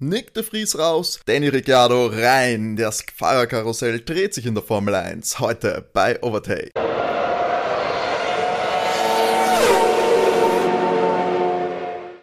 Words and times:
Nick 0.00 0.32
de 0.32 0.44
Vries 0.44 0.78
raus, 0.78 1.18
Danny 1.26 1.48
Ricciardo 1.48 2.06
rein. 2.06 2.76
Das 2.76 3.04
Fahrerkarussell 3.16 3.98
dreht 3.98 4.32
sich 4.32 4.46
in 4.46 4.54
der 4.54 4.62
Formel 4.62 4.94
1. 4.94 5.40
Heute 5.40 5.88
bei 5.92 6.22
Overtake. 6.22 6.70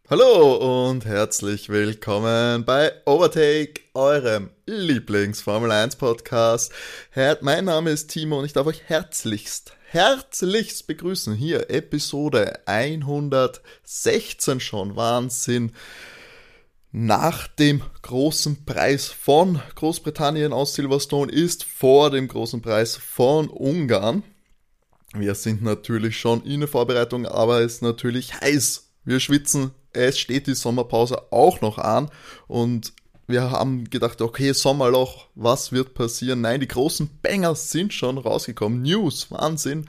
Hallo 0.10 0.88
und 0.88 1.04
herzlich 1.04 1.68
willkommen 1.68 2.64
bei 2.64 2.94
Overtake, 3.04 3.82
eurem 3.94 4.52
Lieblings-Formel 4.66 5.70
1 5.70 5.98
Podcast. 5.98 6.72
Mein 7.42 7.66
Name 7.66 7.90
ist 7.90 8.08
Timo 8.08 8.40
und 8.40 8.46
ich 8.46 8.54
darf 8.54 8.68
euch 8.68 8.84
herzlichst, 8.86 9.74
herzlichst 9.90 10.88
begrüßen. 10.88 11.36
Hier 11.36 11.70
Episode 11.70 12.58
116 12.68 14.62
schon. 14.62 14.96
Wahnsinn 14.96 15.74
nach 16.98 17.50
dem 17.50 17.82
großen 18.04 18.64
Preis 18.64 19.08
von 19.08 19.62
Großbritannien 19.76 20.54
aus 20.54 20.76
Silverstone 20.76 21.30
ist 21.30 21.66
vor 21.66 22.10
dem 22.10 22.30
großen 22.30 22.62
Preis 22.62 22.96
von 22.96 23.50
Ungarn. 23.50 24.24
Wir 25.14 25.36
sind 25.36 25.62
natürlich 25.62 26.18
schon 26.18 26.42
in 26.46 26.62
der 26.62 26.70
Vorbereitung, 26.70 27.26
aber 27.26 27.60
es 27.60 27.76
ist 27.76 27.82
natürlich 27.82 28.40
heiß. 28.40 28.92
Wir 29.04 29.20
schwitzen. 29.20 29.72
Es 29.92 30.18
steht 30.18 30.48
die 30.48 30.56
Sommerpause 30.56 31.34
auch 31.34 31.60
noch 31.60 31.80
an 31.80 32.10
und 32.48 32.94
wir 33.28 33.52
haben 33.52 33.90
gedacht, 33.90 34.22
okay, 34.22 34.54
Sommerloch, 34.54 35.28
was 35.36 35.74
wird 35.74 35.96
passieren? 35.96 36.40
Nein, 36.40 36.62
die 36.62 36.68
großen 36.70 37.10
Banger 37.22 37.56
sind 37.56 37.94
schon 37.94 38.18
rausgekommen. 38.18 38.84
News, 38.84 39.30
Wahnsinn. 39.32 39.88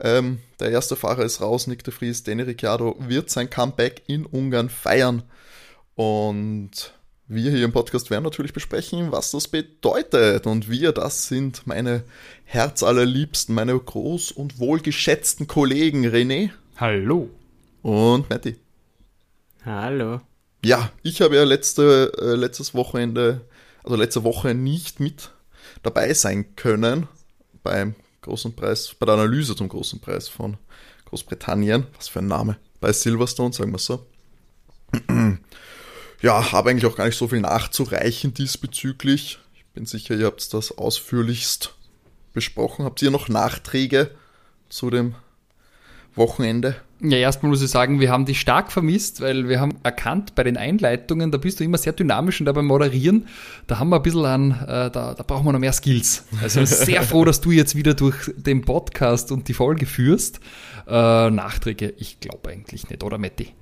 Ähm, 0.00 0.40
der 0.58 0.70
erste 0.70 0.96
Fahrer 0.96 1.22
ist 1.22 1.40
raus, 1.40 1.68
Nick 1.68 1.84
de 1.84 1.94
Vries, 1.94 2.24
Danny 2.24 2.42
Ricciardo 2.42 2.96
wird 2.98 3.30
sein 3.30 3.48
Comeback 3.48 4.02
in 4.08 4.26
Ungarn 4.26 4.70
feiern. 4.70 5.22
Und 6.02 6.94
wir 7.28 7.52
hier 7.52 7.64
im 7.64 7.72
Podcast 7.72 8.10
werden 8.10 8.24
natürlich 8.24 8.52
besprechen, 8.52 9.12
was 9.12 9.30
das 9.30 9.46
bedeutet. 9.46 10.48
Und 10.48 10.68
wir, 10.68 10.90
das 10.90 11.28
sind 11.28 11.64
meine 11.64 12.02
herzallerliebsten, 12.44 13.54
meine 13.54 13.78
groß 13.78 14.32
und 14.32 14.58
wohlgeschätzten 14.58 15.46
Kollegen 15.46 16.04
René. 16.04 16.50
Hallo. 16.76 17.30
Und 17.82 18.28
Matti. 18.30 18.56
Hallo. 19.64 20.20
Ja, 20.64 20.90
ich 21.04 21.20
habe 21.20 21.36
ja 21.36 21.44
letzte, 21.44 22.12
äh, 22.20 22.34
letztes 22.34 22.74
Wochenende, 22.74 23.42
also 23.84 23.94
letzte 23.94 24.24
Woche 24.24 24.54
nicht 24.54 24.98
mit 24.98 25.30
dabei 25.84 26.14
sein 26.14 26.56
können 26.56 27.06
beim 27.62 27.94
großen 28.22 28.56
Preis, 28.56 28.96
bei 28.98 29.06
der 29.06 29.14
Analyse 29.14 29.54
zum 29.54 29.68
großen 29.68 30.00
Preis 30.00 30.28
von 30.28 30.56
Großbritannien. 31.04 31.86
Was 31.96 32.08
für 32.08 32.18
ein 32.18 32.26
Name. 32.26 32.56
Bei 32.80 32.92
Silverstone, 32.92 33.52
sagen 33.52 33.70
wir 33.70 33.78
so 33.78 34.04
ja, 36.22 36.52
habe 36.52 36.70
eigentlich 36.70 36.86
auch 36.86 36.96
gar 36.96 37.06
nicht 37.06 37.18
so 37.18 37.28
viel 37.28 37.40
nachzureichen 37.40 38.32
diesbezüglich. 38.32 39.38
Ich 39.54 39.64
bin 39.74 39.86
sicher, 39.86 40.14
ihr 40.14 40.26
habt 40.26 40.54
das 40.54 40.76
ausführlichst 40.78 41.74
besprochen. 42.32 42.84
Habt 42.84 43.02
ihr 43.02 43.10
noch 43.10 43.28
Nachträge 43.28 44.10
zu 44.68 44.88
dem 44.88 45.14
Wochenende? 46.14 46.76
Ja, 47.00 47.16
erstmal 47.18 47.50
muss 47.50 47.62
ich 47.62 47.70
sagen, 47.70 47.98
wir 47.98 48.12
haben 48.12 48.26
dich 48.26 48.40
stark 48.40 48.70
vermisst, 48.70 49.20
weil 49.20 49.48
wir 49.48 49.58
haben 49.58 49.78
erkannt 49.82 50.36
bei 50.36 50.44
den 50.44 50.56
Einleitungen, 50.56 51.32
da 51.32 51.38
bist 51.38 51.58
du 51.58 51.64
immer 51.64 51.78
sehr 51.78 51.92
dynamisch 51.92 52.38
und 52.38 52.46
dabei 52.46 52.62
Moderieren, 52.62 53.26
da 53.66 53.80
haben 53.80 53.88
wir 53.88 53.96
ein 53.96 54.02
bisschen 54.02 54.24
an, 54.24 54.52
äh, 54.52 54.90
da, 54.90 55.14
da 55.14 55.22
brauchen 55.26 55.44
wir 55.44 55.52
noch 55.52 55.58
mehr 55.58 55.72
Skills. 55.72 56.24
Also 56.40 56.64
sehr 56.64 57.02
froh, 57.02 57.24
dass 57.24 57.40
du 57.40 57.50
jetzt 57.50 57.74
wieder 57.74 57.94
durch 57.94 58.30
den 58.36 58.62
Podcast 58.62 59.32
und 59.32 59.48
die 59.48 59.54
Folge 59.54 59.86
führst. 59.86 60.38
Äh, 60.86 61.30
Nachträge, 61.30 61.92
ich 61.96 62.20
glaube 62.20 62.50
eigentlich 62.50 62.88
nicht, 62.88 63.02
oder 63.02 63.18
Matti? 63.18 63.52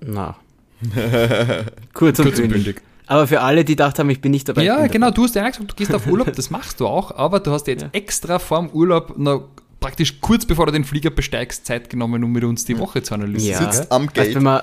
Na, 0.00 0.36
Kurz 1.94 2.18
und, 2.18 2.24
Kurz 2.26 2.38
und 2.38 2.48
bündig. 2.48 2.82
Aber 3.06 3.26
für 3.26 3.40
alle, 3.40 3.64
die 3.64 3.72
gedacht 3.72 3.98
haben, 3.98 4.08
ich 4.10 4.20
bin 4.20 4.30
nicht 4.30 4.48
dabei. 4.48 4.62
Ja, 4.62 4.86
genau, 4.86 5.10
du 5.10 5.24
hast 5.24 5.34
ja 5.34 5.46
gesagt, 5.46 5.70
du 5.70 5.74
gehst 5.74 5.94
auf 5.94 6.06
Urlaub, 6.06 6.32
das 6.32 6.50
machst 6.50 6.80
du 6.80 6.86
auch, 6.86 7.14
aber 7.14 7.40
du 7.40 7.50
hast 7.50 7.66
jetzt 7.66 7.82
ja. 7.82 7.88
extra 7.92 8.38
vorm 8.38 8.70
Urlaub 8.70 9.18
noch 9.18 9.48
praktisch 9.82 10.20
kurz 10.20 10.46
bevor 10.46 10.66
du 10.66 10.72
den 10.72 10.84
Flieger 10.84 11.10
besteigst, 11.10 11.66
Zeit 11.66 11.90
genommen, 11.90 12.24
um 12.24 12.32
mit 12.32 12.44
uns 12.44 12.64
die 12.64 12.78
Woche 12.78 13.02
zu 13.02 13.12
analysieren. 13.14 13.64
Ja. 13.64 13.72
Sitzt 13.72 13.92
am 13.92 14.06
Gate. 14.06 14.18
Also 14.18 14.34
wenn, 14.36 14.42
man, 14.44 14.62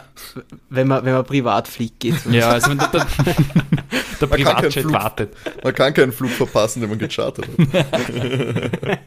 wenn, 0.70 0.88
man, 0.88 1.06
wenn 1.06 1.14
man 1.14 1.26
privat 1.26 1.68
fliegt, 1.68 2.00
geht 2.00 2.16
Ja, 2.32 2.50
also 2.50 2.72
wenn 2.72 2.80
der, 2.80 2.88
der, 2.88 3.06
der 4.22 4.28
Privatjet 4.28 4.92
wartet. 4.92 5.36
Man 5.64 5.76
kann 5.76 5.94
keinen 5.94 6.12
Flug 6.12 6.32
verpassen, 6.32 6.80
den 6.80 6.90
man 6.90 6.98
gechartert 6.98 7.48
hat. 7.48 7.58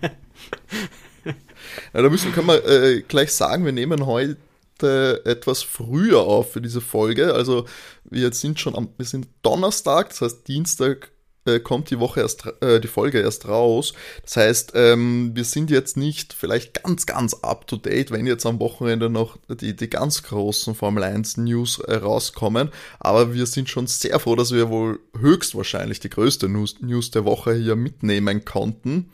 ja, 1.24 2.02
da 2.02 2.08
müssen, 2.08 2.32
können 2.32 2.46
wir 2.46 2.64
äh, 2.64 3.00
gleich 3.00 3.32
sagen, 3.32 3.64
wir 3.64 3.72
nehmen 3.72 4.06
heute 4.06 4.36
heute 4.82 5.22
etwas 5.24 5.62
früher 5.62 6.20
auf 6.20 6.52
für 6.52 6.60
diese 6.60 6.80
Folge. 6.80 7.34
Also 7.34 7.66
wir 8.04 8.32
sind 8.32 8.60
schon 8.60 8.76
am, 8.76 8.88
wir 8.96 9.06
sind 9.06 9.28
Donnerstag, 9.42 10.10
das 10.10 10.20
heißt 10.20 10.48
Dienstag 10.48 11.10
äh, 11.44 11.58
kommt 11.58 11.90
die 11.90 11.98
Woche 11.98 12.20
erst, 12.20 12.44
äh, 12.60 12.80
die 12.80 12.88
Folge 12.88 13.20
erst 13.20 13.48
raus. 13.48 13.94
Das 14.22 14.36
heißt, 14.36 14.72
ähm, 14.76 15.32
wir 15.34 15.44
sind 15.44 15.70
jetzt 15.70 15.96
nicht 15.96 16.32
vielleicht 16.32 16.84
ganz, 16.84 17.04
ganz 17.04 17.34
up 17.34 17.66
to 17.66 17.76
date, 17.76 18.12
wenn 18.12 18.26
jetzt 18.26 18.46
am 18.46 18.60
Wochenende 18.60 19.10
noch 19.10 19.38
die, 19.48 19.74
die 19.74 19.90
ganz 19.90 20.22
großen 20.22 20.76
Formel 20.76 21.02
1 21.02 21.38
News 21.38 21.80
äh, 21.80 21.96
rauskommen. 21.96 22.70
Aber 23.00 23.34
wir 23.34 23.46
sind 23.46 23.68
schon 23.68 23.88
sehr 23.88 24.20
froh, 24.20 24.36
dass 24.36 24.52
wir 24.52 24.68
wohl 24.68 25.00
höchstwahrscheinlich 25.18 25.98
die 25.98 26.10
größte 26.10 26.48
News, 26.48 26.76
News 26.80 27.10
der 27.10 27.24
Woche 27.24 27.54
hier 27.54 27.74
mitnehmen 27.74 28.44
konnten. 28.44 29.10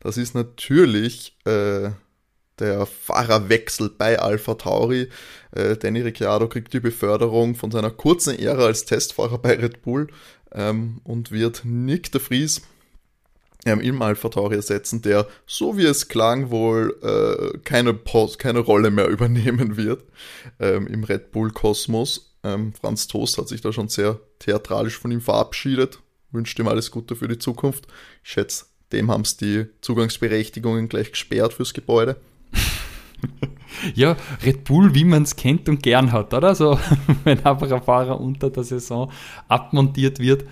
Das 0.00 0.16
ist 0.16 0.34
natürlich, 0.34 1.36
äh, 1.44 1.90
der 2.58 2.86
Fahrerwechsel 2.86 3.90
bei 3.90 4.18
Alpha 4.18 4.54
Tauri. 4.54 5.08
Äh, 5.52 5.76
Danny 5.76 6.00
Ricciardo 6.00 6.48
kriegt 6.48 6.72
die 6.72 6.80
Beförderung 6.80 7.54
von 7.54 7.70
seiner 7.70 7.90
kurzen 7.90 8.38
Ära 8.38 8.66
als 8.66 8.84
Testfahrer 8.84 9.38
bei 9.38 9.54
Red 9.54 9.82
Bull 9.82 10.08
ähm, 10.52 11.00
und 11.04 11.30
wird 11.32 11.62
Nick 11.64 12.12
de 12.12 12.20
Vries 12.20 12.62
ähm, 13.66 13.80
im 13.80 14.00
Alpha 14.00 14.28
Tauri 14.28 14.56
ersetzen, 14.56 15.02
der, 15.02 15.26
so 15.46 15.76
wie 15.76 15.84
es 15.84 16.08
klang, 16.08 16.50
wohl 16.50 16.96
äh, 17.02 17.58
keine, 17.58 17.92
Post, 17.92 18.38
keine 18.38 18.60
Rolle 18.60 18.90
mehr 18.90 19.08
übernehmen 19.08 19.76
wird 19.76 20.04
ähm, 20.60 20.86
im 20.86 21.04
Red 21.04 21.32
Bull-Kosmos. 21.32 22.36
Ähm, 22.44 22.72
Franz 22.72 23.08
Toast 23.08 23.38
hat 23.38 23.48
sich 23.48 23.60
da 23.60 23.72
schon 23.72 23.88
sehr 23.88 24.20
theatralisch 24.38 24.98
von 24.98 25.10
ihm 25.10 25.20
verabschiedet, 25.20 25.98
wünscht 26.30 26.58
ihm 26.58 26.68
alles 26.68 26.90
Gute 26.90 27.16
für 27.16 27.28
die 27.28 27.38
Zukunft. 27.38 27.86
Ich 28.22 28.30
schätze, 28.30 28.66
dem 28.92 29.10
haben 29.10 29.22
es 29.22 29.36
die 29.36 29.66
Zugangsberechtigungen 29.80 30.88
gleich 30.88 31.10
gesperrt 31.10 31.52
fürs 31.52 31.74
Gebäude. 31.74 32.16
ja, 33.94 34.16
Red 34.44 34.64
Bull, 34.64 34.94
wie 34.94 35.04
man 35.04 35.22
es 35.22 35.36
kennt 35.36 35.68
und 35.68 35.82
gern 35.82 36.12
hat, 36.12 36.34
oder? 36.34 36.54
So, 36.54 36.78
wenn 37.24 37.44
einfach 37.44 37.70
ein 37.70 37.82
Fahrer 37.82 38.20
unter 38.20 38.50
der 38.50 38.64
Saison 38.64 39.10
abmontiert 39.48 40.18
wird. 40.18 40.42
Äh, 40.42 40.46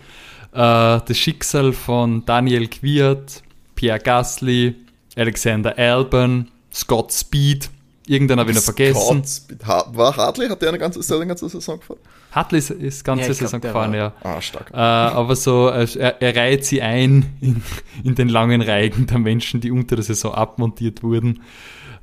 das 0.53 1.17
Schicksal 1.17 1.73
von 1.73 2.25
Daniel 2.25 2.69
Quiert, 2.69 3.43
Pierre 3.75 3.99
Gasly, 3.99 4.75
Alexander 5.17 5.77
Albon, 5.79 6.49
Scott 6.73 7.13
Speed, 7.13 7.71
irgendeinen 8.07 8.41
habe 8.41 8.51
ich 8.51 8.57
noch 8.57 8.63
vergessen. 8.63 9.25
Speed. 9.25 9.67
War 9.67 10.17
Hartley, 10.17 10.49
hat 10.49 10.61
der 10.63 10.71
eine 10.71 10.79
ganze, 10.79 11.01
ist 11.01 11.11
der 11.11 11.17
eine 11.17 11.27
ganze 11.27 11.49
Saison 11.49 11.79
gefahren? 11.79 12.01
Hartley 12.33 12.59
ist, 12.59 12.71
ist 12.71 13.05
ganze 13.05 13.29
ja, 13.29 13.35
Saison 13.35 13.61
glaub, 13.61 13.73
gefahren, 13.73 13.95
ja. 13.95 14.13
Ah, 14.23 14.41
stark. 14.41 14.71
Äh, 14.73 14.77
aber 14.77 15.37
so, 15.37 15.69
er, 15.69 16.21
er 16.21 16.37
reiht 16.37 16.65
sie 16.65 16.83
ein 16.83 17.37
in, 17.41 17.63
in 18.03 18.15
den 18.15 18.29
langen 18.29 18.61
Reigen 18.61 19.07
der 19.07 19.19
Menschen, 19.19 19.61
die 19.61 19.71
unter 19.71 19.97
der 19.97 20.05
Saison 20.05 20.35
abmontiert 20.35 21.03
wurden. 21.03 21.41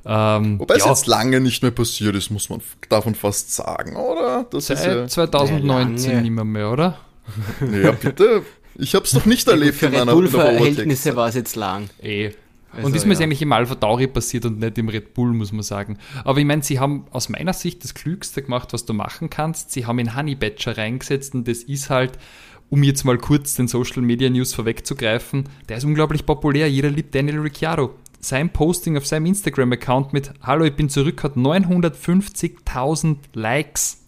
Ähm, 0.04 0.58
Wobei 0.58 0.76
es 0.76 0.84
jetzt 0.84 1.06
lange 1.06 1.40
nicht 1.40 1.62
mehr 1.62 1.70
passiert 1.70 2.16
ist, 2.16 2.30
muss 2.30 2.48
man 2.48 2.60
davon 2.88 3.14
fast 3.14 3.54
sagen, 3.54 3.96
oder? 3.96 4.46
Das 4.50 4.66
Seit 4.66 4.84
ja 4.84 5.06
2019 5.06 6.22
nicht 6.22 6.30
mehr, 6.30 6.44
mehr, 6.44 6.70
oder? 6.70 6.98
Ja, 7.82 7.92
bitte. 7.92 8.42
Ich 8.76 8.94
habe 8.94 9.04
es 9.04 9.12
doch 9.12 9.26
nicht 9.26 9.46
erlebt 9.46 9.76
Für 9.76 9.86
in 9.86 9.92
meiner 9.92 10.16
Red 10.16 10.30
Verhältnisse 10.30 11.14
war 11.14 11.28
es 11.28 11.34
jetzt 11.34 11.56
lang. 11.56 11.88
Eh. 12.02 12.32
Also, 12.72 12.86
und 12.86 12.96
ist 12.96 13.04
mir 13.04 13.14
ja. 13.14 13.20
eigentlich 13.20 13.42
im 13.42 13.52
Alpha 13.52 13.74
Tauri 13.74 14.06
passiert 14.06 14.46
und 14.46 14.58
nicht 14.58 14.78
im 14.78 14.88
Red 14.88 15.12
Bull, 15.12 15.32
muss 15.32 15.52
man 15.52 15.62
sagen. 15.62 15.98
Aber 16.24 16.38
ich 16.38 16.46
meine, 16.46 16.62
sie 16.62 16.80
haben 16.80 17.04
aus 17.10 17.28
meiner 17.28 17.52
Sicht 17.52 17.84
das 17.84 17.92
Klügste 17.92 18.42
gemacht, 18.42 18.72
was 18.72 18.86
du 18.86 18.94
machen 18.94 19.28
kannst. 19.28 19.72
Sie 19.72 19.84
haben 19.84 19.98
in 19.98 20.16
Honey 20.16 20.34
Badger 20.34 20.78
reingesetzt 20.78 21.34
und 21.34 21.46
das 21.46 21.58
ist 21.58 21.90
halt, 21.90 22.12
um 22.70 22.82
jetzt 22.82 23.04
mal 23.04 23.18
kurz 23.18 23.54
den 23.56 23.68
Social 23.68 24.00
Media 24.00 24.30
News 24.30 24.54
vorwegzugreifen, 24.54 25.50
der 25.68 25.76
ist 25.76 25.84
unglaublich 25.84 26.24
populär. 26.24 26.70
Jeder 26.70 26.88
liebt 26.88 27.14
Daniel 27.14 27.40
Ricciardo 27.40 27.94
sein 28.22 28.50
Posting 28.50 28.96
auf 28.96 29.06
seinem 29.06 29.26
Instagram-Account 29.26 30.12
mit 30.12 30.32
Hallo, 30.42 30.64
ich 30.64 30.76
bin 30.76 30.88
zurück 30.88 31.22
hat 31.24 31.34
950.000 31.34 33.16
Likes. 33.34 33.98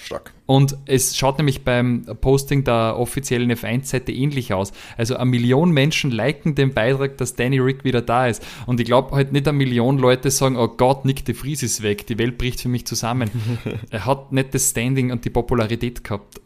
Stark. 0.00 0.32
Und 0.46 0.76
es 0.86 1.16
schaut 1.16 1.38
nämlich 1.38 1.62
beim 1.62 2.06
Posting 2.20 2.64
der 2.64 2.96
offiziellen 2.98 3.52
F1-Seite 3.52 4.10
ähnlich 4.10 4.54
aus. 4.54 4.72
Also 4.96 5.16
eine 5.16 5.30
Million 5.30 5.70
Menschen 5.70 6.10
liken 6.10 6.54
den 6.54 6.72
Beitrag, 6.72 7.18
dass 7.18 7.36
Danny 7.36 7.58
Rick 7.58 7.84
wieder 7.84 8.00
da 8.00 8.26
ist. 8.26 8.44
Und 8.66 8.80
ich 8.80 8.86
glaube 8.86 9.14
halt 9.14 9.32
nicht 9.32 9.46
eine 9.46 9.56
Million 9.56 9.98
Leute 9.98 10.30
sagen, 10.30 10.56
oh 10.56 10.68
Gott, 10.68 11.04
Nick 11.04 11.24
de 11.26 11.34
Vries 11.34 11.62
ist 11.62 11.82
weg, 11.82 12.06
die 12.06 12.18
Welt 12.18 12.38
bricht 12.38 12.62
für 12.62 12.68
mich 12.68 12.86
zusammen. 12.86 13.30
er 13.90 14.06
hat 14.06 14.32
nicht 14.32 14.54
das 14.54 14.70
Standing 14.70 15.12
und 15.12 15.24
die 15.26 15.30
Popularität 15.30 16.02
gehabt. 16.02 16.40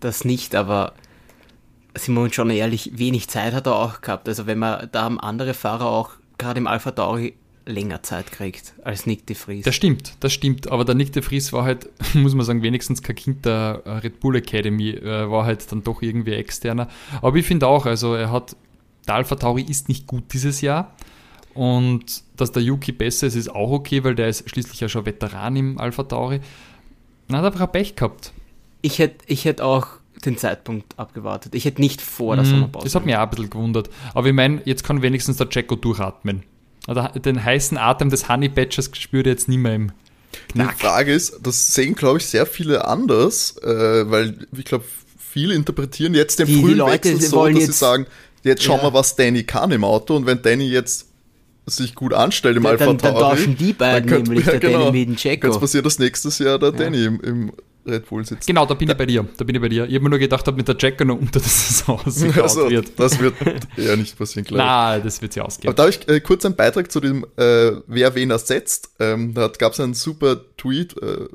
Das 0.00 0.24
nicht, 0.24 0.54
aber 0.54 0.92
sind 1.94 2.14
wir 2.14 2.22
uns 2.22 2.34
schon 2.34 2.50
ehrlich, 2.50 2.92
wenig 2.94 3.28
Zeit 3.28 3.52
hat 3.52 3.66
er 3.66 3.76
auch 3.76 4.00
gehabt. 4.00 4.28
Also 4.28 4.46
wenn 4.46 4.58
man, 4.58 4.88
da 4.92 5.02
haben 5.02 5.20
andere 5.20 5.54
Fahrer 5.54 5.86
auch 5.86 6.10
gerade 6.38 6.58
im 6.58 6.66
Alpha 6.66 6.90
Tauri 6.90 7.34
länger 7.66 8.02
Zeit 8.02 8.32
kriegt 8.32 8.74
als 8.82 9.06
Nick 9.06 9.26
de 9.26 9.36
Vries. 9.36 9.64
Das 9.64 9.74
stimmt, 9.74 10.16
das 10.20 10.32
stimmt. 10.32 10.70
Aber 10.70 10.84
der 10.84 10.94
Nick 10.94 11.12
de 11.12 11.22
Vries 11.22 11.52
war 11.52 11.64
halt, 11.64 11.88
muss 12.14 12.34
man 12.34 12.44
sagen, 12.44 12.62
wenigstens 12.62 13.02
kein 13.02 13.16
Kind 13.16 13.44
der 13.44 13.82
Red 14.02 14.20
Bull 14.20 14.36
Academy, 14.36 14.90
äh, 14.90 15.30
war 15.30 15.44
halt 15.44 15.70
dann 15.70 15.82
doch 15.84 16.02
irgendwie 16.02 16.32
externer. 16.32 16.88
Aber 17.20 17.36
ich 17.36 17.46
finde 17.46 17.66
auch, 17.66 17.86
also 17.86 18.14
er 18.14 18.30
hat, 18.30 18.56
der 19.06 19.16
Alpha 19.16 19.36
Tauri 19.36 19.62
ist 19.62 19.88
nicht 19.88 20.06
gut 20.06 20.32
dieses 20.32 20.60
Jahr. 20.60 20.94
Und 21.54 22.24
dass 22.36 22.52
der 22.52 22.62
Yuki 22.62 22.92
besser 22.92 23.26
ist, 23.26 23.36
ist 23.36 23.54
auch 23.54 23.70
okay, 23.70 24.02
weil 24.04 24.14
der 24.14 24.28
ist 24.28 24.48
schließlich 24.48 24.80
ja 24.80 24.88
schon 24.88 25.04
Veteran 25.04 25.54
im 25.56 25.78
Alpha 25.78 26.02
Tauri. 26.04 26.40
Dann 27.28 27.42
hat 27.42 27.58
er 27.58 27.66
Pech 27.66 27.94
gehabt. 27.94 28.32
Ich 28.80 28.98
hätte 28.98 29.24
ich 29.26 29.44
hätt 29.44 29.60
auch 29.60 29.86
den 30.26 30.36
Zeitpunkt 30.38 30.98
abgewartet. 30.98 31.54
Ich 31.54 31.64
hätte 31.64 31.80
nicht 31.80 32.00
vor 32.00 32.36
der 32.36 32.44
Mm, 32.44 32.48
Sommerpause. 32.48 32.84
Das 32.84 32.94
hat 32.94 33.04
mich 33.06 33.16
auch 33.16 33.20
ein 33.20 33.30
bisschen 33.30 33.50
gewundert. 33.50 33.90
Aber 34.14 34.26
ich 34.28 34.34
meine, 34.34 34.62
jetzt 34.64 34.84
kann 34.84 35.02
wenigstens 35.02 35.36
der 35.36 35.48
Jacko 35.50 35.76
durchatmen. 35.76 36.42
Also 36.86 37.02
den 37.20 37.42
heißen 37.44 37.78
Atem 37.78 38.10
des 38.10 38.28
Honey 38.28 38.48
Badgers 38.48 38.90
spürt 38.94 39.26
er 39.26 39.32
jetzt 39.32 39.48
nicht 39.48 39.58
mehr 39.58 39.74
im 39.74 39.92
Die 40.54 40.60
Frage 40.78 41.12
ist, 41.12 41.38
das 41.42 41.74
sehen, 41.74 41.94
glaube 41.94 42.18
ich, 42.18 42.26
sehr 42.26 42.46
viele 42.46 42.86
anders, 42.86 43.56
äh, 43.62 44.10
weil 44.10 44.46
ich 44.56 44.64
glaube, 44.64 44.84
viele 45.18 45.54
interpretieren 45.54 46.14
jetzt 46.14 46.38
den 46.38 46.46
Die- 46.46 46.54
die 46.56 46.60
frühen 46.62 46.78
Leute 46.78 47.10
Wechsel 47.10 47.20
so, 47.28 47.46
dass 47.46 47.64
sie 47.66 47.72
sagen, 47.72 48.06
jetzt 48.42 48.62
schauen 48.64 48.78
Ja. 48.78 48.84
wir, 48.84 48.94
was 48.94 49.14
Danny 49.16 49.44
kann 49.44 49.70
im 49.70 49.84
Auto 49.84 50.16
und 50.16 50.26
wenn 50.26 50.42
Danny 50.42 50.68
jetzt 50.68 51.06
sich 51.66 51.94
gut 51.94 52.12
anstellt 52.12 52.56
im 52.56 52.64
Dann- 52.64 52.72
Alpha 52.72 52.86
dann- 52.86 52.98
dann 52.98 53.14
Tauri, 53.14 53.36
tauschen 53.36 53.56
die 53.56 53.72
beiden 53.72 54.10
dann 54.10 54.22
nämlich, 54.22 54.44
der 54.46 54.58
Danny 54.58 54.90
mit 54.90 55.08
dem 55.08 55.16
Jacko. 55.16 55.46
Jetzt 55.46 55.60
passiert 55.60 55.86
das 55.86 55.98
nächstes 56.00 56.38
Jahr, 56.40 56.58
der 56.58 56.72
Danny 56.72 57.04
im, 57.04 57.20
im 57.20 57.52
Red 57.86 58.06
Bull 58.06 58.24
sitzt. 58.24 58.46
Genau, 58.46 58.64
da 58.66 58.74
bin 58.74 58.88
ich 58.90 58.96
bei 58.96 59.06
dir. 59.06 59.26
Da 59.36 59.44
bin 59.44 59.54
ich 59.56 59.60
bei 59.62 59.68
dir. 59.68 59.86
Ich 59.86 59.94
habe 59.94 60.04
mir 60.04 60.10
nur 60.10 60.18
gedacht, 60.18 60.46
ob 60.48 60.56
mit 60.56 60.68
der 60.68 60.76
Jacko 60.78 61.04
noch 61.04 61.18
unter 61.18 61.40
der 61.40 61.42
Saison 61.48 62.00
ausgekaut 62.04 62.42
Also, 62.42 62.70
wird. 62.70 62.98
das 62.98 63.18
wird 63.18 63.34
eher 63.76 63.96
nicht 63.96 64.16
passieren, 64.16 64.44
glaube 64.44 64.62
ich. 64.62 64.66
Na, 64.66 64.98
das 65.00 65.20
wird 65.22 65.32
sie 65.32 65.40
Aber 65.40 65.48
ausgehen. 65.48 65.74
da 65.74 65.82
habe 65.82 65.90
ich 65.90 66.08
äh, 66.08 66.20
kurz 66.20 66.44
einen 66.44 66.56
Beitrag 66.56 66.90
zu 66.92 67.00
dem, 67.00 67.24
äh, 67.36 67.72
wer 67.86 68.14
wen 68.14 68.30
ersetzt. 68.30 68.90
Ähm, 69.00 69.34
da 69.34 69.48
gab 69.48 69.72
es 69.72 69.80
einen 69.80 69.94
super 69.94 70.40
Tweet, 70.56 70.96
äh, 71.02 71.28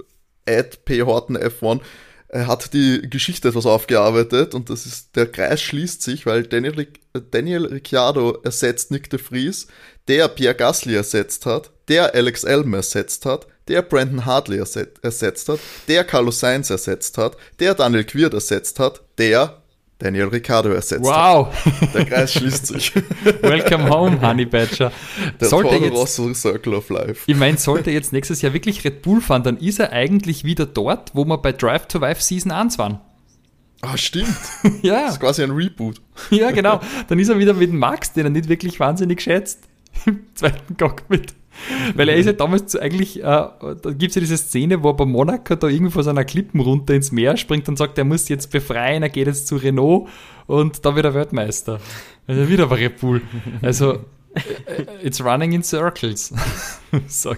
at 0.50 0.80
phortenf1, 0.88 1.82
er 2.30 2.48
hat 2.48 2.74
die 2.74 3.02
Geschichte 3.10 3.48
etwas 3.50 3.66
aufgearbeitet 3.66 4.54
und 4.54 4.70
das 4.70 4.86
ist, 4.86 5.16
der 5.16 5.28
Kreis 5.28 5.62
schließt 5.62 6.02
sich, 6.02 6.26
weil 6.26 6.44
Daniel, 6.44 6.80
äh, 7.14 7.22
Daniel 7.32 7.66
Ricciardo 7.66 8.40
ersetzt 8.44 8.92
Nick 8.92 9.10
de 9.10 9.20
Vries, 9.20 9.68
der 10.08 10.28
Pierre 10.28 10.56
Gasly 10.56 10.96
ersetzt 10.96 11.46
hat, 11.46 11.72
der 11.88 12.16
Alex 12.16 12.44
Elm 12.44 12.74
ersetzt 12.74 13.26
hat, 13.26 13.48
der 13.68 13.82
Brandon 13.82 14.26
Hartley 14.26 14.58
erset 14.60 15.00
ersetzt 15.04 15.50
hat, 15.50 15.60
der 15.88 16.04
Carlos 16.04 16.40
Sainz 16.40 16.70
ersetzt 16.70 17.18
hat, 17.18 17.38
der 17.60 17.74
Daniel 17.76 18.04
Quirt 18.04 18.34
ersetzt 18.34 18.80
hat, 18.80 19.02
der 19.18 19.62
Daniel 20.00 20.28
Ricciardo 20.28 20.70
ersetzt 20.70 21.04
Wow, 21.04 21.48
hat. 21.66 21.94
Der 21.96 22.06
Kreis 22.06 22.34
schließt 22.34 22.68
sich. 22.68 22.94
welcome 23.42 23.90
home, 23.90 24.22
Honey 24.22 24.46
Badger. 24.46 24.92
Der 25.42 25.48
Sollte 25.50 25.72
Toro 25.80 25.88
Rosso 25.88 26.32
Circle 26.36 26.76
of 26.76 26.90
Life. 26.90 27.24
ich 27.26 27.36
meine, 27.36 27.58
sollte 27.58 27.90
jetzt 27.90 28.14
nächstes 28.14 28.44
Jahr 28.44 28.54
wirklich 28.54 28.84
Red 28.86 29.02
Bull 29.02 29.22
fahren, 29.22 29.42
dann 29.42 29.58
ist 29.58 29.80
er 29.80 29.92
eigentlich 29.94 30.44
wieder 30.44 30.68
dort, 30.68 31.16
wo 31.16 31.26
wir 31.26 31.40
bei 31.40 31.52
Drive 31.52 31.88
to 31.88 32.00
Vive 32.00 32.22
Season 32.22 32.52
1 32.52 32.78
waren. 32.78 33.00
Ah, 33.82 33.98
stimmt. 33.98 34.28
Ja, 34.84 35.06
Das 35.06 35.14
ist 35.14 35.20
quasi 35.20 35.42
ein 35.42 35.50
Reboot. 35.52 36.00
ja, 36.30 36.52
genau. 36.52 36.80
Dann 37.08 37.18
ist 37.18 37.30
er 37.30 37.40
wieder 37.40 37.56
mit 37.56 37.74
Max, 37.74 38.14
den 38.14 38.26
er 38.26 38.30
nicht 38.30 38.50
wirklich 38.50 38.80
wahnsinnig 38.80 39.20
schätzt, 39.22 39.62
im 40.06 40.20
zweiten 40.36 40.78
Cockpit. 40.78 41.34
Weil 41.96 42.10
er 42.10 42.16
ist 42.16 42.26
ja 42.26 42.34
damals 42.34 42.76
eigentlich, 42.76 43.20
äh, 43.20 43.24
da 43.24 43.50
gibt 43.86 44.10
es 44.10 44.16
ja 44.16 44.22
diese 44.22 44.38
Szene, 44.38 44.84
wo 44.84 44.90
er 44.90 44.94
bei 44.96 45.06
Monaco 45.06 45.56
da 45.56 45.68
irgendwie 45.68 45.92
von 45.92 46.04
seiner 46.04 46.26
Klippen 46.26 46.60
runter 46.62 46.94
ins 46.94 47.12
Meer 47.12 47.38
springt 47.38 47.68
und 47.68 47.78
sagt, 47.78 47.98
er 47.98 48.06
muss 48.06 48.30
jetzt 48.30 48.52
befreien, 48.52 49.04
er 49.04 49.10
geht 49.10 49.28
jetzt 49.28 49.48
zu 49.48 49.58
Renault 49.58 50.10
und 50.46 50.86
da 50.86 50.96
wird 50.96 51.06
er 51.06 51.14
Weltmeister. 51.14 51.80
Also 52.28 52.48
wieder 52.50 52.68
bei 52.68 52.76
Red 52.76 53.00
Bull. 53.00 53.22
Also, 53.62 54.00
äh, 54.34 54.84
it's 55.04 55.24
running 55.24 55.54
in 55.54 55.64
circles. 55.64 56.34
so. 57.08 57.36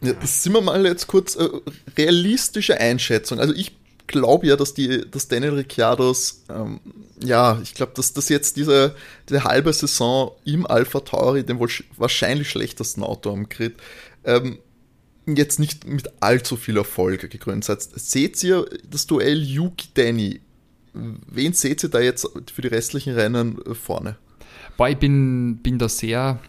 Ja, 0.00 0.12
sind 0.22 0.52
wir 0.52 0.60
mal 0.60 0.84
jetzt 0.86 1.06
kurz 1.06 1.34
äh, 1.36 1.48
realistische 1.96 2.78
Einschätzung. 2.78 3.40
Also 3.40 3.52
ich 3.54 3.77
glaube 4.08 4.46
ja, 4.46 4.56
dass 4.56 4.74
die, 4.74 5.08
dass 5.08 5.28
Daniel 5.28 5.54
Ricciardos, 5.54 6.44
ähm, 6.50 6.80
ja, 7.22 7.60
ich 7.62 7.74
glaube, 7.74 7.92
dass 7.94 8.12
das 8.12 8.28
jetzt 8.28 8.56
diese, 8.56 8.96
diese 9.28 9.44
halbe 9.44 9.72
Saison 9.72 10.32
im 10.44 10.66
Alpha 10.66 11.00
Tauri, 11.00 11.44
dem 11.44 11.60
wohl 11.60 11.68
sch 11.68 11.84
wahrscheinlich 11.96 12.50
schlechtesten 12.50 13.04
Auto 13.04 13.32
am 13.32 13.48
Grid, 13.48 13.76
ähm, 14.24 14.58
jetzt 15.26 15.60
nicht 15.60 15.86
mit 15.86 16.10
allzu 16.20 16.56
viel 16.56 16.76
Erfolg 16.76 17.30
gekrönt 17.30 17.64
seid. 17.64 17.82
Seht 17.82 18.42
ihr 18.42 18.66
das 18.88 19.06
Duell 19.06 19.42
Yuki 19.42 19.88
Danny? 19.94 20.40
Wen 20.94 21.52
seht 21.52 21.82
ihr 21.84 21.90
da 21.90 22.00
jetzt 22.00 22.26
für 22.52 22.62
die 22.62 22.68
restlichen 22.68 23.14
Rennen 23.14 23.60
vorne? 23.74 24.16
Boah, 24.76 24.88
ich 24.88 24.96
bin, 24.96 25.58
bin 25.58 25.78
da 25.78 25.88
sehr 25.88 26.40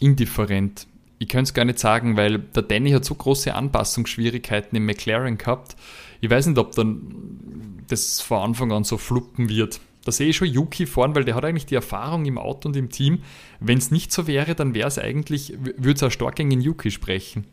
indifferent. 0.00 0.86
Ich 1.18 1.28
könnte 1.28 1.48
es 1.48 1.54
gar 1.54 1.64
nicht 1.64 1.78
sagen, 1.78 2.16
weil 2.16 2.38
der 2.38 2.62
Danny 2.62 2.90
hat 2.92 3.04
so 3.04 3.14
große 3.14 3.54
Anpassungsschwierigkeiten 3.54 4.76
im 4.76 4.86
McLaren 4.86 5.38
gehabt. 5.38 5.76
Ich 6.20 6.30
weiß 6.30 6.46
nicht, 6.46 6.58
ob 6.58 6.74
dann 6.74 7.84
das 7.88 8.20
von 8.20 8.38
Anfang 8.38 8.72
an 8.72 8.84
so 8.84 8.98
fluppen 8.98 9.48
wird. 9.48 9.80
Da 10.04 10.12
sehe 10.12 10.28
ich 10.28 10.36
schon 10.36 10.48
Yuki 10.48 10.86
vorn, 10.86 11.14
weil 11.14 11.24
der 11.24 11.34
hat 11.34 11.44
eigentlich 11.44 11.66
die 11.66 11.74
Erfahrung 11.74 12.24
im 12.24 12.38
Auto 12.38 12.68
und 12.68 12.76
im 12.76 12.90
Team. 12.90 13.22
Wenn 13.60 13.78
es 13.78 13.90
nicht 13.90 14.12
so 14.12 14.26
wäre, 14.26 14.54
dann 14.54 14.74
wäre 14.74 14.88
es 14.88 14.98
eigentlich, 14.98 15.54
würde 15.58 15.92
es 15.92 16.02
auch 16.02 16.10
stark 16.10 16.36
gegen 16.36 16.60
Yuki 16.60 16.90
sprechen. 16.90 17.46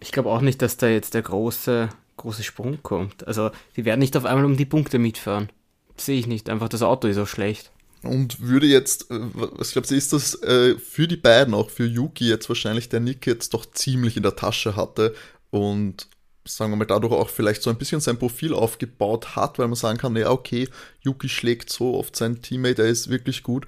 Ich 0.00 0.10
glaube 0.10 0.30
auch 0.30 0.40
nicht, 0.40 0.60
dass 0.60 0.76
da 0.76 0.88
jetzt 0.88 1.14
der 1.14 1.22
große, 1.22 1.88
große 2.16 2.42
Sprung 2.42 2.78
kommt. 2.82 3.26
Also, 3.26 3.50
die 3.76 3.84
werden 3.84 4.00
nicht 4.00 4.16
auf 4.16 4.24
einmal 4.24 4.44
um 4.44 4.56
die 4.56 4.64
Punkte 4.64 4.98
mitfahren. 4.98 5.50
Sehe 5.96 6.18
ich 6.18 6.26
nicht. 6.26 6.50
Einfach 6.50 6.68
das 6.68 6.82
Auto 6.82 7.06
ist 7.06 7.16
so 7.16 7.26
schlecht. 7.26 7.70
Und 8.02 8.40
würde 8.40 8.66
jetzt, 8.66 9.10
äh, 9.12 9.20
was 9.32 9.72
glaubst 9.72 9.92
du, 9.92 9.94
ist 9.94 10.12
das 10.12 10.34
äh, 10.42 10.76
für 10.76 11.06
die 11.06 11.16
beiden, 11.16 11.54
auch 11.54 11.70
für 11.70 11.86
Yuki 11.86 12.28
jetzt 12.28 12.48
wahrscheinlich, 12.48 12.88
der 12.88 13.00
Nick 13.00 13.26
jetzt 13.26 13.54
doch 13.54 13.64
ziemlich 13.66 14.16
in 14.16 14.24
der 14.24 14.34
Tasche 14.34 14.74
hatte 14.74 15.14
und 15.50 16.08
sagen 16.44 16.72
wir 16.72 16.76
mal 16.76 16.84
dadurch 16.84 17.12
auch 17.12 17.28
vielleicht 17.28 17.62
so 17.62 17.70
ein 17.70 17.78
bisschen 17.78 18.00
sein 18.00 18.18
Profil 18.18 18.54
aufgebaut 18.54 19.36
hat, 19.36 19.58
weil 19.58 19.68
man 19.68 19.76
sagen 19.76 19.98
kann, 19.98 20.16
ja 20.16 20.30
okay, 20.30 20.68
Yuki 21.00 21.28
schlägt 21.28 21.70
so 21.70 21.94
oft 21.94 22.16
seinen 22.16 22.42
Teammate, 22.42 22.82
er 22.82 22.88
ist 22.88 23.10
wirklich 23.10 23.42
gut. 23.42 23.66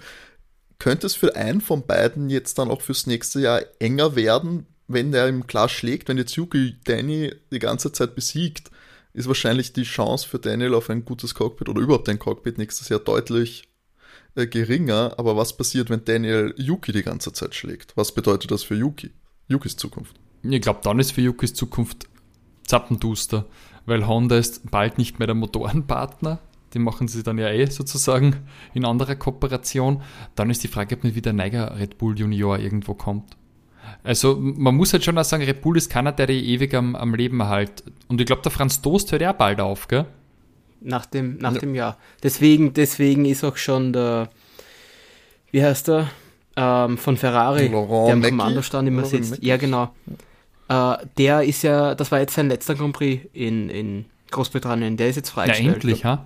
Könnte 0.79 1.07
es 1.07 1.15
für 1.15 1.37
einen 1.37 1.61
von 1.61 1.87
beiden 1.87 2.31
jetzt 2.31 2.59
dann 2.59 2.71
auch 2.71 2.83
fürs 2.83 3.07
nächste 3.07 3.41
Jahr 3.41 3.63
enger 3.79 4.17
werden, 4.17 4.67
wenn 4.89 5.13
der 5.13 5.29
ihm 5.29 5.47
klar 5.47 5.69
schlägt, 5.69 6.09
wenn 6.09 6.19
jetzt 6.19 6.37
Yuki 6.37 6.77
Danny 6.85 7.33
die 7.51 7.59
ganze 7.59 7.93
Zeit 7.93 8.15
besiegt, 8.15 8.71
ist 9.13 9.29
wahrscheinlich 9.29 9.73
die 9.73 9.85
Chance 9.85 10.29
für 10.29 10.39
Daniel 10.39 10.75
auf 10.75 10.91
ein 10.91 11.05
gutes 11.05 11.35
Cockpit 11.35 11.69
oder 11.69 11.81
überhaupt 11.81 12.09
ein 12.09 12.19
Cockpit 12.19 12.59
nächstes 12.59 12.89
Jahr 12.89 13.01
deutlich 13.01 13.69
äh, 14.35 14.47
geringer. 14.47 15.15
Aber 15.17 15.37
was 15.37 15.57
passiert, 15.57 15.89
wenn 15.89 16.05
Daniel 16.05 16.55
Yuki 16.59 16.93
die 16.93 17.05
ganze 17.05 17.33
Zeit 17.33 17.55
schlägt? 17.55 17.97
Was 17.97 18.13
bedeutet 18.13 18.51
das 18.51 18.65
für 18.65 18.75
Yuki? 18.75 19.13
Yukis 19.49 19.77
Zukunft. 19.77 20.17
Ich 20.43 20.61
glaube, 20.61 20.81
dann 20.83 20.99
ist 20.99 21.13
für 21.13 21.21
Yukis 21.21 21.55
Zukunft 21.55 22.07
zappenduster, 22.67 23.45
weil 23.87 24.07
Honda 24.07 24.37
ist 24.39 24.71
bald 24.71 24.99
nicht 24.99 25.19
mehr 25.19 25.27
der 25.27 25.35
Motorenpartner. 25.35 26.39
Den 26.75 26.83
machen 26.83 27.07
sie 27.07 27.23
dann 27.23 27.39
ja 27.39 27.49
eh 27.51 27.67
sozusagen 27.67 28.37
in 28.73 28.85
anderer 28.85 29.15
Kooperation. 29.15 30.03
Dann 30.35 30.51
ist 30.51 30.65
die 30.65 30.69
Frage, 30.69 30.97
ob 30.97 31.05
nicht 31.05 31.15
wieder 31.15 31.33
neuer 31.33 31.77
Red 31.79 31.99
Bull 31.99 32.19
Junior 32.19 32.59
irgendwo 32.59 32.95
kommt. 32.95 33.37
Also 34.03 34.37
man 34.41 34.75
muss 34.75 34.93
halt 34.93 35.05
schon 35.05 35.17
auch 35.17 35.25
sagen, 35.25 35.45
Red 35.45 35.61
Bull 35.61 35.77
ist 35.77 35.89
keiner, 35.91 36.11
der 36.13 36.27
die 36.27 36.53
ewig 36.53 36.75
am, 36.75 36.97
am 36.97 37.15
Leben 37.15 37.39
erhält. 37.41 37.85
Und 38.09 38.21
ich 38.21 38.27
glaube, 38.27 38.43
der 38.43 38.51
Franz 38.51 38.83
Toast 38.83 39.13
hört 39.13 39.23
ja 39.23 39.33
auch 39.33 39.37
bald 39.37 39.61
auf, 39.61 39.87
gell? 39.89 40.07
Nach 40.81 41.07
dem, 41.07 41.39
nach 41.39 41.53
Ja. 41.55 41.61
dem 41.61 41.75
Jahr. 41.75 41.97
Deswegen, 42.23 42.73
deswegen 42.75 43.25
ist 43.25 43.45
auch 43.45 43.57
schon 43.57 43.93
der, 43.93 44.31
wie 45.53 45.63
heißt 45.63 45.89
er? 45.91 46.11
Ähm, 46.57 46.99
von 46.99 47.17
Ferrari, 47.17 47.69
Laurent 47.69 48.09
der 48.09 48.15
im 48.15 48.21
Macchi? 48.21 48.31
Kommandostand 48.31 48.89
immer 48.89 49.03
Laurent 49.03 49.25
sitzt. 49.25 49.31
Macchi? 49.39 49.47
Ja, 49.47 49.57
genau. 49.57 49.91
Äh, 50.69 50.97
der 51.19 51.43
ist 51.43 51.63
ja, 51.63 51.95
das 51.95 52.11
war 52.13 52.21
jetzt 52.21 52.35
sein 52.35 52.49
letzter 52.49 52.75
Grand 52.75 52.95
Prix 52.95 53.27
in, 53.33 53.69
in 53.69 54.05
Großbritannien. 54.31 54.97
Der 54.97 55.09
ist 55.09 55.17
jetzt 55.17 55.29
Ja, 55.29 55.35
freigestellt. 55.35 55.75
endlich, 55.75 56.05
ha? 56.05 56.25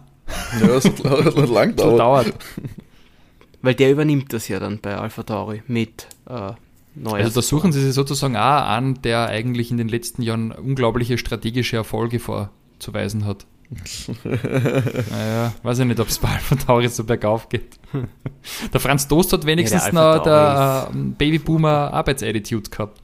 Ja, 0.60 0.66
das 0.66 0.84
hat, 0.84 1.04
hat 1.04 1.48
lang 1.48 1.70
So 1.78 1.90
gedauert. 1.92 1.98
dauert. 1.98 2.26
Weil 3.62 3.74
der 3.74 3.90
übernimmt 3.90 4.32
das 4.32 4.46
ja 4.48 4.60
dann 4.60 4.78
bei 4.78 4.96
Alpha 4.96 5.24
Tauri 5.24 5.62
mit 5.66 6.06
äh, 6.28 6.52
neuer. 6.94 7.16
Also 7.24 7.40
da 7.40 7.42
suchen 7.42 7.72
sie 7.72 7.80
sich 7.82 7.92
sozusagen 7.94 8.36
auch 8.36 8.40
an, 8.40 9.02
der 9.02 9.26
eigentlich 9.26 9.70
in 9.72 9.78
den 9.78 9.88
letzten 9.88 10.22
Jahren 10.22 10.52
unglaubliche 10.52 11.18
strategische 11.18 11.76
Erfolge 11.76 12.20
vorzuweisen 12.20 13.24
hat. 13.26 13.46
naja, 14.24 15.52
weiß 15.62 15.80
ich 15.80 15.84
nicht, 15.86 16.00
ob 16.00 16.08
es 16.08 16.18
bei 16.18 16.28
Alpha 16.28 16.54
Tauri 16.54 16.88
so 16.88 17.04
bergauf 17.04 17.48
geht. 17.48 17.78
Der 18.72 18.80
Franz 18.80 19.08
Dost 19.08 19.32
hat 19.32 19.44
wenigstens 19.44 19.86
Ja, 19.86 19.90
der 19.90 20.16
noch 20.16 20.22
der 20.22 20.88
äh, 20.90 20.96
Babyboomer 21.18 21.92
Arbeitsattitude 21.92 22.70
gehabt. 22.70 23.00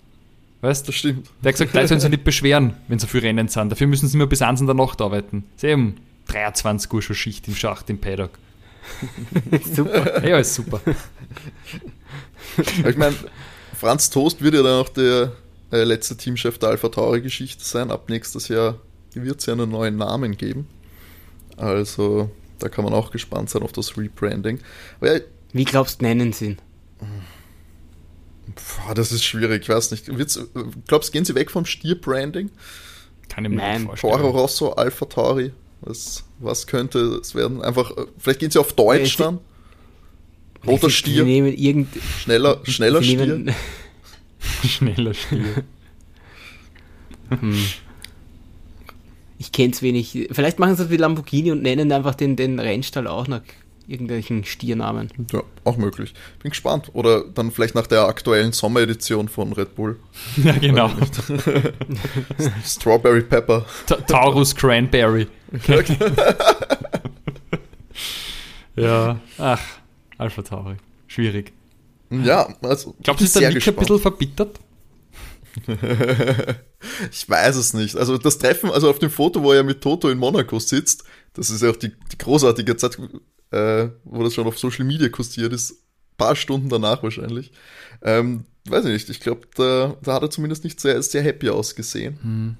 Weißt 0.64 0.86
du? 0.86 0.92
Das 0.92 0.98
stimmt. 0.98 1.28
Der 1.42 1.50
hat 1.50 1.58
gesagt, 1.58 1.74
Leute 1.74 1.88
sollen 1.88 2.00
sich 2.00 2.10
nicht 2.10 2.24
beschweren, 2.24 2.74
wenn 2.88 2.98
so 2.98 3.06
viel 3.06 3.20
Rennen 3.20 3.48
sind. 3.48 3.68
Dafür 3.70 3.86
müssen 3.86 4.08
sie 4.08 4.16
immer 4.16 4.26
bis 4.26 4.40
1 4.40 4.62
in 4.62 4.66
der 4.66 4.74
Nacht 4.74 5.02
arbeiten. 5.02 5.44
Sie 5.56 5.70
haben 5.70 5.96
23 6.28 6.90
Uhr 6.90 7.02
schon 7.02 7.14
Schicht 7.14 7.46
im 7.48 7.54
Schacht 7.54 7.90
im 7.90 7.98
Paddock. 7.98 8.30
Super. 9.74 10.26
Ja, 10.26 10.38
ist 10.38 10.54
super. 10.54 10.80
Ich 12.56 12.96
meine, 12.96 13.14
Franz 13.78 14.08
Toast 14.08 14.40
wird 14.40 14.54
ja 14.54 14.62
dann 14.62 14.80
auch 14.80 14.88
der 14.88 15.32
äh, 15.70 15.84
letzte 15.84 16.16
Teamchef 16.16 16.56
der 16.56 16.70
Alpha 16.70 16.88
Tauri 16.88 17.20
Geschichte 17.20 17.62
sein. 17.62 17.90
Ab 17.90 18.08
nächstes 18.08 18.48
Jahr 18.48 18.78
wird 19.12 19.40
es 19.40 19.46
ja 19.46 19.52
einen 19.52 19.70
neuen 19.70 19.96
Namen 19.96 20.34
geben. 20.34 20.66
Also 21.58 22.30
da 22.58 22.70
kann 22.70 22.84
man 22.84 22.94
auch 22.94 23.10
gespannt 23.10 23.50
sein 23.50 23.62
auf 23.62 23.72
das 23.72 23.98
Rebranding. 23.98 24.60
Aber 24.98 25.14
ja, 25.14 25.20
Wie 25.52 25.64
glaubst 25.64 26.00
du, 26.00 26.06
nennen 26.06 26.32
sie 26.32 26.46
ihn? 26.46 26.58
Boah, 28.46 28.94
das 28.94 29.10
ist 29.12 29.24
schwierig, 29.24 29.62
ich 29.62 29.68
weiß 29.68 29.90
nicht. 29.90 30.08
Glaubst 30.86 31.12
gehen 31.12 31.24
sie 31.24 31.34
weg 31.34 31.50
vom 31.50 31.64
Stier-Branding? 31.64 32.50
Kann 33.28 33.44
ich 33.44 33.50
mir 33.50 33.56
Nein. 33.56 33.82
nicht 33.82 33.86
vorstellen. 34.00 34.12
Toro 34.12 34.30
Rosso, 34.30 34.72
Alpha 34.72 35.06
Tauri. 35.06 35.52
Was, 35.80 36.24
was 36.38 36.66
könnte 36.66 36.98
es 37.20 37.34
werden? 37.34 37.62
Einfach, 37.62 37.90
äh, 37.96 38.06
vielleicht 38.18 38.40
gehen 38.40 38.50
sie 38.50 38.58
auf 38.58 38.72
Deutsch 38.74 39.16
sie- 39.16 39.22
dann. 39.22 39.38
Roter 40.66 40.88
Stier, 40.88 41.24
nehmen 41.24 41.52
irgend, 41.54 41.88
schneller, 42.20 42.60
schneller 42.64 43.00
sie 43.02 43.08
Stier. 43.10 43.26
nehmen, 43.26 43.54
Schneller 44.66 45.12
Stier. 45.12 45.62
Ich 49.38 49.52
kenn's 49.52 49.82
wenig. 49.82 50.28
Vielleicht 50.32 50.58
machen 50.58 50.76
sie 50.76 50.84
es 50.84 50.90
wie 50.90 50.96
Lamborghini 50.96 51.50
und 51.52 51.62
nennen 51.62 51.90
einfach 51.92 52.14
den, 52.14 52.36
den 52.36 52.58
Rennstall 52.58 53.06
auch 53.06 53.26
nach 53.28 53.42
irgendwelchen 53.86 54.44
Stiernamen. 54.44 55.10
Ja, 55.32 55.42
auch 55.64 55.76
möglich. 55.76 56.14
Bin 56.42 56.50
gespannt. 56.50 56.90
Oder 56.92 57.24
dann 57.24 57.50
vielleicht 57.50 57.74
nach 57.74 57.86
der 57.86 58.06
aktuellen 58.06 58.52
Sommeredition 58.52 59.28
von 59.28 59.52
Red 59.52 59.74
Bull. 59.74 59.98
ja, 60.36 60.52
genau. 60.52 60.90
Strawberry 62.64 63.22
Pepper. 63.22 63.64
Ta 63.86 63.96
Taurus 63.96 64.54
Cranberry. 64.54 65.26
ja, 68.76 69.20
ach, 69.38 69.62
Alpha 70.18 70.42
Tauri. 70.42 70.76
Schwierig. 71.06 71.52
Ja, 72.10 72.54
also. 72.62 72.94
Glaubst 73.02 73.20
du, 73.20 73.24
ist 73.24 73.36
der 73.36 73.50
Nick 73.50 73.66
ein 73.66 73.74
bisschen 73.76 74.00
verbittert? 74.00 74.60
Ich 77.10 77.28
weiß 77.28 77.56
es 77.56 77.74
nicht. 77.74 77.96
Also 77.96 78.18
das 78.18 78.38
Treffen, 78.38 78.70
also 78.70 78.90
auf 78.90 78.98
dem 78.98 79.10
Foto, 79.10 79.42
wo 79.42 79.52
er 79.52 79.62
mit 79.62 79.80
Toto 79.80 80.08
in 80.10 80.18
Monaco 80.18 80.58
sitzt, 80.58 81.04
das 81.32 81.50
ist 81.50 81.62
ja 81.62 81.70
auch 81.70 81.76
die, 81.76 81.90
die 82.12 82.18
großartige 82.18 82.76
Zeit, 82.76 82.98
äh, 83.54 83.88
wo 84.04 84.22
das 84.22 84.34
schon 84.34 84.46
auf 84.46 84.58
Social 84.58 84.84
Media 84.84 85.08
kursiert 85.08 85.52
ist, 85.52 85.76
paar 86.16 86.36
Stunden 86.36 86.68
danach 86.68 87.02
wahrscheinlich. 87.02 87.52
Ähm, 88.02 88.44
weiß 88.68 88.84
ich 88.86 88.92
nicht, 88.92 89.10
ich 89.10 89.20
glaube, 89.20 89.42
da, 89.56 89.96
da 90.02 90.14
hat 90.14 90.22
er 90.22 90.30
zumindest 90.30 90.64
nicht 90.64 90.80
sehr, 90.80 91.02
sehr 91.02 91.22
happy 91.22 91.48
ausgesehen. 91.50 92.56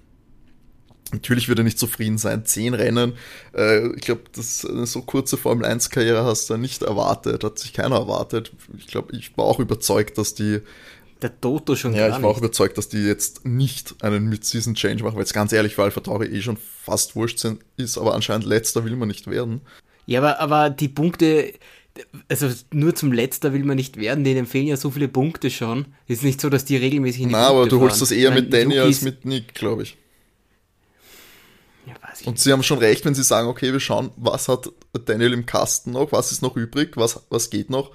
Natürlich 1.13 1.49
wird 1.49 1.59
er 1.59 1.65
nicht 1.65 1.79
zufrieden 1.79 2.19
sein. 2.19 2.45
Zehn 2.45 2.75
Rennen, 2.75 3.13
äh, 3.55 3.89
ich 3.95 4.01
glaube, 4.03 4.23
dass 4.35 4.65
eine 4.65 4.87
so 4.87 5.03
kurze 5.03 5.37
Formel 5.37 5.65
1-Karriere 5.67 6.25
hast 6.25 6.51
du 6.51 6.57
nicht 6.57 6.83
erwartet, 6.83 7.45
hat 7.45 7.59
sich 7.59 7.73
keiner 7.73 7.97
erwartet. 7.97 8.53
Ich 8.77 8.87
glaube, 8.89 9.17
ich 9.17 9.37
war 9.37 9.45
auch 9.45 9.61
überzeugt, 9.61 10.19
dass 10.19 10.35
die 10.35 10.61
Der 11.23 11.41
Toto 11.41 11.77
schon 11.77 11.95
ja, 11.95 12.09
ich 12.09 12.15
war 12.15 12.25
auch 12.25 12.37
nicht. 12.37 12.39
überzeugt, 12.39 12.77
dass 12.79 12.89
die 12.89 12.99
jetzt 13.07 13.45
nicht 13.47 14.03
einen 14.03 14.29
Mid-Season-Change 14.29 15.05
machen, 15.05 15.17
weil 15.17 15.23
es 15.25 15.33
ganz 15.33 15.53
ehrlich, 15.53 15.79
weil 15.79 15.85
Alpha 15.87 16.01
Tauri 16.01 16.27
eh 16.27 16.43
schon 16.43 16.57
fast 16.57 17.15
wurscht 17.15 17.39
sind, 17.39 17.61
ist, 17.77 17.99
aber 17.99 18.15
anscheinend 18.15 18.47
letzter 18.47 18.85
will 18.85 18.97
man 18.97 19.09
nicht 19.09 19.29
werden. 19.29 19.61
Ja, 20.07 20.21
aber, 20.21 20.41
aber 20.41 20.71
die 20.71 20.89
Punkte, 20.89 21.55
also 22.29 22.49
nur 22.73 22.95
zum 22.95 23.13
Letzter 23.13 23.53
will 23.53 23.65
man 23.65 23.77
nicht 23.77 23.97
werden, 23.99 24.25
denen 24.25 24.47
fehlen 24.47 24.67
ja 24.67 24.77
so 24.77 24.91
viele 24.91 25.09
Punkte 25.09 25.51
schon. 25.51 25.87
Ist 26.07 26.23
nicht 26.25 26.41
so, 26.41 26.51
dass 26.51 26.65
die 26.65 26.77
regelmäßig 26.77 27.23
in 27.23 27.29
die 27.31 27.37
Na, 27.37 27.49
aber 27.49 27.67
Punkte 27.67 27.69
du 27.69 27.81
holst 27.81 27.99
fahren. 27.99 28.01
das 28.01 28.11
eher 28.11 28.31
mit 28.31 28.53
Danny 28.53 28.79
als 28.79 29.03
mit 29.03 29.25
Nick, 29.25 29.55
glaube 29.55 29.83
ich. 29.85 29.97
Ja, 31.85 31.95
weiß 32.01 32.23
ich 32.23 32.27
Und 32.27 32.39
sie 32.39 32.53
haben 32.53 32.63
schon 32.63 32.79
recht, 32.79 33.05
wenn 33.05 33.15
sie 33.15 33.23
sagen, 33.23 33.49
okay, 33.49 33.73
wir 33.73 33.81
schauen, 33.81 34.11
was 34.17 34.49
hat 34.49 34.71
Daniel 35.05 35.33
im 35.35 35.45
Kasten 35.47 35.93
noch, 35.93 36.13
was 36.13 36.33
ist 36.33 36.41
noch 36.43 36.57
übrig, 36.57 36.97
was, 36.97 37.27
was 37.29 37.51
geht 37.51 37.69
noch. 37.71 37.93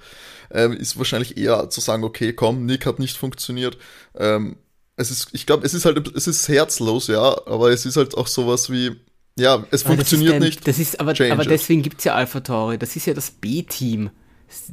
Ähm, 0.52 0.72
ist 0.72 0.96
wahrscheinlich 0.98 1.36
eher 1.36 1.70
zu 1.70 1.80
sagen, 1.80 2.04
okay, 2.04 2.32
komm, 2.32 2.66
Nick 2.66 2.86
hat 2.86 2.98
nicht 3.00 3.16
funktioniert. 3.16 3.78
Ähm, 4.16 4.56
es 4.96 5.10
ist, 5.10 5.28
ich 5.32 5.46
glaube, 5.46 5.66
es 5.66 5.74
ist 5.74 5.84
halt, 5.86 6.14
es 6.14 6.26
ist 6.28 6.48
herzlos, 6.48 7.08
ja, 7.08 7.20
aber 7.46 7.70
es 7.70 7.86
ist 7.86 7.96
halt 7.96 8.16
auch 8.16 8.26
sowas 8.28 8.70
wie, 8.70 8.96
ja, 9.38 9.64
es 9.70 9.84
Aber 9.84 9.94
funktioniert 9.94 10.30
das 10.32 10.36
ist 10.36 10.42
ein, 10.42 10.46
nicht. 10.48 10.68
Das 10.68 10.78
ist, 10.78 11.00
aber, 11.00 11.10
aber 11.32 11.44
deswegen 11.44 11.82
gibt 11.82 11.98
es 11.98 12.04
ja 12.04 12.14
Alpha 12.14 12.40
Tauri. 12.40 12.78
Das 12.78 12.96
ist 12.96 13.06
ja 13.06 13.14
das 13.14 13.30
B-Team. 13.30 14.10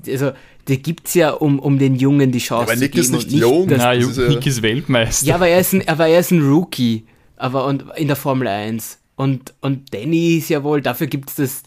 Also, 0.07 0.31
der 0.67 0.77
gibt 0.77 1.07
es 1.07 1.13
ja, 1.13 1.31
um, 1.31 1.59
um 1.59 1.77
den 1.77 1.95
Jungen 1.95 2.31
die 2.31 2.39
Chance 2.39 2.63
aber 2.63 2.73
zu 2.73 2.79
Nick 2.79 2.91
geben. 2.93 3.03
ist 3.03 3.11
nicht 3.11 3.25
und 3.25 3.31
nicht 3.31 3.41
jung. 3.41 3.67
das- 3.67 3.77
Na, 3.79 3.93
ist 3.93 4.17
ja- 4.17 4.27
Nick 4.27 4.45
ist 4.45 4.61
Weltmeister. 4.61 5.25
Ja, 5.27 5.35
aber 5.35 5.47
er 5.47 5.59
ist 5.59 5.73
ein, 5.73 5.87
aber 5.87 6.07
er 6.07 6.19
ist 6.19 6.31
ein 6.31 6.41
Rookie. 6.41 7.05
Aber 7.37 7.65
und 7.65 7.85
in 7.95 8.07
der 8.07 8.15
Formel 8.15 8.47
1. 8.47 8.97
Und, 9.15 9.53
und 9.61 9.93
Danny 9.93 10.37
ist 10.37 10.49
ja 10.49 10.63
wohl, 10.63 10.81
dafür 10.81 11.07
gibt 11.07 11.29
es 11.29 11.35
das 11.35 11.63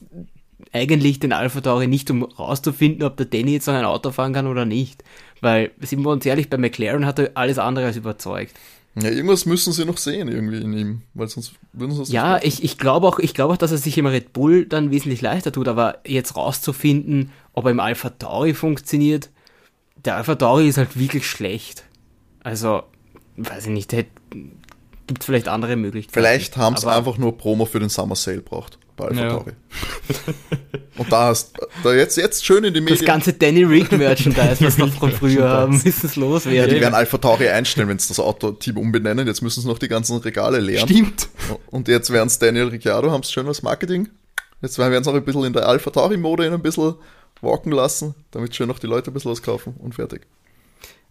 eigentlich 0.73 1.19
den 1.21 1.33
Alpha 1.33 1.61
Tauri 1.61 1.87
nicht, 1.87 2.11
um 2.11 2.23
rauszufinden, 2.25 3.03
ob 3.05 3.17
der 3.17 3.27
Danny 3.27 3.53
jetzt 3.53 3.67
noch 3.67 3.75
ein 3.75 3.85
Auto 3.85 4.11
fahren 4.11 4.33
kann 4.33 4.47
oder 4.47 4.65
nicht. 4.65 5.03
Weil, 5.41 5.71
sind 5.81 6.03
wir 6.05 6.11
uns 6.11 6.27
ehrlich, 6.27 6.51
bei 6.51 6.59
McLaren 6.59 7.07
hat 7.07 7.19
er 7.19 7.31
alles 7.35 7.59
andere 7.59 7.87
als 7.87 7.97
überzeugt. 7.97 8.55
Ja, 8.97 9.09
irgendwas 9.09 9.47
müssen 9.47 9.73
sie 9.73 9.85
noch 9.85 9.99
sehen 9.99 10.29
irgendwie 10.29 10.61
in 10.61 10.73
ihm, 10.73 11.03
weil 11.15 11.29
sonst 11.29 11.53
würden 11.73 11.95
sie 11.95 12.03
es 12.03 12.11
Ja, 12.11 12.35
nicht 12.35 12.47
ich, 12.47 12.65
ich 12.65 12.79
glaube 12.79 13.07
auch, 13.07 13.19
ich 13.19 13.35
glaube 13.35 13.55
auch, 13.55 13.57
dass 13.57 13.71
er 13.71 13.79
sich 13.79 13.97
im 13.99 14.07
Red 14.07 14.33
Bull 14.33 14.67
dann 14.67 14.91
wesentlich 14.91 15.21
leichter 15.21 15.53
tut, 15.53 15.69
aber 15.69 15.99
jetzt 16.05 16.37
rauszufinden, 16.37 17.31
ob 17.53 17.67
er 17.67 17.71
im 17.71 17.81
Alpha 17.81 18.11
Tauri 18.11 18.53
funktioniert, 18.53 19.31
der 20.05 20.17
Alpha 20.17 20.35
Tauri 20.35 20.69
ist 20.69 20.79
halt 20.79 20.99
wirklich 20.99 21.27
schlecht. 21.27 21.85
Also, 22.43 22.83
weiß 23.37 23.67
ich 23.67 23.73
nicht, 23.73 23.91
gibt 23.91 25.21
es 25.21 25.27
vielleicht 25.27 25.49
andere 25.49 25.77
Möglichkeiten. 25.77 26.15
Vielleicht 26.15 26.57
haben 26.57 26.77
sie 26.77 26.91
einfach 26.91 27.17
nur 27.17 27.37
Promo 27.37 27.67
für 27.67 27.79
den 27.81 27.91
Summer 27.91 28.17
Sale 28.17 28.41
braucht 28.41 28.79
bei 29.01 29.09
Alpha 29.09 29.21
Ja. 29.23 29.31
Tauri. 29.31 29.53
Und 30.99 31.11
da 31.13 31.29
hast 31.29 31.53
da 31.83 31.95
jetzt, 31.95 32.17
jetzt 32.17 32.45
schön 32.45 32.63
in 32.65 32.75
die 32.75 32.81
Das 32.81 32.91
Medien. 32.91 33.07
ganze 33.07 33.33
Danny 33.33 33.65
Rick 33.65 33.91
Merchandise, 33.93 34.57
was 34.61 34.77
wir 34.77 34.89
von 34.89 35.11
früher 35.13 35.49
haben, 35.49 35.73
müssen 35.83 36.07
es 36.07 36.15
Ja, 36.17 36.21
loswerden. 36.23 36.75
die 36.75 36.81
werden 36.81 36.95
Alpha 36.95 37.17
Tauri 37.19 37.49
einstellen, 37.49 37.89
wenn 37.89 37.99
sie 37.99 38.09
das 38.09 38.21
Auto-Team 38.21 38.77
umbenennen. 38.77 39.27
Jetzt 39.27 39.41
müssen 39.43 39.63
sie 39.63 39.69
noch 39.69 39.79
die 39.79 39.89
ganzen 39.89 40.19
Regale 40.19 40.59
leeren. 40.61 40.89
Stimmt. 40.89 41.29
Und 41.71 41.89
jetzt 41.89 42.11
werden 42.11 42.27
es 42.27 42.39
Daniel 42.39 42.69
Ricciardo, 42.69 43.11
haben 43.11 43.23
es 43.23 43.33
schön 43.33 43.47
als 43.47 43.63
Marketing. 43.63 44.09
Jetzt 44.63 44.79
werden 44.79 45.03
sie 45.03 45.11
auch 45.11 45.15
ein 45.15 45.25
bisschen 45.25 45.45
in 45.45 45.53
der 45.55 45.67
Alpha 45.67 45.91
Tauri-Mode 45.91 46.53
ein 46.53 46.61
bisschen 46.61 46.95
walken 47.41 47.73
lassen, 47.73 48.15
damit 48.33 48.55
schön 48.55 48.69
noch 48.69 48.79
die 48.79 48.87
Leute 48.87 49.11
ein 49.11 49.15
bisschen 49.15 49.31
was 49.31 49.43
kaufen 49.43 49.75
und 49.79 49.95
fertig. 49.95 50.27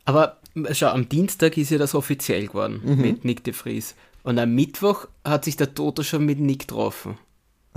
Aber 0.05 0.38
schau, 0.74 0.88
am 0.88 1.10
Dienstag 1.10 1.58
ist 1.58 1.72
ja 1.72 1.77
das 1.79 1.96
offiziell 1.96 2.48
geworden 2.48 2.81
Mhm. 2.84 3.01
mit 3.01 3.25
Nick 3.25 3.43
de 3.43 3.53
Vries. 3.53 3.96
Und 4.22 4.38
am 4.38 4.53
Mittwoch 4.53 5.08
hat 5.24 5.46
sich 5.46 5.55
der 5.58 5.74
Toto 5.74 6.03
schon 6.03 6.25
mit 6.25 6.39
Nick 6.39 6.60
getroffen. 6.67 7.17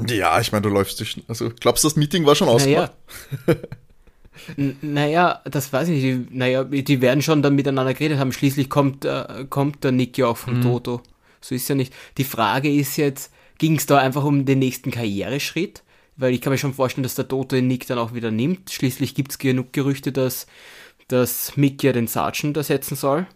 Ja, 0.09 0.41
ich 0.41 0.53
meine, 0.53 0.63
du 0.63 0.69
läufst 0.69 1.01
dich. 1.01 1.23
Also, 1.29 1.51
glaubst 1.61 1.85
du, 1.85 1.89
das 1.89 1.97
Meeting 1.97 2.27
war 2.27 2.35
schon 2.35 2.49
ausgemacht? 2.49 2.93
Naja. 4.57 4.75
Naja, 4.81 5.41
das 5.45 5.73
weiß 5.73 5.89
ich 5.89 6.03
nicht. 6.03 6.31
Die, 6.31 6.37
naja, 6.37 6.65
die 6.65 7.01
werden 7.01 7.23
schon 7.23 7.43
dann 7.43 7.55
miteinander 7.55 7.93
geredet 7.93 8.19
haben. 8.19 8.33
Schließlich 8.33 8.71
kommt, 8.71 9.05
äh, 9.05 9.45
kommt 9.49 9.85
der 9.85 9.93
Nick 9.93 10.17
ja 10.19 10.27
auch 10.27 10.37
vom 10.37 10.63
Toto. 10.63 11.03
So 11.41 11.55
ist 11.55 11.69
ja 11.69 11.75
nicht. 11.75 11.93
Die 12.17 12.25
Frage 12.25 12.73
ist 12.73 12.97
jetzt, 12.97 13.33
ging 13.59 13.77
es 13.77 13.87
da 13.87 13.99
einfach 13.99 14.25
um 14.25 14.45
den 14.45 14.59
nächsten 14.59 14.91
Karriereschritt? 14.91 15.83
Weil 16.17 16.35
ich 16.35 16.41
kann 16.41 16.53
mir 16.53 16.59
schon 16.59 16.75
vorstellen, 16.75 17.03
dass 17.03 17.15
der 17.15 17.29
Toto 17.29 17.57
den 17.57 17.67
Nick 17.67 17.87
dann 17.87 17.99
auch 17.99 18.15
wieder 18.15 18.31
nimmt. 18.31 18.71
Schließlich 18.71 19.15
gibt 19.15 19.33
es 19.33 19.39
genug 19.39 19.73
Gerüchte, 19.73 20.13
dass, 20.13 20.47
dass 21.09 21.57
Mick 21.57 21.83
ja 21.83 21.93
den 21.93 22.07
Sergeant 22.07 22.57
ersetzen 22.57 22.97
soll. 22.97 23.27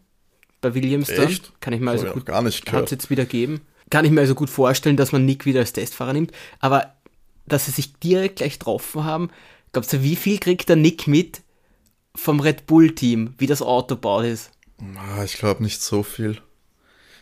Bei 0.60 0.74
Williams 0.74 1.08
dann. 1.08 1.28
Echt? 1.28 1.60
Kann 1.60 1.72
ich 1.72 1.80
mir 1.80 1.90
also 1.90 2.06
gut 2.06 2.26
gar 2.26 2.42
nicht 2.42 2.58
hat 2.58 2.64
es 2.64 2.70
gehört. 2.70 2.90
jetzt 2.90 3.10
wieder 3.10 3.24
geben. 3.24 3.60
Kann 3.90 4.04
ich 4.04 4.10
mir 4.10 4.20
also 4.20 4.34
gut 4.34 4.50
vorstellen, 4.50 4.96
dass 4.96 5.12
man 5.12 5.24
Nick 5.24 5.46
wieder 5.46 5.60
als 5.60 5.72
Testfahrer 5.72 6.12
nimmt. 6.12 6.32
Aber 6.60 6.94
dass 7.46 7.66
sie 7.66 7.70
sich 7.70 7.94
direkt 7.94 8.36
gleich 8.36 8.58
getroffen 8.58 9.04
haben, 9.04 9.30
glaubst 9.72 9.92
du, 9.92 10.02
wie 10.02 10.16
viel 10.16 10.38
kriegt 10.38 10.68
der 10.68 10.76
Nick 10.76 11.06
mit 11.06 11.42
vom 12.14 12.40
Red 12.40 12.66
Bull-Team, 12.66 13.34
wie 13.38 13.46
das 13.46 13.62
Auto 13.62 13.94
baut 13.96 14.24
ist? 14.24 14.50
Ah, 14.96 15.22
Ich 15.24 15.38
glaube 15.38 15.62
nicht 15.62 15.80
so 15.82 16.02
viel. 16.02 16.40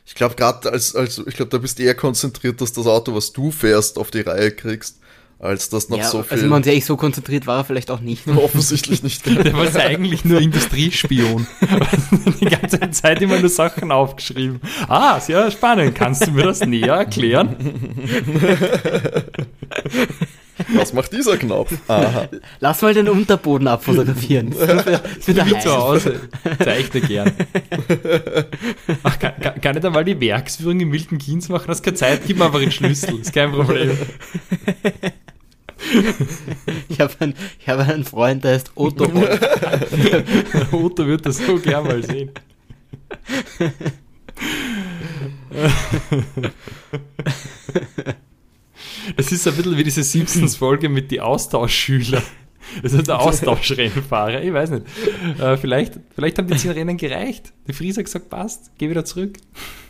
Ich 0.07 0.15
glaube 0.15 0.35
gerade 0.35 0.71
als, 0.71 0.95
als 0.95 1.19
ich 1.19 1.35
glaube, 1.35 1.51
da 1.51 1.59
bist 1.59 1.81
eher 1.81 1.95
konzentriert, 1.95 2.61
dass 2.61 2.73
das 2.73 2.87
Auto, 2.87 3.15
was 3.15 3.33
du 3.33 3.51
fährst, 3.51 3.99
auf 3.99 4.11
die 4.11 4.21
Reihe 4.21 4.51
kriegst, 4.51 5.01
als 5.39 5.69
dass 5.69 5.89
noch 5.89 5.99
ja, 5.99 6.05
so 6.05 6.23
viel 6.23 6.33
also 6.33 6.47
man 6.47 6.63
sich 6.63 6.85
so 6.85 6.97
konzentriert 6.97 7.47
war 7.47 7.59
er 7.59 7.65
vielleicht 7.65 7.91
auch 7.91 8.01
nicht. 8.01 8.27
offensichtlich 8.37 9.03
nicht. 9.03 9.27
Der 9.45 9.53
war 9.53 9.75
eigentlich 9.77 10.25
nur 10.25 10.41
Industriespion. 10.41 11.47
Die 12.41 12.47
ganze 12.47 12.91
Zeit 12.91 13.21
immer 13.23 13.39
nur 13.39 13.51
Sachen 13.51 13.93
aufgeschrieben. 13.93 14.61
Ah, 14.89 15.21
sehr 15.21 15.51
spannend. 15.51 15.95
Kannst 15.95 16.27
du 16.27 16.31
mir 16.31 16.45
das 16.45 16.61
näher 16.61 16.95
erklären? 16.95 17.57
Was 20.75 20.93
macht 20.93 21.13
dieser 21.13 21.37
Knopf? 21.37 21.73
Aha. 21.89 22.29
Lass 22.61 22.83
mal 22.83 22.95
den 22.95 23.09
Unterboden 23.09 23.69
abfotografieren. 23.69 24.55
Das 24.65 24.87
wird, 24.87 25.47
Wie 25.47 25.59
zu 25.59 25.75
Hause. 25.75 26.21
Zeichne 26.63 27.01
gern. 27.01 27.33
Ach, 29.03 29.19
kann, 29.19 29.61
kann, 29.61 29.77
ich 29.77 29.83
da 29.83 29.91
mal 29.91 30.05
die 30.05 30.21
Werksführung 30.21 30.81
im 30.81 30.91
Milton 30.91 31.19
Keynes 31.19 31.49
machen? 31.49 31.65
Das 31.67 31.79
ist 31.79 31.83
keine 31.83 31.97
Zeit, 31.97 32.21
gib 32.27 32.39
mir 32.39 32.47
einfach 32.47 32.61
einen 32.61 32.71
Schlüssel. 32.71 33.21
Ist 33.21 33.33
kein 33.33 33.53
Problem. 33.53 33.97
Ich 36.89 37.01
habe 37.01 37.13
einen, 37.21 37.35
ich 37.59 37.69
hab 37.69 37.79
einen 37.81 38.05
Freund, 38.05 38.45
der 38.45 38.53
heißt 38.55 38.73
Otto. 38.75 39.05
Otto 40.73 41.07
wird 41.07 41.27
das 41.27 41.39
so 41.39 41.59
gern 41.59 41.85
mal 41.85 42.03
sehen. 42.03 42.31
Es 49.17 49.33
ist 49.33 49.47
ein 49.47 49.55
bisschen 49.55 49.77
wie 49.77 49.85
diese 49.85 50.03
Simpsons-Folge 50.03 50.89
mit 50.89 51.11
die 51.11 51.21
Austauschschüler. 51.21 52.23
Das 52.83 52.93
ist 52.93 53.09
der 53.09 53.21
Austauschrennfahrer, 53.21 54.43
ich 54.43 54.53
weiß 54.53 54.71
nicht. 54.71 54.87
Äh, 55.39 55.57
vielleicht, 55.57 56.01
vielleicht 56.15 56.39
haben 56.39 56.49
die 56.49 56.57
zehn 56.57 56.71
Rennen 56.71 56.97
gereicht. 56.97 57.53
Die 57.69 57.73
Fries 57.73 57.97
hat 57.97 58.05
gesagt, 58.05 58.31
passt, 58.31 58.71
geh 58.79 58.89
wieder 58.89 59.05
zurück. 59.05 59.37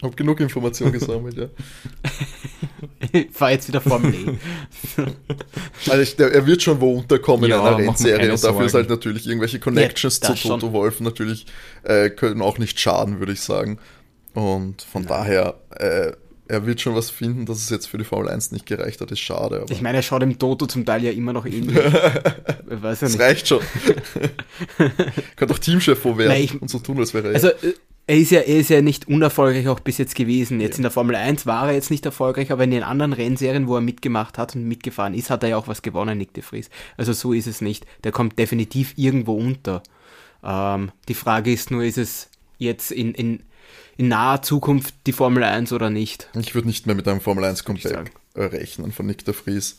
Hab 0.02 0.16
genug 0.16 0.40
Informationen 0.40 0.92
gesammelt, 0.92 1.37
ja. 1.37 1.47
ich 3.12 3.30
fahr 3.30 3.52
jetzt 3.52 3.68
wieder 3.68 3.80
Formel 3.80 4.14
E. 4.97 5.90
Also 5.90 6.02
ich, 6.02 6.16
der, 6.16 6.33
er 6.33 6.47
wird 6.47 6.62
schon 6.62 6.80
wo 6.80 6.99
unterkommen 6.99 7.49
ja, 7.49 7.61
in 7.61 7.66
einer 7.66 7.78
Rennserie 7.78 8.33
und 8.33 8.42
dafür 8.42 8.66
ist 8.66 8.75
halt 8.75 8.90
natürlich 8.90 9.26
irgendwelche 9.26 9.61
Connections 9.61 10.21
ja, 10.23 10.35
zu 10.35 10.49
Toto 10.49 10.73
Wolf 10.73 11.00
natürlich 11.00 11.47
äh, 11.85 12.11
können 12.11 12.42
auch 12.42 12.59
nicht 12.59 12.80
schaden, 12.80 13.18
würde 13.18 13.33
ich 13.33 13.40
sagen. 13.40 13.78
Und 14.35 14.83
von 14.83 15.02
ja. 15.02 15.09
daher, 15.09 15.54
äh, 15.78 16.12
er 16.46 16.66
wird 16.66 16.80
schon 16.80 16.94
was 16.94 17.10
finden, 17.10 17.46
dass 17.46 17.58
es 17.58 17.70
jetzt 17.70 17.86
für 17.86 17.98
die 17.98 18.04
Formel 18.04 18.28
1 18.28 18.52
nicht 18.52 18.66
gereicht 18.66 19.00
hat, 19.00 19.10
ist 19.10 19.20
schade. 19.20 19.62
Aber. 19.62 19.72
Ich 19.72 19.80
meine, 19.80 19.98
er 19.98 20.02
schaut 20.02 20.22
im 20.22 20.38
Toto 20.38 20.66
zum 20.66 20.84
Teil 20.84 21.02
ja 21.02 21.10
immer 21.10 21.32
noch 21.32 21.46
ähnlich. 21.46 21.76
weiß 22.66 23.00
ja 23.00 23.08
das 23.08 23.18
reicht 23.18 23.48
schon. 23.48 23.60
Könnte 25.36 25.54
auch 25.54 25.58
Teamchef 25.58 26.04
werden 26.04 26.58
und 26.60 26.68
so 26.68 26.78
tun, 26.78 26.98
als 26.98 27.14
wäre 27.14 27.28
er. 27.28 27.34
Also, 27.34 27.48
äh, 27.48 27.74
er 28.06 28.18
ist, 28.18 28.30
ja, 28.30 28.40
er 28.40 28.58
ist 28.58 28.68
ja 28.68 28.82
nicht 28.82 29.08
unerfolgreich 29.08 29.66
auch 29.68 29.80
bis 29.80 29.96
jetzt 29.96 30.14
gewesen. 30.14 30.60
Jetzt 30.60 30.74
ja. 30.74 30.78
in 30.78 30.82
der 30.82 30.90
Formel 30.90 31.16
1 31.16 31.46
war 31.46 31.68
er 31.68 31.74
jetzt 31.74 31.90
nicht 31.90 32.04
erfolgreich, 32.04 32.52
aber 32.52 32.64
in 32.64 32.70
den 32.70 32.82
anderen 32.82 33.14
Rennserien, 33.14 33.66
wo 33.66 33.76
er 33.76 33.80
mitgemacht 33.80 34.36
hat 34.36 34.54
und 34.54 34.64
mitgefahren 34.64 35.14
ist, 35.14 35.30
hat 35.30 35.42
er 35.42 35.48
ja 35.50 35.56
auch 35.56 35.68
was 35.68 35.80
gewonnen, 35.80 36.18
Nick 36.18 36.34
de 36.34 36.42
Vries. 36.42 36.68
Also 36.98 37.14
so 37.14 37.32
ist 37.32 37.46
es 37.46 37.62
nicht. 37.62 37.86
Der 38.04 38.12
kommt 38.12 38.38
definitiv 38.38 38.92
irgendwo 38.96 39.34
unter. 39.34 39.82
Ähm, 40.42 40.92
die 41.08 41.14
Frage 41.14 41.50
ist 41.50 41.70
nur, 41.70 41.82
ist 41.82 41.96
es 41.96 42.28
jetzt 42.58 42.92
in, 42.92 43.14
in 43.14 43.42
in 43.96 44.08
naher 44.08 44.42
Zukunft 44.42 44.94
die 45.06 45.12
Formel 45.12 45.42
1 45.42 45.72
oder 45.72 45.90
nicht. 45.90 46.28
Ich 46.38 46.54
würde 46.54 46.68
nicht 46.68 46.86
mehr 46.86 46.94
mit 46.94 47.06
einem 47.08 47.20
Formel 47.20 47.44
1 47.44 47.64
Comeback 47.64 48.12
rechnen 48.36 48.92
von 48.92 49.06
Nick 49.06 49.24
de 49.24 49.34
Vries. 49.34 49.78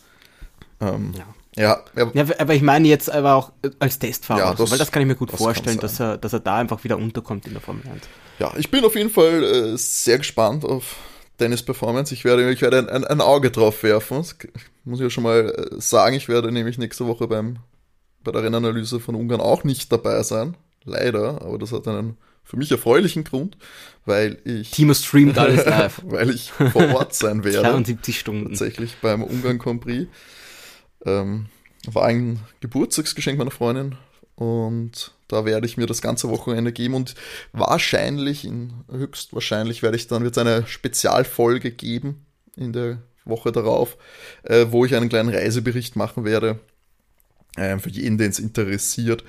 Ähm, 0.82 1.14
ja. 1.18 1.26
Ja, 1.58 1.82
ja, 1.96 2.26
aber 2.38 2.54
ich 2.54 2.62
meine 2.62 2.86
jetzt 2.86 3.10
aber 3.10 3.36
auch 3.36 3.54
als 3.80 3.98
Testfahrer, 3.98 4.40
ja, 4.40 4.54
das, 4.54 4.72
weil 4.72 4.78
das 4.78 4.92
kann 4.92 5.02
ich 5.02 5.08
mir 5.08 5.16
gut 5.16 5.32
vorstellen, 5.32 5.80
dass 5.80 6.02
er, 6.02 6.18
dass 6.18 6.34
er 6.34 6.42
da 6.42 6.58
einfach 6.58 6.84
wieder 6.84 6.98
unterkommt 6.98 7.48
in 7.48 7.54
der 7.54 7.62
Formel 7.62 7.84
1. 7.88 8.02
Ja, 8.40 8.52
ich 8.58 8.70
bin 8.70 8.84
auf 8.84 8.94
jeden 8.96 9.10
Fall 9.10 9.42
äh, 9.44 9.78
sehr 9.78 10.18
gespannt 10.18 10.66
auf 10.66 10.98
Dennis 11.40 11.64
Performance. 11.64 12.14
Ich 12.14 12.26
werde, 12.26 12.52
ich 12.52 12.62
werde 12.62 12.80
ein, 12.80 12.90
ein, 12.90 13.06
ein 13.06 13.22
Auge 13.22 13.52
drauf 13.52 13.84
werfen. 13.84 14.18
Das 14.18 14.36
muss 14.84 15.00
ich 15.00 15.04
ja 15.04 15.10
schon 15.10 15.24
mal 15.24 15.50
äh, 15.50 15.80
sagen. 15.80 16.18
Ich 16.18 16.28
werde 16.28 16.52
nämlich 16.52 16.78
nächste 16.78 17.08
Woche 17.08 17.28
beim, 17.28 17.60
bei 18.26 18.34
der 18.34 18.44
Rennanalyse 18.44 19.00
von 19.00 19.16
Ungarn 19.16 19.40
auch 19.40 19.64
nicht 19.64 19.92
dabei 19.94 20.24
sein. 20.24 20.58
Leider, 20.84 21.42
aber 21.42 21.58
das 21.58 21.72
hat 21.72 21.88
einen 21.88 22.18
für 22.46 22.58
mich 22.58 22.72
erfreulichen 22.72 23.24
Grund, 23.24 23.58
weil 24.06 24.38
ich. 24.46 24.72
Timo 24.72 24.94
streamt 24.94 25.38
alles 25.38 25.66
live. 25.66 26.02
weil 26.06 26.30
ich 26.30 26.52
vor 26.52 26.94
Ort 26.96 27.14
sein 27.16 27.44
werde. 27.44 27.62
72 27.62 28.20
Stunden. 28.20 28.50
Tatsächlich 28.50 28.96
beim 29.02 29.24
Ungarn 29.24 29.58
Grand 29.58 29.82
Prix. 29.82 30.08
Ähm, 31.06 31.48
war 31.88 32.06
ein 32.06 32.40
Geburtstagsgeschenk 32.62 33.38
meiner 33.38 33.52
Freundin 33.52 33.96
und 34.36 35.14
da 35.28 35.46
werde 35.46 35.66
ich 35.66 35.78
mir 35.78 35.86
das 35.88 36.02
ganze 36.02 36.30
Wochenende 36.30 36.72
geben 36.72 36.94
und 36.94 37.16
wahrscheinlich, 37.52 38.46
in, 38.46 38.74
höchstwahrscheinlich 38.92 39.82
werde 39.82 39.98
ich 39.98 40.08
dann 40.08 40.24
wird 40.24 40.38
es 40.38 40.42
eine 40.42 40.68
Spezialfolge 40.68 41.72
geben 41.72 42.26
in 42.56 42.74
der 42.74 43.02
Woche 43.24 43.52
darauf, 43.52 43.98
äh, 44.44 44.68
wo 44.70 44.86
ich 44.86 44.96
einen 44.96 45.10
kleinen 45.10 45.30
Reisebericht 45.30 45.96
machen 45.96 46.26
werde. 46.26 46.60
Äh, 47.56 47.80
für 47.80 47.90
jeden, 47.90 48.18
den 48.18 48.32
es 48.32 48.40
interessiert, 48.40 49.24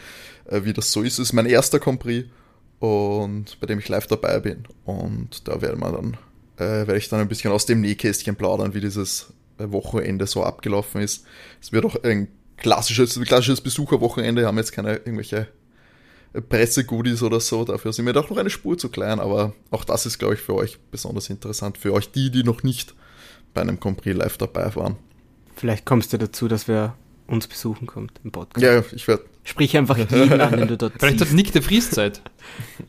äh, 0.46 0.64
wie 0.64 0.72
das 0.72 0.92
so 0.92 1.02
ist. 1.02 1.14
Es 1.14 1.28
ist 1.28 1.32
mein 1.32 1.46
erster 1.46 1.78
Prix 1.78 2.28
und 2.86 3.58
bei 3.60 3.66
dem 3.66 3.78
ich 3.78 3.88
live 3.88 4.06
dabei 4.06 4.40
bin. 4.40 4.64
Und 4.84 5.48
da 5.48 5.60
werden 5.60 5.80
wir 5.80 5.92
dann, 5.92 6.16
äh, 6.56 6.86
werde 6.86 6.98
ich 6.98 7.08
dann 7.08 7.20
ein 7.20 7.28
bisschen 7.28 7.52
aus 7.52 7.66
dem 7.66 7.80
Nähkästchen 7.80 8.36
plaudern, 8.36 8.74
wie 8.74 8.80
dieses 8.80 9.32
äh, 9.58 9.70
Wochenende 9.70 10.26
so 10.26 10.44
abgelaufen 10.44 11.00
ist. 11.00 11.24
Es 11.60 11.72
wird 11.72 11.84
auch 11.84 12.02
ein 12.02 12.28
klassisches, 12.56 13.20
klassisches 13.20 13.60
Besucherwochenende, 13.60 14.42
wir 14.42 14.46
haben 14.46 14.58
jetzt 14.58 14.72
keine 14.72 14.96
irgendwelche 14.96 15.48
äh, 16.32 16.40
Pressegoodies 16.40 17.22
oder 17.22 17.40
so, 17.40 17.64
dafür 17.64 17.92
sind 17.92 18.06
wir 18.06 18.12
doch 18.12 18.30
noch 18.30 18.38
eine 18.38 18.50
Spur 18.50 18.78
zu 18.78 18.88
klein, 18.88 19.20
aber 19.20 19.54
auch 19.70 19.84
das 19.84 20.06
ist, 20.06 20.18
glaube 20.18 20.34
ich, 20.34 20.40
für 20.40 20.54
euch 20.54 20.78
besonders 20.90 21.30
interessant, 21.30 21.78
für 21.78 21.92
euch 21.92 22.10
die, 22.10 22.30
die 22.30 22.44
noch 22.44 22.62
nicht 22.62 22.94
bei 23.54 23.60
einem 23.60 23.80
Compris 23.80 24.16
live 24.16 24.38
dabei 24.38 24.74
waren. 24.76 24.96
Vielleicht 25.54 25.86
kommst 25.86 26.12
du 26.12 26.18
dazu, 26.18 26.48
dass 26.48 26.68
wir 26.68 26.94
uns 27.26 27.46
besuchen 27.46 27.86
kommt 27.86 28.20
im 28.24 28.30
Podcast. 28.30 28.62
Ja, 28.62 28.82
ich 28.94 29.08
werde. 29.08 29.24
Sprich 29.46 29.76
einfach 29.76 29.96
jeden 29.96 30.40
an, 30.40 30.58
wenn 30.58 30.66
du 30.66 30.76
dort 30.76 30.94
Vielleicht 30.98 31.20
hat 31.20 31.30
Nick 31.30 31.52
der 31.52 31.62
Frieszeit. 31.62 32.20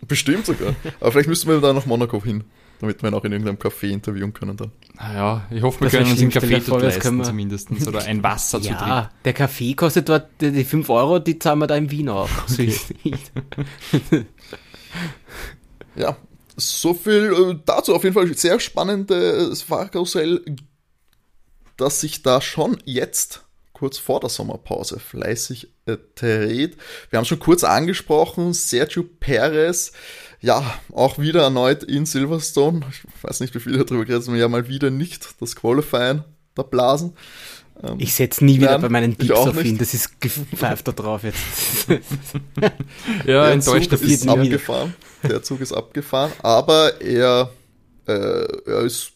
Bestimmt 0.07 0.47
sogar. 0.47 0.73
Aber 0.99 1.11
vielleicht 1.11 1.29
müssen 1.29 1.47
wir 1.47 1.61
da 1.61 1.71
nach 1.71 1.85
Monaco 1.85 2.23
hin, 2.23 2.45
damit 2.81 3.03
wir 3.03 3.09
ihn 3.09 3.13
auch 3.13 3.23
in 3.25 3.31
irgendeinem 3.31 3.59
Café 3.59 3.89
intervieuen 3.89 4.33
können 4.33 4.57
dann. 4.57 4.71
Naja, 4.95 5.45
ich 5.51 5.61
hoffe, 5.61 5.81
wir 5.81 5.85
das 5.85 5.93
können 5.93 6.09
uns 6.09 6.19
einen 6.19 6.31
Kaffee 6.31 6.59
dort 6.65 6.81
leisten 6.81 7.23
zumindest. 7.23 7.69
Oder 7.87 8.05
ein 8.05 8.23
Wasser 8.23 8.57
ja, 8.57 8.75
zu 8.75 8.83
trinken. 8.83 9.07
der 9.23 9.33
Kaffee 9.33 9.75
kostet 9.75 10.09
dort 10.09 10.29
die 10.41 10.63
5 10.63 10.89
Euro, 10.89 11.19
die 11.19 11.37
zahlen 11.37 11.59
wir 11.59 11.67
da 11.67 11.75
in 11.75 11.91
Wien 11.91 12.09
auch. 12.09 12.29
Okay. 12.51 12.75
ja, 15.95 16.17
so 16.55 16.95
viel 16.95 17.51
äh, 17.51 17.59
dazu. 17.65 17.93
Auf 17.93 18.03
jeden 18.03 18.15
Fall 18.15 18.35
sehr 18.35 18.59
spannendes 18.59 19.61
Fahrkarussell, 19.61 20.43
dass 21.77 22.01
sich 22.01 22.23
da 22.23 22.41
schon 22.41 22.77
jetzt 22.83 23.46
kurz 23.77 23.99
vor 23.99 24.19
der 24.19 24.29
Sommerpause 24.29 24.99
fleißig 24.99 25.67
äh, 25.85 25.97
dreht. 26.15 26.77
Wir 27.11 27.17
haben 27.17 27.25
schon 27.25 27.37
kurz 27.37 27.63
angesprochen, 27.63 28.53
Sergio 28.53 29.03
Perez, 29.03 29.91
ja, 30.41 30.79
auch 30.93 31.19
wieder 31.19 31.43
erneut 31.43 31.83
in 31.83 32.07
Silverstone. 32.07 32.81
Ich 32.89 33.23
weiß 33.23 33.39
nicht, 33.39 33.53
wie 33.53 33.59
viele 33.59 33.85
darüber 33.85 34.05
geredet 34.05 34.27
haben, 34.27 34.35
ja 34.35 34.47
mal 34.47 34.67
wieder 34.67 34.89
nicht 34.89 35.27
das 35.39 35.55
Qualifying 35.55 36.23
da 36.55 36.63
blasen. 36.63 37.13
Ähm, 37.83 37.97
ich 37.99 38.15
setze 38.15 38.43
nie 38.43 38.57
wieder 38.57 38.71
nein, 38.71 38.81
bei 38.81 38.89
meinen 38.89 39.17
Tipps 39.17 39.31
auf 39.31 39.63
ihn, 39.63 39.77
das 39.77 39.93
ist 39.93 40.19
gepfeift 40.19 40.87
da 40.87 40.91
drauf 40.91 41.23
jetzt. 41.23 41.37
ja, 42.57 42.71
der 43.25 43.51
enttäuscht 43.51 43.91
Zug 43.91 44.01
ist 44.01 44.27
abgefahren. 44.27 44.95
Der 45.21 45.43
Zug 45.43 45.61
ist 45.61 45.73
abgefahren, 45.73 46.31
aber 46.41 46.99
er, 46.99 47.51
äh, 48.07 48.11
er 48.65 48.81
ist 48.81 49.11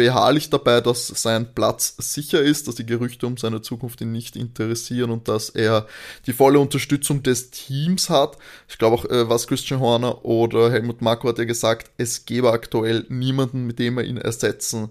beharrlich 0.00 0.48
dabei, 0.48 0.80
dass 0.80 1.08
sein 1.08 1.52
Platz 1.54 1.94
sicher 1.98 2.40
ist, 2.40 2.66
dass 2.66 2.74
die 2.74 2.86
Gerüchte 2.86 3.26
um 3.26 3.36
seine 3.36 3.60
Zukunft 3.60 4.00
ihn 4.00 4.12
nicht 4.12 4.34
interessieren 4.34 5.10
und 5.10 5.28
dass 5.28 5.50
er 5.50 5.86
die 6.26 6.32
volle 6.32 6.58
Unterstützung 6.58 7.22
des 7.22 7.50
Teams 7.50 8.08
hat. 8.08 8.38
Ich 8.66 8.78
glaube 8.78 8.96
auch, 8.96 9.04
äh, 9.04 9.28
was 9.28 9.46
Christian 9.46 9.78
Horner 9.78 10.24
oder 10.24 10.72
Helmut 10.72 11.02
Marko 11.02 11.28
hat 11.28 11.36
ja 11.36 11.44
gesagt, 11.44 11.90
es 11.98 12.24
gäbe 12.24 12.50
aktuell 12.50 13.04
niemanden, 13.10 13.66
mit 13.66 13.78
dem 13.78 13.98
er 13.98 14.04
ihn 14.04 14.16
ersetzen 14.16 14.88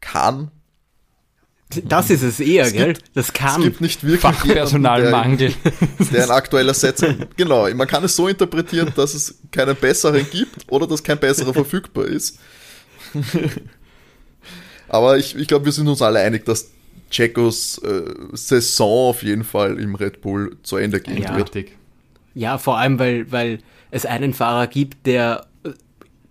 kann. 0.00 0.52
Das 1.82 2.10
ist 2.10 2.22
es 2.22 2.38
eher, 2.38 2.66
es 2.66 2.72
gell? 2.72 2.94
das 3.14 3.32
kann. 3.32 3.62
Es 3.62 3.64
gibt 3.64 3.80
nicht 3.80 4.04
wirklich 4.04 4.20
Fachpersonalmangel. 4.20 5.54
Der, 5.64 6.06
der 6.12 6.24
ein 6.24 6.30
aktueller 6.30 6.74
Setzer. 6.74 7.16
genau, 7.36 7.68
man 7.74 7.88
kann 7.88 8.04
es 8.04 8.14
so 8.14 8.28
interpretieren, 8.28 8.92
dass 8.94 9.14
es 9.14 9.40
keinen 9.50 9.74
besseren 9.74 10.24
gibt 10.30 10.70
oder 10.70 10.86
dass 10.86 11.02
kein 11.02 11.18
besserer 11.18 11.52
verfügbar 11.52 12.04
ist. 12.04 12.38
Aber 14.92 15.16
ich, 15.16 15.34
ich 15.34 15.48
glaube, 15.48 15.64
wir 15.64 15.72
sind 15.72 15.88
uns 15.88 16.02
alle 16.02 16.20
einig, 16.20 16.44
dass 16.44 16.70
Checos 17.10 17.78
äh, 17.78 18.02
Saison 18.34 19.10
auf 19.10 19.22
jeden 19.22 19.42
Fall 19.42 19.78
im 19.78 19.94
Red 19.94 20.20
Bull 20.20 20.56
zu 20.62 20.76
Ende 20.76 21.00
gehen 21.00 21.22
ja. 21.22 21.36
wird. 21.36 21.52
Ja, 22.34 22.58
vor 22.58 22.78
allem, 22.78 22.98
weil, 22.98 23.30
weil 23.32 23.58
es 23.90 24.06
einen 24.06 24.34
Fahrer 24.34 24.66
gibt, 24.66 25.06
der 25.06 25.46
äh, 25.64 25.70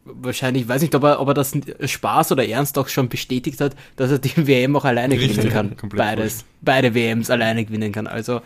wahrscheinlich, 0.06 0.68
weiß 0.68 0.84
nicht, 0.84 0.94
ob 0.94 1.04
er, 1.04 1.20
ob 1.20 1.28
er 1.30 1.34
das 1.34 1.54
Spaß 1.84 2.32
oder 2.34 2.48
Ernst 2.48 2.78
auch 2.78 2.88
schon 2.88 3.10
bestätigt 3.10 3.60
hat, 3.62 3.76
dass 3.96 4.12
er 4.12 4.20
die 4.20 4.36
WM 4.48 4.76
auch 4.76 4.86
alleine 4.86 5.16
Richtig, 5.16 5.38
gewinnen 5.38 5.52
kann. 5.52 5.90
Beides. 5.90 6.38
Voll. 6.38 6.46
Beide 6.62 6.94
WMs 6.94 7.32
alleine 7.32 7.66
gewinnen 7.66 7.92
kann. 7.92 8.06
Also 8.06 8.42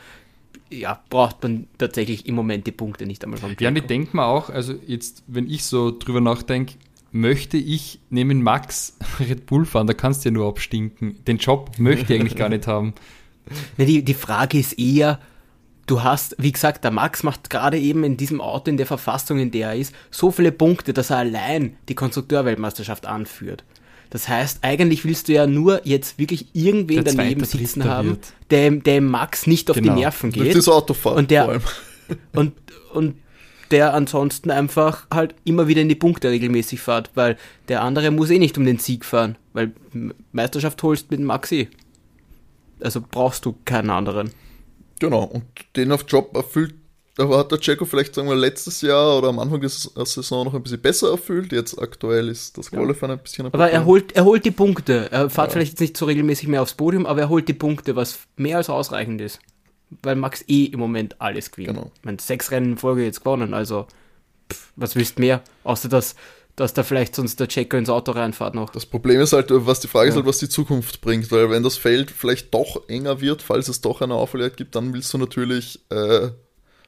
ja, 0.69 1.01
braucht 1.09 1.43
man 1.43 1.67
tatsächlich 1.77 2.25
im 2.25 2.35
Moment 2.35 2.65
die 2.67 2.71
Punkte 2.71 3.05
nicht 3.05 3.23
einmal 3.23 3.39
vom 3.39 3.55
Ja, 3.59 3.69
und 3.69 3.75
ich 3.75 3.85
denke 3.85 4.15
mal 4.15 4.25
auch, 4.25 4.49
also 4.49 4.75
jetzt, 4.87 5.23
wenn 5.27 5.49
ich 5.49 5.65
so 5.65 5.91
drüber 5.91 6.21
nachdenke, 6.21 6.75
möchte 7.15 7.55
ich 7.55 8.01
neben 8.09 8.43
Max 8.43 8.97
Red 9.19 9.45
Bull 9.45 9.65
fahren, 9.65 9.87
da 9.87 9.93
kannst 9.93 10.23
du 10.23 10.29
ja 10.29 10.33
nur 10.33 10.47
abstinken. 10.47 11.23
Den 11.25 11.37
Job 11.37 11.71
möchte 11.77 12.13
ich 12.13 12.19
eigentlich 12.19 12.35
gar 12.35 12.49
nicht 12.49 12.67
haben. 12.67 12.93
Ne, 13.77 13.85
die, 13.85 14.03
die 14.03 14.15
Frage 14.15 14.57
ist 14.57 14.79
eher, 14.79 15.19
du 15.85 16.01
hast, 16.01 16.35
wie 16.39 16.51
gesagt, 16.51 16.83
der 16.83 16.89
Max 16.89 17.21
macht 17.21 17.51
gerade 17.51 17.77
eben 17.77 18.03
in 18.03 18.17
diesem 18.17 18.41
Auto, 18.41 18.71
in 18.71 18.77
der 18.77 18.87
Verfassung, 18.87 19.37
in 19.37 19.51
der 19.51 19.67
er 19.69 19.75
ist, 19.75 19.93
so 20.09 20.31
viele 20.31 20.51
Punkte, 20.51 20.93
dass 20.93 21.11
er 21.11 21.17
allein 21.17 21.77
die 21.87 21.93
Konstrukteurweltmeisterschaft 21.93 23.05
anführt. 23.05 23.63
Das 24.09 24.27
heißt, 24.27 24.63
eigentlich 24.63 25.05
willst 25.05 25.27
du 25.27 25.33
ja 25.33 25.45
nur 25.45 25.85
jetzt 25.85 26.17
wirklich 26.17 26.47
irgendwen 26.53 27.03
der 27.03 27.13
daneben 27.13 27.45
sitzen 27.45 27.83
haben, 27.83 28.17
der, 28.49 28.71
der 28.71 28.99
Max 29.01 29.45
nicht 29.45 29.69
auf 29.69 29.75
genau. 29.75 29.93
die 29.93 29.99
Nerven 29.99 30.31
geht. 30.31 30.55
Das 30.55 30.67
Auto 30.67 30.95
fahren, 30.95 31.17
und 31.17 31.29
der, 31.29 31.61
und, 32.33 32.53
und 32.95 33.13
der 33.71 33.93
ansonsten 33.93 34.51
einfach 34.51 35.07
halt 35.11 35.35
immer 35.43 35.67
wieder 35.67 35.81
in 35.81 35.89
die 35.89 35.95
Punkte 35.95 36.29
regelmäßig 36.29 36.81
fährt, 36.81 37.11
weil 37.15 37.37
der 37.67 37.81
andere 37.81 38.11
muss 38.11 38.29
eh 38.29 38.39
nicht 38.39 38.57
um 38.57 38.65
den 38.65 38.79
Sieg 38.79 39.05
fahren, 39.05 39.37
weil 39.53 39.73
Meisterschaft 40.31 40.81
holst 40.83 41.11
mit 41.11 41.19
Maxi. 41.19 41.69
Also 42.81 43.01
brauchst 43.01 43.45
du 43.45 43.55
keinen 43.65 43.89
anderen. 43.89 44.31
Genau, 44.99 45.23
und 45.23 45.45
den 45.75 45.91
auf 45.91 46.05
Job 46.07 46.35
erfüllt, 46.35 46.75
aber 47.17 47.37
hat 47.37 47.51
der 47.51 47.59
Checo 47.59 47.85
vielleicht, 47.85 48.13
sagen 48.13 48.27
wir, 48.27 48.35
letztes 48.35 48.81
Jahr 48.81 49.17
oder 49.17 49.29
am 49.29 49.39
Anfang 49.39 49.61
der 49.61 49.69
Saison 49.69 50.45
noch 50.45 50.53
ein 50.53 50.61
bisschen 50.61 50.81
besser 50.81 51.11
erfüllt. 51.11 51.53
Jetzt 51.53 51.79
aktuell 51.79 52.27
ist 52.27 52.57
das 52.57 52.69
Qualifying 52.69 53.09
ja. 53.09 53.15
ein 53.15 53.23
bisschen. 53.23 53.45
Aber 53.45 53.69
er 53.69 53.85
holt, 53.85 54.11
er 54.13 54.25
holt 54.25 54.43
die 54.43 54.51
Punkte. 54.51 55.09
Er 55.11 55.29
fährt 55.29 55.47
ja. 55.47 55.53
vielleicht 55.53 55.71
jetzt 55.71 55.79
nicht 55.79 55.97
so 55.97 56.05
regelmäßig 56.05 56.49
mehr 56.49 56.61
aufs 56.61 56.73
Podium, 56.73 57.05
aber 57.05 57.21
er 57.21 57.29
holt 57.29 57.47
die 57.47 57.53
Punkte, 57.53 57.95
was 57.95 58.19
mehr 58.35 58.57
als 58.57 58.69
ausreichend 58.69 59.21
ist. 59.21 59.39
Weil 60.01 60.15
Max 60.15 60.43
eh 60.47 60.65
im 60.65 60.79
Moment 60.79 61.19
alles 61.21 61.51
gewinnt. 61.51 61.69
Genau. 61.69 61.91
Ich 61.99 62.03
meine, 62.05 62.17
sechs 62.19 62.51
Rennen 62.51 62.71
in 62.73 62.77
Folge 62.77 63.03
jetzt 63.03 63.19
gewonnen, 63.23 63.53
also 63.53 63.87
pff, 64.51 64.71
was 64.75 64.95
willst 64.95 65.19
mehr? 65.19 65.41
Außer 65.63 65.89
dass, 65.89 66.15
dass 66.55 66.73
da 66.73 66.83
vielleicht 66.83 67.15
sonst 67.15 67.39
der 67.39 67.47
Checker 67.47 67.77
ins 67.77 67.89
Auto 67.89 68.11
reinfährt 68.13 68.55
noch. 68.55 68.69
Das 68.71 68.85
Problem 68.85 69.19
ist 69.21 69.33
halt, 69.33 69.47
was 69.51 69.79
die 69.81 69.87
Frage 69.87 70.09
ist 70.09 70.15
Ja. 70.15 70.19
halt, 70.21 70.27
was 70.27 70.37
die 70.39 70.49
Zukunft 70.49 71.01
bringt, 71.01 71.31
weil 71.31 71.49
wenn 71.49 71.63
das 71.63 71.77
Feld 71.77 72.11
vielleicht 72.11 72.53
doch 72.53 72.87
enger 72.89 73.21
wird, 73.21 73.41
falls 73.41 73.67
es 73.67 73.81
doch 73.81 74.01
eine 74.01 74.13
Aufholjagd 74.15 74.57
gibt, 74.57 74.75
dann 74.75 74.93
willst 74.93 75.13
du 75.13 75.17
natürlich 75.17 75.79
äh, 75.89 76.29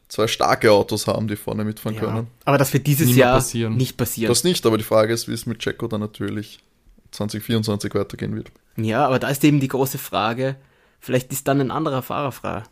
zwei 0.08 0.28
starke 0.28 0.72
Autos 0.72 1.06
haben, 1.08 1.28
die 1.28 1.36
vorne 1.36 1.66
mitfahren 1.66 1.96
Ja. 1.98 2.02
können. 2.06 2.28
Aber 2.46 2.58
das 2.58 2.72
wird 2.74 2.88
dieses 2.88 3.14
Jahr 3.16 3.36
passieren. 3.36 3.76
nicht 3.76 3.98
passieren. 3.98 4.30
Das 4.30 4.44
nicht, 4.44 4.66
aber 4.66 4.78
die 4.78 4.84
Frage 4.86 5.14
ist, 5.14 5.28
wie 5.28 5.34
es 5.34 5.46
mit 5.46 5.60
Checo 5.60 5.88
dann 5.88 6.00
natürlich 6.02 6.60
2024 7.12 7.94
weitergehen 7.96 8.36
wird. 8.36 8.52
ja, 8.78 9.06
aber 9.06 9.20
da 9.20 9.30
ist 9.30 9.44
eben 9.44 9.60
die 9.60 9.68
große 9.68 9.98
Frage, 9.98 10.56
vielleicht 11.00 11.32
ist 11.32 11.48
dann 11.48 11.60
ein 11.62 11.72
anderer 11.72 12.02
Fahrer 12.02 12.32
frei. 12.32 12.64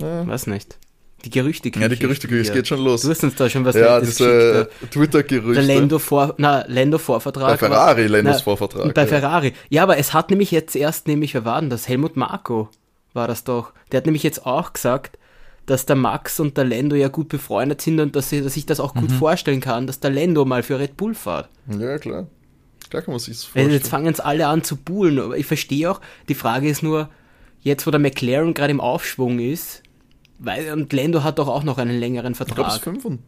Ja, 0.00 0.26
Weiß 0.26 0.46
nicht. 0.46 0.78
Die 1.24 1.30
Gerüchte 1.30 1.70
ja 1.78 1.88
die 1.88 1.96
Gerüchte, 1.98 2.26
es 2.36 2.52
geht 2.52 2.66
schon 2.66 2.80
los. 2.82 3.02
Du 3.02 3.10
hast 3.10 3.22
uns 3.22 3.36
da 3.36 3.48
schon 3.48 3.64
was 3.64 3.76
Ja, 3.76 4.00
diese 4.00 4.66
geschickt, 4.72 4.92
Twitter-Gerüchte. 4.92 5.64
Der 5.64 5.76
Lando 5.76 6.00
vor, 6.00 6.34
na, 6.38 6.64
Lando 6.66 6.98
Vorvertrag. 6.98 7.50
Bei 7.50 7.56
Ferrari, 7.68 8.08
Lendos 8.08 8.36
Na, 8.38 8.42
Vorvertrag. 8.42 8.92
Bei 8.92 9.02
ja. 9.02 9.06
Ferrari. 9.06 9.52
Ja, 9.68 9.84
aber 9.84 9.98
es 9.98 10.12
hat 10.14 10.30
nämlich 10.30 10.50
jetzt 10.50 10.74
erst, 10.74 11.06
nämlich, 11.06 11.34
wer 11.34 11.44
war 11.44 11.60
denn 11.60 11.70
das? 11.70 11.86
Helmut 11.86 12.16
Marko 12.16 12.70
war 13.12 13.28
das 13.28 13.44
doch. 13.44 13.72
Der 13.92 13.98
hat 13.98 14.06
nämlich 14.06 14.24
jetzt 14.24 14.44
auch 14.46 14.72
gesagt, 14.72 15.16
dass 15.66 15.86
der 15.86 15.94
Max 15.94 16.40
und 16.40 16.56
der 16.56 16.64
Lando 16.64 16.96
ja 16.96 17.06
gut 17.06 17.28
befreundet 17.28 17.80
sind 17.82 18.00
und 18.00 18.16
dass, 18.16 18.30
dass 18.30 18.56
ich 18.56 18.66
das 18.66 18.80
auch 18.80 18.96
Mhm. 18.96 19.00
gut 19.02 19.12
vorstellen 19.12 19.60
kann, 19.60 19.86
dass 19.86 20.00
der 20.00 20.10
Lando 20.10 20.44
mal 20.44 20.64
für 20.64 20.80
Red 20.80 20.96
Bull 20.96 21.14
fährt. 21.14 21.48
Ja, 21.68 21.98
klar. 21.98 22.26
Klar 22.90 23.02
kann 23.02 23.12
man 23.12 23.20
sich 23.20 23.34
das 23.34 23.44
vorstellen. 23.44 23.70
jetzt 23.70 23.88
fangen 23.88 24.12
es 24.12 24.18
alle 24.18 24.48
an 24.48 24.64
zu 24.64 24.74
buhlen. 24.74 25.20
Aber 25.20 25.36
ich 25.38 25.46
verstehe 25.46 25.88
auch, 25.88 26.00
die 26.28 26.34
Frage 26.34 26.68
ist 26.68 26.82
nur, 26.82 27.10
jetzt 27.62 27.86
wo 27.86 27.90
der 27.90 28.00
McLaren 28.00 28.54
gerade 28.54 28.70
im 28.70 28.80
Aufschwung 28.80 29.38
ist, 29.38 29.82
weil, 30.38 30.72
und 30.72 30.92
Lando 30.92 31.22
hat 31.22 31.38
doch 31.38 31.48
auch 31.48 31.62
noch 31.62 31.78
einen 31.78 31.98
längeren 31.98 32.32
ich 32.32 32.38
glaube, 32.38 32.54
bis 32.54 32.64
Vertrag. 32.74 32.82
25 32.82 33.20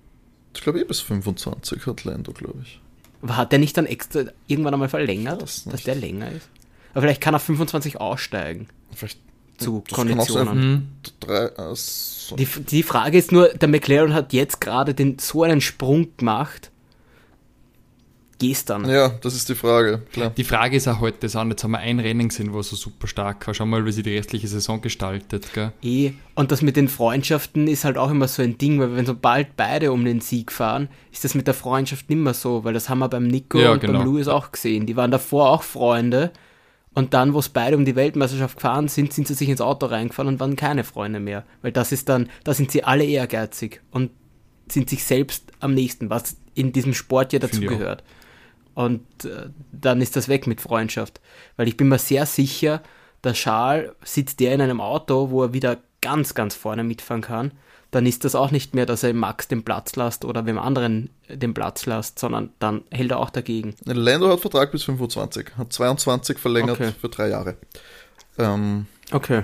ich 0.56 0.62
glaube, 0.62 0.80
eh 0.80 0.84
bis 0.84 1.00
25 1.00 1.86
hat 1.86 2.04
Lando, 2.04 2.32
glaube 2.32 2.60
ich. 2.62 2.80
Hat 3.28 3.52
der 3.52 3.58
nicht 3.58 3.76
dann 3.76 3.86
extra 3.86 4.24
irgendwann 4.46 4.74
einmal 4.74 4.88
verlängert, 4.88 5.42
Das 5.42 5.64
dass 5.64 5.72
nicht. 5.72 5.86
der 5.86 5.94
länger 5.94 6.30
ist? 6.30 6.48
Aber 6.92 7.02
vielleicht 7.02 7.20
kann 7.20 7.34
er 7.34 7.40
25 7.40 8.00
aussteigen 8.00 8.68
Vielleicht 8.92 9.18
zu 9.58 9.82
das 9.88 9.96
kann 9.96 10.08
auch 10.18 10.28
sein. 10.28 10.46
Konditionen. 10.46 10.70
Mhm. 10.72 10.88
drei, 11.20 11.44
äh, 11.46 11.74
so. 11.74 12.36
Die, 12.36 12.46
die 12.46 12.82
Frage 12.82 13.18
ist 13.18 13.32
nur, 13.32 13.48
der 13.48 13.68
McLaren 13.68 14.12
hat 14.14 14.32
jetzt 14.32 14.60
gerade 14.60 14.94
den, 14.94 15.18
so 15.18 15.42
einen 15.42 15.60
Sprung 15.60 16.08
gemacht. 16.16 16.70
Gehst 18.38 18.70
dann. 18.70 18.88
Ja, 18.88 19.10
das 19.20 19.34
ist 19.34 19.48
die 19.48 19.54
Frage, 19.54 20.02
klar. 20.12 20.30
Die 20.30 20.44
Frage 20.44 20.76
ist 20.76 20.88
auch 20.88 21.00
heute 21.00 21.18
das 21.20 21.36
an. 21.36 21.50
Jetzt 21.50 21.62
haben 21.62 21.70
wir 21.70 21.78
ein 21.78 22.00
Rennen 22.00 22.28
gesehen, 22.28 22.52
wo 22.52 22.62
so 22.62 22.74
super 22.74 23.06
stark 23.06 23.46
war. 23.46 23.54
Schau 23.54 23.66
mal, 23.66 23.84
wie 23.86 23.92
sie 23.92 24.02
die 24.02 24.16
restliche 24.16 24.48
Saison 24.48 24.80
gestaltet. 24.80 25.52
Gell? 25.54 25.72
Eh. 25.82 26.12
Und 26.34 26.50
das 26.50 26.62
mit 26.62 26.76
den 26.76 26.88
Freundschaften 26.88 27.68
ist 27.68 27.84
halt 27.84 27.96
auch 27.96 28.10
immer 28.10 28.26
so 28.26 28.42
ein 28.42 28.58
Ding, 28.58 28.80
weil 28.80 28.96
wenn 28.96 29.06
sobald 29.06 29.56
beide 29.56 29.92
um 29.92 30.04
den 30.04 30.20
Sieg 30.20 30.50
fahren, 30.50 30.88
ist 31.12 31.24
das 31.24 31.34
mit 31.34 31.46
der 31.46 31.54
Freundschaft 31.54 32.10
nimmer 32.10 32.34
so, 32.34 32.64
weil 32.64 32.74
das 32.74 32.88
haben 32.88 32.98
wir 32.98 33.08
beim 33.08 33.26
Nico 33.28 33.58
Ja, 33.58 33.72
und 33.72 33.80
genau. 33.80 33.98
beim 33.98 34.06
Louis 34.06 34.26
auch 34.26 34.50
gesehen. 34.50 34.86
Die 34.86 34.96
waren 34.96 35.12
davor 35.12 35.50
auch 35.50 35.62
Freunde 35.62 36.32
und 36.94 37.12
dann, 37.12 37.34
wo 37.34 37.40
es 37.40 37.48
beide 37.48 37.76
um 37.76 37.84
die 37.84 37.96
Weltmeisterschaft 37.96 38.56
gefahren 38.56 38.88
sind, 38.88 39.12
sind 39.12 39.26
sie 39.26 39.34
sich 39.34 39.48
ins 39.48 39.60
Auto 39.60 39.86
reingefahren 39.86 40.28
und 40.28 40.40
waren 40.40 40.56
keine 40.56 40.84
Freunde 40.84 41.20
mehr. 41.20 41.44
Weil 41.60 41.72
das 41.72 41.90
ist 41.92 42.08
dann, 42.08 42.30
da 42.44 42.54
sind 42.54 42.70
sie 42.70 42.84
alle 42.84 43.04
ehrgeizig 43.04 43.80
und 43.90 44.10
sind 44.68 44.88
sich 44.88 45.04
selbst 45.04 45.50
am 45.60 45.74
nächsten, 45.74 46.08
was 46.08 46.36
in 46.54 46.72
diesem 46.72 46.94
Sport 46.94 47.32
ja 47.32 47.40
dazugehört. 47.40 48.04
Und 48.74 49.24
äh, 49.24 49.48
dann 49.72 50.00
ist 50.00 50.16
das 50.16 50.28
weg 50.28 50.46
mit 50.46 50.60
Freundschaft. 50.60 51.20
Weil 51.56 51.68
ich 51.68 51.76
bin 51.76 51.88
mir 51.88 51.98
sehr 51.98 52.26
sicher, 52.26 52.82
der 53.22 53.32
Charles 53.32 53.90
sitzt 54.04 54.40
der 54.40 54.54
in 54.54 54.60
einem 54.60 54.80
Auto, 54.80 55.30
wo 55.30 55.42
er 55.42 55.52
wieder 55.52 55.78
ganz, 56.00 56.34
ganz 56.34 56.54
vorne 56.54 56.84
mitfahren 56.84 57.22
kann, 57.22 57.52
dann 57.90 58.06
ist 58.06 58.24
das 58.24 58.34
auch 58.34 58.50
nicht 58.50 58.74
mehr, 58.74 58.86
dass 58.86 59.04
er 59.04 59.14
Max 59.14 59.46
den 59.48 59.64
Platz 59.64 59.94
lässt 59.96 60.24
oder 60.24 60.44
wem 60.46 60.58
anderen 60.58 61.10
den 61.28 61.54
Platz 61.54 61.86
lässt, 61.86 62.18
sondern 62.18 62.50
dann 62.58 62.82
hält 62.90 63.12
er 63.12 63.20
auch 63.20 63.30
dagegen. 63.30 63.74
Lando 63.84 64.28
hat 64.30 64.40
Vertrag 64.40 64.72
bis 64.72 64.82
25, 64.82 65.56
hat 65.56 65.72
22 65.72 66.38
verlängert 66.38 66.80
Okay. 66.80 66.92
für 67.00 67.08
drei 67.08 67.28
Jahre. 67.28 67.56
Ähm, 68.38 68.86
Okay. 69.12 69.42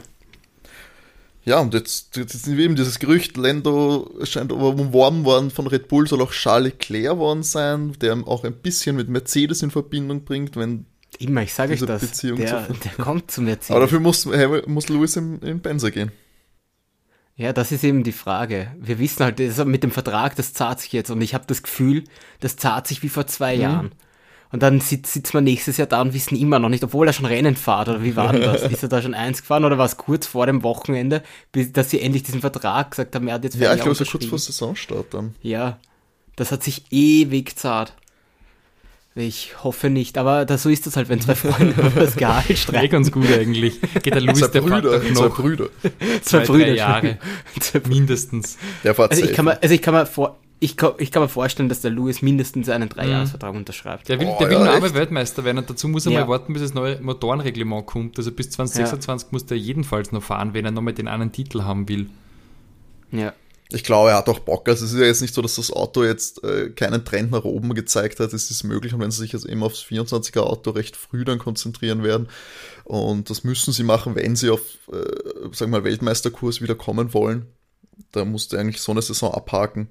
Ja, 1.45 1.59
und 1.61 1.73
jetzt, 1.75 2.17
jetzt 2.17 2.35
ist 2.35 2.47
eben 2.49 2.77
dieses 2.77 2.99
Gerücht, 2.99 3.37
Lando 3.37 4.11
scheint 4.25 4.53
aber 4.53 4.69
umworben 4.69 5.25
worden 5.25 5.51
von 5.51 5.67
Red 5.67 5.89
Bull, 5.89 6.07
soll 6.07 6.21
auch 6.23 6.33
Charles 6.33 6.73
Leclerc 6.73 7.17
worden 7.19 7.43
sein, 7.43 7.93
der 8.01 8.15
auch 8.27 8.45
ein 8.45 8.55
bisschen 8.55 8.97
mit 8.97 9.09
Mercedes 9.09 9.63
in 9.63 9.71
Verbindung 9.71 10.25
bringt, 10.25 10.57
wenn 10.57 10.87
Immer, 11.19 11.43
ich 11.43 11.53
sage 11.53 11.73
euch 11.75 11.81
das. 11.81 12.03
Beziehung 12.03 12.39
Der, 12.39 12.67
zu- 12.69 12.73
der 12.75 12.93
kommt 13.05 13.31
zu 13.31 13.43
Mercedes. 13.43 13.71
Aber 13.71 13.81
dafür 13.81 14.01
muss, 14.01 14.27
muss 14.67 14.89
Lewis 14.89 15.17
in, 15.17 15.41
in 15.41 15.61
Benzer 15.61 15.91
gehen. 15.91 16.13
Ja, 17.37 17.53
das 17.53 17.73
ist 17.73 17.85
eben 17.85 18.05
die 18.05 18.13
Frage. 18.13 18.71
Wir 18.79 18.99
wissen 18.99 19.25
halt, 19.25 19.41
das 19.41 19.65
mit 19.65 19.83
dem 19.83 19.91
Vertrag, 19.91 20.37
das 20.37 20.53
zahlt 20.53 20.79
sich 20.81 20.93
jetzt 20.93 21.11
und 21.11 21.21
ich 21.23 21.33
habe 21.35 21.45
das 21.47 21.63
Gefühl, 21.63 22.05
das 22.41 22.57
zahlt 22.57 22.87
sich 22.87 23.03
wie 23.03 23.09
vor 23.09 23.27
zwei 23.27 23.57
Mhm. 23.57 23.63
Jahren. 23.63 23.93
Und 24.53 24.63
dann 24.65 24.81
sitzt, 24.81 25.13
sitzt 25.13 25.33
man 25.33 25.45
nächstes 25.45 25.77
Jahr 25.77 25.87
da 25.87 26.01
und 26.01 26.13
wissen 26.13 26.37
immer 26.37 26.59
noch 26.59 26.69
nicht, 26.69 26.83
obwohl 26.83 27.07
er 27.07 27.13
schon 27.13 27.27
Rennen 27.27 27.55
fährt 27.55 27.89
oder 27.89 28.03
wie 28.03 28.17
war 28.17 28.33
denn 28.33 28.43
das? 28.43 28.63
ist 28.71 28.83
er 28.83 28.89
da 28.89 29.01
schon 29.01 29.15
eins 29.15 29.43
gefahren 29.43 29.65
oder 29.65 29.79
war 29.79 29.87
es 29.87 29.97
kurz 29.97 30.27
vor 30.27 30.47
dem 30.47 30.63
Wochenende, 30.65 31.23
bis, 31.53 31.73
dass 31.73 31.91
sie 31.91 32.01
endlich 32.01 32.25
diesen 32.25 32.41
Vertrag 32.41 32.91
gesagt 32.91 33.15
haben, 33.15 33.29
er 33.29 33.35
hat 33.35 33.45
jetzt 33.45 33.57
Ja, 33.57 33.73
ich 33.75 33.81
glaube, 33.81 33.93
es 33.93 34.01
war 34.01 34.07
kurz 34.07 34.25
vor 34.27 34.39
Saisonstart 34.39 35.15
dann. 35.15 35.35
Ja, 35.43 35.79
das 36.35 36.51
hat 36.51 36.65
sich 36.65 36.85
ewig 36.91 37.57
zart. 37.57 37.95
Ich 39.17 39.63
hoffe 39.65 39.91
nicht, 39.91 40.19
aber 40.19 40.45
das, 40.45 40.63
so 40.63 40.69
ist 40.69 40.87
das 40.87 40.97
halt, 40.97 41.09
wenn 41.09 41.21
zwei 41.21 41.35
Freunde 41.35 41.75
über 41.81 42.01
das 42.01 42.17
Gehalt 42.17 42.49
Eh 42.49 42.57
streiten. 42.57 42.91
ganz 42.91 43.11
gut 43.13 43.27
eigentlich. 43.33 43.81
Geht 44.03 44.15
der 44.15 44.21
Luis, 44.21 44.39
Zwei 44.39 44.49
der 44.49 44.61
Brüder, 44.63 44.81
doch 44.83 45.03
zwei 45.15 45.27
noch 45.29 45.37
Brüder. 45.37 45.69
zwei, 46.23 46.39
Brüder. 46.45 46.67
drei 46.67 46.75
Jahre. 46.75 47.19
Zwei 47.59 47.81
Mindestens. 47.89 48.57
Der 48.85 48.95
fährt 48.95 49.11
Also 49.11 49.25
ich 49.25 49.33
kann 49.33 49.45
mir, 49.47 49.61
also 49.63 49.75
ich 49.75 49.83
kann 49.83 49.95
mir 49.95 50.07
vor, 50.07 50.39
ich 50.61 50.77
kann, 50.77 50.93
ich 50.99 51.11
kann 51.11 51.23
mir 51.23 51.29
vorstellen, 51.29 51.69
dass 51.71 51.81
der 51.81 51.91
Lewis 51.91 52.21
mindestens 52.23 52.69
einen 52.69 52.89
Dreijahresvertrag 52.91 53.55
unterschreibt. 53.55 54.09
Der 54.09 54.21
will, 54.21 54.29
Oh, 54.29 54.37
der 54.39 54.49
will 54.49 54.59
ja, 54.59 54.65
nur 54.65 54.73
einmal? 54.75 54.95
Weltmeister 54.95 55.43
werden 55.45 55.59
und 55.59 55.69
dazu 55.71 55.89
muss 55.89 56.05
er 56.07 56.13
Ja. 56.13 56.21
mal 56.21 56.29
warten, 56.29 56.53
bis 56.53 56.63
das 56.63 56.75
neue 56.75 57.01
Motorenreglement 57.01 57.87
kommt. 57.87 58.19
Also 58.19 58.31
bis 58.31 58.51
2026 58.51 59.33
muss 59.33 59.47
der 59.47 59.57
jedenfalls 59.59 60.13
noch 60.13 60.23
fahren, 60.23 60.53
wenn 60.55 60.65
er 60.67 60.71
nochmal 60.71 60.95
den 60.95 61.09
einen 61.09 61.33
Titel 61.33 61.63
haben 61.63 61.89
will. 61.89 62.11
Ja. 63.11 63.33
Ich 63.73 63.85
glaube, 63.85 64.11
er 64.11 64.17
hat 64.17 64.29
auch 64.29 64.41
Bock. 64.41 64.69
Also 64.69 64.85
es 64.85 64.93
ist 64.93 64.99
ja 65.01 65.07
jetzt 65.07 65.21
nicht 65.23 65.33
so, 65.33 65.43
dass 65.43 65.55
das 65.55 65.73
Auto 65.73 66.03
jetzt 66.03 66.43
äh, 66.43 66.71
keinen 66.71 67.05
Trend 67.05 67.31
nach 67.31 67.45
oben 67.45 67.73
gezeigt 67.75 68.19
hat. 68.19 68.33
Es 68.33 68.51
ist 68.51 68.65
möglich 68.65 68.93
und 68.93 69.01
wenn 69.01 69.13
sie 69.13 69.21
sich 69.21 69.33
jetzt 69.33 69.47
eben 69.47 69.63
aufs 69.63 69.81
24er 69.81 70.41
Auto 70.41 70.71
recht 70.71 70.97
früh 70.97 71.25
dann 71.25 71.39
konzentrieren 71.39 72.03
werden. 72.03 72.29
Und 72.85 73.31
das 73.31 73.45
müssen 73.45 73.73
sie 73.73 73.85
machen, 73.85 74.17
wenn 74.17 74.35
sie 74.35 74.51
auf, 74.51 74.61
äh, 74.93 74.97
sagen 75.53 75.71
wir 75.71 75.79
mal, 75.79 75.85
Weltmeisterkurs 75.85 76.61
wieder 76.61 76.75
kommen 76.75 77.15
wollen. 77.15 77.47
Da 78.11 78.25
musst 78.25 78.53
du 78.53 78.57
eigentlich 78.57 78.81
so 78.81 78.91
eine 78.91 79.03
Saison 79.03 79.33
abhaken. 79.33 79.89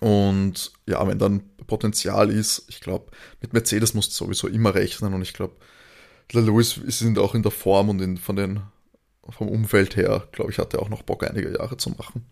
Und 0.00 0.72
ja, 0.86 1.06
wenn 1.06 1.18
dann 1.18 1.42
Potenzial 1.66 2.30
ist, 2.30 2.64
ich 2.68 2.80
glaube, 2.80 3.10
mit 3.40 3.52
Mercedes 3.52 3.94
musst 3.94 4.12
du 4.12 4.24
sowieso 4.24 4.48
immer 4.48 4.74
rechnen 4.74 5.14
und 5.14 5.22
ich 5.22 5.34
glaube, 5.34 5.56
der 6.32 6.42
Lewis 6.42 6.80
sind 6.86 7.18
auch 7.18 7.34
in 7.34 7.42
der 7.42 7.52
Form 7.52 7.88
und 7.88 8.00
in, 8.00 8.16
von 8.16 8.36
den, 8.36 8.60
vom 9.28 9.48
Umfeld 9.48 9.96
her, 9.96 10.26
glaube 10.32 10.50
ich, 10.50 10.58
hat 10.58 10.74
er 10.74 10.80
auch 10.80 10.88
noch 10.88 11.02
Bock, 11.02 11.24
einige 11.28 11.52
Jahre 11.52 11.76
zu 11.76 11.90
machen. 11.90 12.24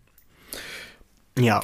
Ja. 1.37 1.63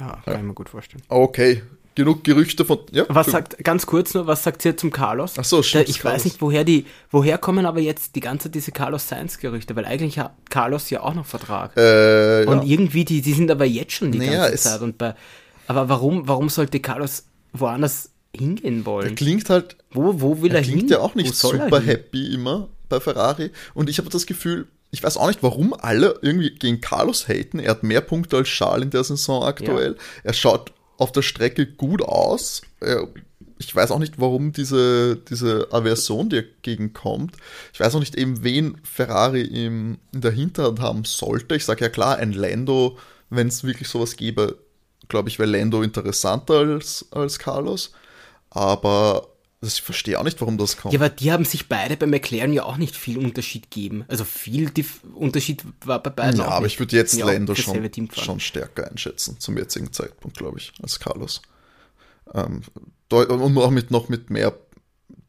Ja, 0.00 0.22
kann 0.24 0.36
ich 0.36 0.42
mir 0.42 0.54
gut 0.54 0.68
vorstellen. 0.68 1.02
Okay, 1.08 1.62
genug 1.98 2.24
Gerüchte 2.24 2.64
von. 2.64 2.78
Ja, 2.92 3.04
Was 3.08 3.26
sagt, 3.26 3.62
ganz 3.64 3.84
kurz 3.84 4.14
nur, 4.14 4.26
was 4.26 4.42
sagt 4.44 4.64
ihr 4.64 4.76
zum 4.76 4.90
Carlos? 4.90 5.34
Ach 5.36 5.44
so, 5.44 5.62
stimmt. 5.62 5.88
ich 5.90 6.02
weiß 6.02 6.24
nicht, 6.24 6.40
woher 6.40 6.64
die, 6.64 6.86
woher 7.10 7.36
kommen 7.36 7.66
aber 7.66 7.80
jetzt 7.80 8.14
die 8.16 8.20
ganze 8.20 8.48
diese 8.48 8.72
Carlos 8.72 9.08
Sainz 9.08 9.38
Gerüchte, 9.38 9.76
weil 9.76 9.84
eigentlich 9.84 10.18
hat 10.18 10.32
Carlos 10.48 10.88
ja 10.88 11.02
auch 11.02 11.14
noch 11.14 11.26
Vertrag. 11.26 11.76
Äh, 11.76 12.44
ja. 12.44 12.50
Und 12.50 12.64
irgendwie, 12.66 13.04
die, 13.04 13.20
die 13.20 13.32
sind 13.34 13.50
aber 13.50 13.66
jetzt 13.66 13.92
schon 13.92 14.12
die 14.12 14.18
Naja, 14.18 14.48
ganze 14.48 14.56
Zeit. 14.62 14.80
Und 14.80 14.96
bei, 14.96 15.14
aber 15.66 15.88
warum, 15.88 16.26
warum 16.28 16.48
sollte 16.48 16.80
Carlos 16.80 17.24
woanders 17.52 18.10
hingehen 18.34 18.80
er 18.80 18.86
wollen? 18.86 19.14
klingt 19.16 19.50
halt, 19.50 19.76
Wo, 19.90 20.20
wo 20.20 20.40
will 20.40 20.52
er, 20.52 20.58
er 20.58 20.62
klingt 20.62 20.80
hin? 20.82 20.88
ja 20.88 21.00
auch 21.00 21.14
nicht 21.14 21.30
er 21.30 21.34
super 21.34 21.80
happy 21.80 22.32
immer 22.32 22.68
bei 22.88 23.00
Ferrari. 23.00 23.50
Und 23.74 23.90
ich 23.90 23.98
habe 23.98 24.08
das 24.08 24.24
Gefühl, 24.26 24.68
ich 24.90 25.02
weiß 25.02 25.16
auch 25.18 25.26
nicht, 25.26 25.42
warum 25.42 25.74
alle 25.74 26.18
irgendwie 26.22 26.50
gegen 26.50 26.80
Carlos 26.80 27.28
haten. 27.28 27.58
Er 27.58 27.72
hat 27.72 27.82
mehr 27.82 28.00
Punkte 28.00 28.36
als 28.38 28.48
Charles 28.48 28.84
in 28.84 28.90
der 28.90 29.04
Saison 29.04 29.42
aktuell. 29.44 29.96
Er 30.24 30.32
schaut 30.32 30.72
auf 30.98 31.12
der 31.12 31.22
Strecke 31.22 31.66
gut 31.66 32.02
aus. 32.02 32.60
Er, 32.80 33.08
ich 33.58 33.74
weiß 33.74 33.90
auch 33.90 33.98
nicht, 33.98 34.20
warum 34.20 34.52
diese, 34.52 35.16
diese 35.16 35.68
Aversion 35.72 36.28
dagegen 36.28 36.92
kommt. 36.92 37.36
Ich 37.72 37.80
weiß 37.80 37.94
auch 37.94 38.00
nicht 38.00 38.16
eben, 38.16 38.44
wen 38.44 38.76
Ferrari 38.84 39.42
im, 39.42 39.98
in 40.12 40.20
der 40.20 40.32
Hinterhand 40.32 40.80
haben 40.80 41.04
sollte. 41.04 41.56
Ich 41.56 41.64
sage 41.64 41.84
ja 41.84 41.88
klar, 41.88 42.16
ein 42.18 42.32
Lando, 42.32 42.98
wenn 43.30 43.48
es 43.48 43.64
wirklich 43.64 43.88
sowas 43.88 44.16
gäbe, 44.16 44.58
glaube 45.08 45.28
ich, 45.28 45.38
wäre 45.38 45.50
Lando 45.50 45.82
interessanter 45.82 46.58
als, 46.58 47.06
als 47.10 47.38
Carlos. 47.38 47.92
Aber 48.50 49.28
das- 49.60 49.74
ich 49.74 49.82
verstehe 49.82 50.18
auch 50.18 50.24
nicht, 50.24 50.40
warum 50.40 50.56
das 50.58 50.76
kommt. 50.76 50.94
Ja, 50.94 51.00
aber 51.00 51.08
die 51.08 51.32
haben 51.32 51.44
sich 51.44 51.68
beide 51.68 51.96
bei 51.96 52.06
McLaren 52.06 52.52
ja 52.52 52.64
auch 52.64 52.76
nicht 52.76 52.94
viel 52.96 53.18
Unterschied 53.18 53.70
gegeben. 53.70 54.04
Also 54.08 54.24
viel 54.24 54.70
Dif 54.70 55.00
Unterschied 55.14 55.64
war 55.84 56.02
bei 56.02 56.10
beiden 56.10 56.40
Ja, 56.40 56.46
aber 56.48 56.64
nicht. 56.64 56.74
ich 56.74 56.78
würde 56.80 56.96
jetzt 56.96 57.14
Ja, 57.14 57.26
Lando 57.26 57.54
schon, 57.54 57.88
schon 58.12 58.40
stärker 58.40 58.90
einschätzen, 58.90 59.38
zum 59.40 59.56
jetzigen 59.56 59.92
Zeitpunkt, 59.92 60.36
glaube 60.38 60.58
ich, 60.58 60.72
als 60.82 61.00
Carlos. 61.00 61.42
Ähm, 62.34 62.62
und 63.10 63.58
auch 63.58 63.70
mit, 63.70 63.90
noch 63.90 64.08
mit 64.08 64.30
mehr 64.30 64.54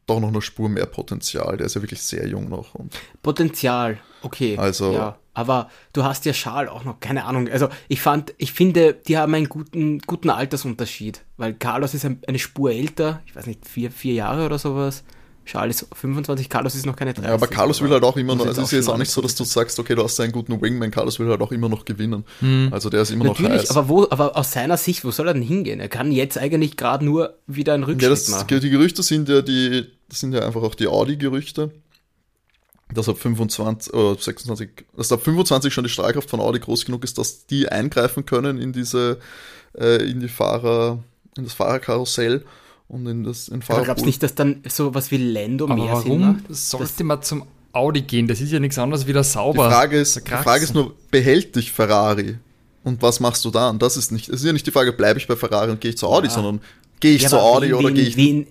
doch 0.06 0.20
noch 0.20 0.28
eine 0.28 0.42
Spur 0.42 0.68
mehr 0.68 0.86
Potenzial. 0.86 1.56
Der 1.56 1.66
ist 1.66 1.74
ja 1.74 1.82
wirklich 1.82 2.02
sehr 2.02 2.26
jung 2.26 2.48
noch. 2.48 2.74
Und 2.74 2.92
Potenzial, 3.22 3.98
okay. 4.22 4.56
Also- 4.58 4.92
ja. 4.92 5.16
Aber 5.32 5.70
du 5.92 6.02
hast 6.02 6.24
ja 6.24 6.34
Schal 6.34 6.68
auch 6.68 6.84
noch, 6.84 6.98
keine 6.98 7.24
Ahnung. 7.24 7.48
Also 7.48 7.68
ich 7.86 8.00
fand, 8.02 8.34
ich 8.36 8.52
finde, 8.52 8.94
die 8.94 9.16
haben 9.16 9.32
einen 9.32 9.48
guten, 9.48 10.00
guten 10.00 10.28
Altersunterschied. 10.28 11.24
Weil 11.36 11.54
Carlos 11.54 11.94
ist 11.94 12.04
ein, 12.04 12.20
eine 12.26 12.40
Spur 12.40 12.72
älter, 12.72 13.22
ich 13.26 13.36
weiß 13.36 13.46
nicht, 13.46 13.66
vier, 13.66 13.92
vier 13.92 14.14
Jahre 14.14 14.44
oder 14.44 14.58
sowas. 14.58 15.04
Schal 15.44 15.68
ist 15.70 15.86
25, 15.92 16.48
Carlos 16.48 16.74
ist 16.76 16.86
noch 16.86 16.94
keine 16.94 17.12
30. 17.12 17.28
ja, 17.28 17.34
aber 17.34 17.46
Carlos 17.48 17.80
will 17.80 17.90
halt 17.90 18.04
auch 18.04 18.16
immer 18.16 18.36
noch, 18.36 18.46
also 18.46 18.60
es 18.62 18.68
ist 18.68 18.72
jetzt 18.72 18.88
auch 18.88 18.98
nicht 18.98 19.10
so, 19.10 19.20
dass 19.20 19.34
du 19.34 19.42
sagst, 19.44 19.78
okay, 19.80 19.94
du 19.94 20.04
hast 20.04 20.20
einen 20.20 20.32
guten 20.32 20.60
Wingman, 20.60 20.90
Carlos 20.90 21.18
will 21.18 21.28
halt 21.28 21.40
auch 21.40 21.50
immer 21.50 21.68
noch 21.68 21.84
gewinnen. 21.84 22.24
Also 22.70 22.88
der 22.90 23.02
ist 23.02 23.10
immer 23.10 23.24
noch 23.24 23.38
Natürlich, 23.38 23.62
heiß. 23.62 23.70
aber 23.70 23.88
wo, 23.88 24.06
aber 24.10 24.36
aus 24.36 24.52
seiner 24.52 24.76
Sicht, 24.76 25.04
wo 25.04 25.10
soll 25.10 25.26
er 25.28 25.34
denn 25.34 25.42
hingehen? 25.42 25.80
Er 25.80 25.88
kann 25.88 26.12
jetzt 26.12 26.38
eigentlich 26.38 26.76
gerade 26.76 27.04
nur 27.04 27.34
wieder 27.46 27.74
einen 27.74 27.82
Rückschritt 27.84 28.02
Ja, 28.02 28.08
das, 28.10 28.28
machen. 28.28 28.60
die 28.60 28.70
Gerüchte 28.70 29.02
sind 29.02 29.28
ja 29.28 29.42
die, 29.42 29.86
das 30.08 30.20
sind 30.20 30.32
ja 30.34 30.46
einfach 30.46 30.62
auch 30.62 30.74
die 30.74 30.86
Audi-Gerüchte. 30.86 31.70
Dass 32.92 33.08
ab 33.08 33.18
25, 33.18 33.94
äh, 33.94 34.14
26, 34.18 34.70
dass 34.96 35.12
ab 35.12 35.22
25 35.22 35.72
schon 35.72 35.84
die 35.84 35.90
Strahlkraft 35.90 36.28
von 36.28 36.40
Audi 36.40 36.58
groß 36.58 36.84
genug 36.84 37.04
ist, 37.04 37.18
dass 37.18 37.46
die 37.46 37.68
eingreifen 37.68 38.26
können 38.26 38.58
in 38.58 38.72
diese, 38.72 39.18
äh, 39.78 40.02
in 40.10 40.18
die 40.18 40.26
Fahrer, 40.28 40.98
in 41.36 41.44
das 41.44 41.52
Fahrerkarussell 41.52 42.44
und 42.90 43.06
in 43.06 43.24
das, 43.24 43.48
in 43.48 43.62
aber 43.68 43.84
glaubst 43.84 44.04
nicht, 44.04 44.22
dass 44.22 44.34
dann 44.34 44.62
so 44.68 44.94
was 44.94 45.10
wie 45.10 45.16
Lando 45.16 45.64
Aber 45.66 45.76
mehr 45.76 45.96
Sinn 45.96 46.10
warum 46.10 46.20
macht? 46.32 46.44
sollte 46.50 47.04
man 47.04 47.22
zum 47.22 47.44
Audi 47.72 48.02
gehen? 48.02 48.26
Das 48.26 48.40
ist 48.40 48.50
ja 48.52 48.58
nichts 48.60 48.78
anderes 48.78 49.06
wie 49.06 49.12
der 49.12 49.22
Die 49.22 49.28
Sauber. 49.28 49.70
Frage 49.70 49.98
ist, 49.98 50.16
die. 50.16 50.30
Frage 50.30 50.64
ist 50.64 50.74
nur, 50.74 50.94
behält 51.10 51.54
dich 51.56 51.70
Ferrari? 51.72 52.36
Und 52.82 53.00
was 53.02 53.20
machst 53.20 53.44
du 53.44 53.50
dann? 53.50 53.78
Das 53.78 53.96
ist 53.96 54.10
nicht, 54.10 54.28
es 54.28 54.40
ist 54.40 54.46
ja 54.46 54.52
nicht 54.52 54.66
die 54.66 54.70
Frage, 54.70 54.92
bleibe 54.92 55.18
ich 55.20 55.28
bei 55.28 55.36
Ferrari 55.36 55.70
und 55.70 55.80
gehe 55.80 55.90
ich 55.90 55.98
zu 55.98 56.06
Audi, 56.08 56.28
Ja. 56.28 56.32
sondern 56.34 56.60
gehe 56.98 57.14
ich 57.14 57.22
Ja, 57.22 57.28
zu 57.28 57.38
Audi 57.38 57.68
wen- 57.68 57.74
oder 57.74 57.90
gehe 57.92 58.04
ich, 58.04 58.16
wen- 58.16 58.46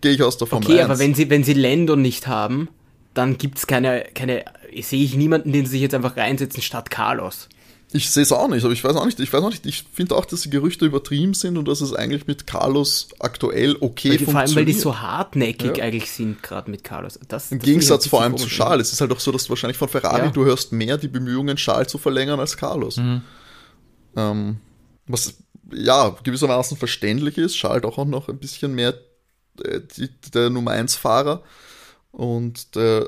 gehe 0.00 0.12
ich 0.12 0.22
aus 0.22 0.36
der 0.36 0.46
Formel 0.46 0.66
Okay, 0.68 0.80
1? 0.80 0.84
aber 0.90 0.98
wenn 0.98 1.14
sie, 1.14 1.30
wenn 1.30 1.44
sie 1.44 1.54
Lando 1.54 1.96
nicht 1.96 2.26
haben, 2.26 2.68
dann 3.14 3.38
gibt's 3.38 3.66
keine, 3.66 4.04
keine, 4.14 4.44
sehe 4.82 5.02
ich 5.04 5.16
niemanden, 5.16 5.52
den 5.52 5.64
sie 5.64 5.72
sich 5.72 5.80
jetzt 5.80 5.94
einfach 5.94 6.16
reinsetzen 6.16 6.60
statt 6.62 6.90
Carlos. 6.90 7.48
Ich 7.90 8.10
sehe 8.10 8.22
es 8.22 8.32
auch 8.32 8.48
nicht, 8.48 8.64
aber 8.64 8.72
ich 8.74 8.84
weiß 8.84 8.94
auch 8.96 9.06
nicht, 9.06 9.18
ich 9.18 9.32
weiß 9.32 9.42
auch 9.42 9.48
nicht, 9.48 9.64
ich 9.64 9.84
finde 9.92 10.14
auch, 10.14 10.26
dass 10.26 10.42
die 10.42 10.50
Gerüchte 10.50 10.84
übertrieben 10.84 11.32
sind 11.32 11.56
und 11.56 11.66
dass 11.68 11.80
es 11.80 11.94
eigentlich 11.94 12.26
mit 12.26 12.46
Carlos 12.46 13.08
aktuell 13.18 13.76
okay 13.80 14.10
Weil 14.10 14.16
die, 14.18 14.24
vor 14.26 14.34
allem, 14.36 14.54
weil 14.56 14.64
die 14.66 14.72
funktioniert. 14.74 14.80
so 14.82 15.00
hartnäckig 15.00 15.76
Ja. 15.78 15.84
eigentlich 15.84 16.10
sind, 16.10 16.42
gerade 16.42 16.70
mit 16.70 16.84
Carlos. 16.84 17.18
Das, 17.28 17.50
Im 17.50 17.58
das 17.60 17.64
Gegensatz 17.64 18.02
finde 18.02 18.04
ich 18.04 18.10
vor 18.10 18.22
allem 18.22 18.36
zu. 18.36 18.46
Charles. 18.46 18.88
Es 18.88 18.92
ist 18.94 19.00
halt 19.00 19.10
auch 19.12 19.20
so, 19.20 19.32
dass 19.32 19.44
du 19.44 19.48
wahrscheinlich 19.50 19.78
von 19.78 19.88
Ferrari, 19.88 20.26
Ja. 20.26 20.30
du 20.30 20.44
hörst 20.44 20.72
mehr 20.72 20.98
die 20.98 21.08
Bemühungen, 21.08 21.56
Charles 21.56 21.88
zu 21.88 21.96
verlängern 21.96 22.38
als 22.38 22.58
Carlos. 22.58 22.98
Mhm. 22.98 23.22
Ähm, 24.16 24.56
was 25.06 25.34
ja 25.72 26.14
gewissermaßen 26.22 26.76
verständlich 26.76 27.38
ist. 27.38 27.54
Charles 27.56 27.84
auch 27.84 28.04
noch 28.04 28.28
ein 28.28 28.38
bisschen 28.38 28.74
mehr 28.74 28.94
äh, 29.64 29.80
die, 29.96 30.10
der 30.34 30.50
Nummer 30.50 30.72
1 30.72 30.94
Fahrer 30.96 31.42
und 32.10 32.74
der, 32.74 33.06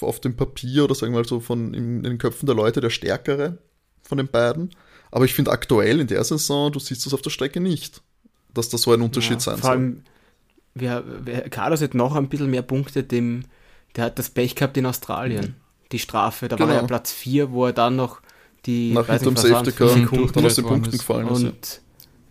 auf 0.00 0.18
dem 0.20 0.34
Papier 0.36 0.84
oder 0.84 0.94
sagen 0.96 1.12
wir 1.12 1.20
mal 1.20 1.28
so 1.28 1.38
von 1.40 1.74
in, 1.74 1.98
in 1.98 2.02
den 2.02 2.18
Köpfen 2.18 2.46
der 2.46 2.54
Leute 2.56 2.80
der 2.80 2.90
stärkere 2.90 3.58
von 4.04 4.18
den 4.18 4.28
beiden. 4.28 4.70
Aber 5.10 5.24
ich 5.24 5.34
finde 5.34 5.50
aktuell 5.52 6.00
in 6.00 6.06
der 6.06 6.22
Saison, 6.24 6.70
du 6.72 6.78
siehst 6.78 7.06
das 7.06 7.14
auf 7.14 7.22
der 7.22 7.30
Strecke 7.30 7.60
nicht, 7.60 8.02
dass 8.52 8.68
das 8.68 8.82
so 8.82 8.92
ein 8.92 9.00
Unterschied 9.02 9.34
Ja, 9.34 9.40
sein 9.40 9.54
vor 9.58 9.62
soll. 9.62 9.70
allem, 9.72 10.02
wer, 10.74 11.02
wer, 11.24 11.48
Carlos 11.50 11.80
hat 11.82 11.94
noch 11.94 12.14
ein 12.16 12.28
bisschen 12.28 12.50
mehr 12.50 12.62
Punkte, 12.62 13.02
dem, 13.04 13.44
der 13.96 14.04
hat 14.04 14.18
das 14.18 14.30
Pech 14.30 14.54
gehabt 14.56 14.76
in 14.76 14.86
Australien. 14.86 15.56
Die 15.92 15.98
Strafe, 15.98 16.48
da 16.48 16.58
war 16.58 16.66
Genau. 16.66 16.80
er 16.80 16.86
Platz 16.86 17.12
4, 17.12 17.52
wo 17.52 17.66
er 17.66 17.72
dann 17.72 17.96
noch 17.96 18.20
die 18.66 18.92
Nach 18.92 19.06
hinterm 19.06 19.36
Safety 19.36 19.72
Car 19.72 19.88
dann 20.32 20.44
aus 20.46 20.54
den 20.56 20.64
Punkten 20.64 20.90
ist. 20.90 20.98
gefallen 20.98 21.28
ist. 21.28 21.42
ja. 21.42 21.48
und, 21.48 21.80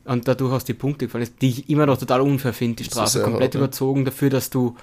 und 0.05 0.27
dadurch 0.27 0.51
aus 0.53 0.63
die 0.65 0.73
Punkte 0.73 1.05
gefallen 1.05 1.23
ist, 1.23 1.35
die 1.41 1.49
ich 1.49 1.69
immer 1.69 1.85
noch 1.85 1.97
total 1.97 2.21
unfair 2.21 2.51
finde, 2.53 2.77
die 2.77 2.83
Strafe. 2.85 3.21
Komplett 3.21 3.43
hart, 3.43 3.53
ja. 3.55 3.59
überzogen 3.61 4.03
dafür, 4.03 4.29
dass 4.29 4.49
du 4.49 4.75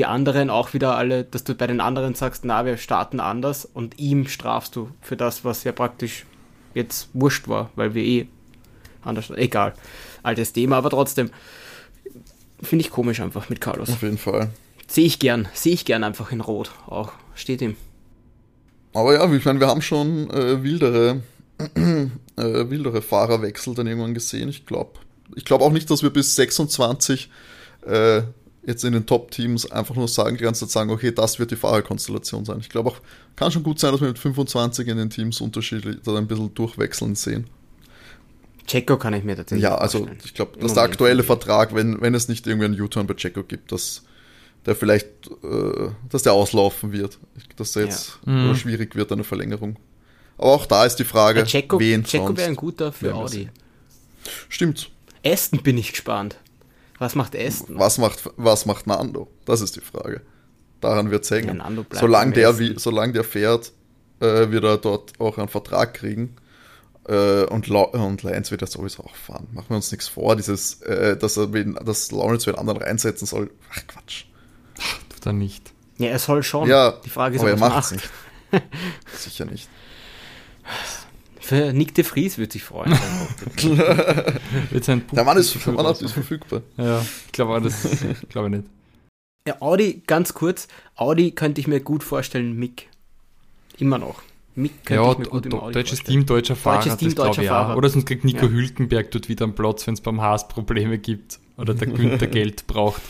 die 0.00 0.06
anderen 0.06 0.48
auch 0.48 0.72
wieder 0.72 0.96
alle, 0.96 1.24
dass 1.24 1.44
du 1.44 1.54
bei 1.54 1.66
den 1.66 1.82
anderen 1.82 2.14
sagst, 2.14 2.46
na, 2.46 2.64
wir 2.64 2.78
starten 2.78 3.20
anders 3.20 3.66
und 3.66 3.98
ihm 3.98 4.26
strafst 4.26 4.74
du 4.74 4.90
für 5.02 5.14
das, 5.14 5.44
was 5.44 5.62
ja 5.64 5.72
praktisch 5.72 6.24
jetzt 6.72 7.10
wurscht 7.12 7.48
war, 7.48 7.68
weil 7.76 7.92
wir 7.92 8.02
eh 8.02 8.26
anders, 9.02 9.28
egal, 9.28 9.74
altes 10.22 10.54
Thema, 10.54 10.78
aber 10.78 10.88
trotzdem 10.88 11.28
finde 12.62 12.82
ich 12.82 12.90
komisch 12.90 13.20
einfach 13.20 13.50
mit 13.50 13.60
Carlos. 13.60 13.90
Auf 13.90 14.00
jeden 14.00 14.16
Fall. 14.16 14.48
Sehe 14.86 15.04
ich 15.04 15.18
gern, 15.18 15.48
sehe 15.52 15.74
ich 15.74 15.84
gern 15.84 16.02
einfach 16.02 16.32
in 16.32 16.40
Rot 16.40 16.70
auch, 16.86 17.12
steht 17.34 17.60
ihm. 17.60 17.76
Aber 18.94 19.12
ja, 19.12 19.30
ich 19.30 19.44
meine, 19.44 19.60
wir 19.60 19.66
haben 19.66 19.82
schon 19.82 20.30
äh, 20.30 20.62
wildere, 20.62 21.20
äh, 21.74 22.08
wildere 22.36 23.02
Fahrerwechsel 23.02 23.74
dann 23.74 23.86
irgendwann 23.86 24.14
gesehen. 24.14 24.48
Ich 24.48 24.64
glaube 24.64 24.92
ich 25.36 25.44
glaub 25.44 25.60
auch 25.60 25.72
nicht, 25.72 25.90
dass 25.90 26.02
wir 26.02 26.10
bis 26.10 26.36
26 26.36 27.30
äh, 27.86 28.22
jetzt 28.66 28.84
in 28.84 28.92
den 28.92 29.06
Top-Teams 29.06 29.70
einfach 29.70 29.94
nur 29.94 30.08
sagen, 30.08 30.36
die 30.36 30.44
ganze 30.44 30.60
Zeit 30.60 30.70
sagen, 30.70 30.90
okay, 30.90 31.12
das 31.12 31.38
wird 31.38 31.50
die 31.50 31.56
Fahrerkonstellation 31.56 32.44
sein. 32.44 32.58
Ich 32.60 32.68
glaube 32.68 32.90
auch, 32.90 32.96
kann 33.36 33.50
schon 33.50 33.62
gut 33.62 33.78
sein, 33.80 33.92
dass 33.92 34.00
wir 34.00 34.08
mit 34.08 34.18
25 34.18 34.86
in 34.88 34.96
den 34.98 35.10
Teams 35.10 35.40
unterschiedlich 35.40 35.96
oder 36.06 36.18
ein 36.18 36.26
bisschen 36.26 36.52
durchwechseln 36.54 37.14
sehen. 37.14 37.46
Checo 38.66 38.98
kann 38.98 39.14
ich 39.14 39.24
mir 39.24 39.36
tatsächlich 39.36 39.62
Ja, 39.64 39.76
also 39.76 39.98
vorstellen. 39.98 40.20
ich 40.24 40.34
glaube, 40.34 40.58
dass 40.60 40.74
der 40.74 40.82
aktuelle. 40.84 41.22
Vertrag, 41.22 41.74
wenn, 41.74 42.00
wenn 42.00 42.14
es 42.14 42.28
nicht 42.28 42.46
irgendwie 42.46 42.66
einen 42.66 42.80
U-Turn 42.80 43.06
bei 43.06 43.14
Checo 43.14 43.42
gibt, 43.42 43.72
dass 43.72 44.02
der 44.66 44.76
vielleicht, 44.76 45.06
äh, 45.42 45.88
dass 46.10 46.22
der 46.22 46.34
auslaufen 46.34 46.92
wird. 46.92 47.18
Dass 47.56 47.72
der 47.72 47.84
jetzt 47.86 48.18
Mhm. 48.26 48.44
oder 48.50 48.54
schwierig 48.54 48.94
wird, 48.94 49.10
eine 49.10 49.24
Verlängerung. 49.24 49.76
Aber 50.38 50.52
auch 50.52 50.66
da 50.66 50.84
ist 50.84 50.96
die 50.96 51.04
Frage, 51.04 51.40
Ja, 51.40 51.46
Checo, 51.46 51.80
wen 51.80 52.04
Checo 52.04 52.26
sonst. 52.26 52.38
wäre 52.38 52.48
ein 52.50 52.56
guter 52.56 52.92
für 52.92 53.14
Audi. 53.14 53.48
Stimmt. 54.48 54.90
Aston 55.24 55.62
bin 55.62 55.76
ich 55.78 55.90
gespannt. 55.92 56.36
Was 57.00 57.14
macht 57.14 57.34
Aston? 57.34 57.78
Was 57.78 57.96
macht, 57.96 58.30
was 58.36 58.66
macht 58.66 58.86
Nando? 58.86 59.26
Das 59.46 59.62
ist 59.62 59.74
die 59.74 59.80
Frage. 59.80 60.20
Daran 60.82 61.10
wird 61.10 61.24
es 61.24 61.30
hängen. 61.30 61.48
Ja, 61.48 61.54
Nando 61.54 61.82
bleibt 61.82 62.00
solange, 62.00 62.32
der, 62.32 62.58
wie, 62.58 62.78
solange 62.78 63.14
der 63.14 63.24
fährt, 63.24 63.72
äh, 64.20 64.50
wird 64.50 64.64
er 64.64 64.76
dort 64.76 65.18
auch 65.18 65.38
einen 65.38 65.48
Vertrag 65.48 65.94
kriegen. 65.94 66.36
Äh, 67.08 67.44
und, 67.44 67.68
La 67.68 67.80
und 67.80 68.22
Lance 68.22 68.50
wird 68.50 68.60
er 68.60 68.66
sowieso 68.68 69.02
auch 69.02 69.14
fahren. 69.16 69.48
Machen 69.52 69.70
wir 69.70 69.76
uns 69.76 69.90
nichts 69.90 70.08
vor. 70.08 70.36
Dieses, 70.36 70.82
äh, 70.82 71.16
dass, 71.16 71.38
er 71.38 71.54
wen, 71.54 71.74
dass 71.82 72.12
Lawrence 72.12 72.46
wen 72.46 72.56
anderen 72.56 72.82
reinsetzen 72.82 73.26
soll. 73.26 73.50
Ach 73.72 73.86
Quatsch. 73.86 74.24
Tut 75.08 75.24
er 75.24 75.32
nicht. 75.32 75.72
Ja, 75.96 76.08
er 76.08 76.18
soll 76.18 76.42
schon. 76.42 76.68
Ja, 76.68 76.92
Die 77.04 77.10
Frage 77.10 77.36
ist, 77.36 77.40
aber 77.40 77.52
ob 77.52 77.58
er 77.58 77.64
er 77.66 77.70
macht's 77.70 77.92
macht. 77.92 78.10
nicht. 78.52 78.62
Sicher 79.16 79.46
nicht. 79.46 79.70
Für 81.50 81.72
Nick 81.72 81.96
de 81.96 82.04
Vries 82.04 82.38
würde 82.38 82.52
sich 82.52 82.62
freuen. 82.62 82.96
Der 83.60 85.24
Mann 85.24 85.36
ist, 85.36 85.66
der 85.66 85.72
Mann 85.72 85.86
ist 85.86 86.12
verfügbar. 86.12 86.62
Ja, 86.76 87.00
ich 87.26 87.32
glaube 87.32 87.58
ich 87.58 88.50
nicht. 88.50 88.64
ja, 89.48 89.60
Audi, 89.60 90.00
ganz 90.06 90.32
kurz, 90.32 90.68
Audi 90.94 91.32
könnte 91.32 91.60
ich 91.60 91.66
mir 91.66 91.80
gut 91.80 92.04
vorstellen, 92.04 92.56
Mick. 92.56 92.88
Immer 93.78 93.98
noch. 93.98 94.22
Mick 94.54 94.84
könnte 94.86 95.02
Ja, 95.02 95.10
ich 95.10 95.18
mir 95.18 95.24
gut 95.24 95.46
im 95.46 95.54
Audi 95.54 95.72
deutsches 95.74 95.98
vorstellen. 95.98 96.18
Team, 96.20 96.26
deutscher 96.26 96.54
Fahrer, 96.54 96.76
Deutsches 96.84 96.96
Team, 96.98 97.14
deutscher. 97.16 97.42
Fahrer. 97.42 97.76
Oder 97.76 97.88
sonst 97.88 98.04
kriegt 98.06 98.24
Nico 98.24 98.46
Ja. 98.46 98.52
Hülkenberg 98.52 99.10
dort 99.10 99.28
wieder 99.28 99.44
einen 99.44 99.56
Platz, 99.56 99.88
wenn 99.88 99.94
es 99.94 100.00
beim 100.00 100.20
Haas 100.20 100.46
Probleme 100.46 100.98
gibt. 100.98 101.40
Oder 101.56 101.74
der 101.74 101.88
Günther 101.92 102.28
Geld 102.28 102.68
braucht. 102.68 103.02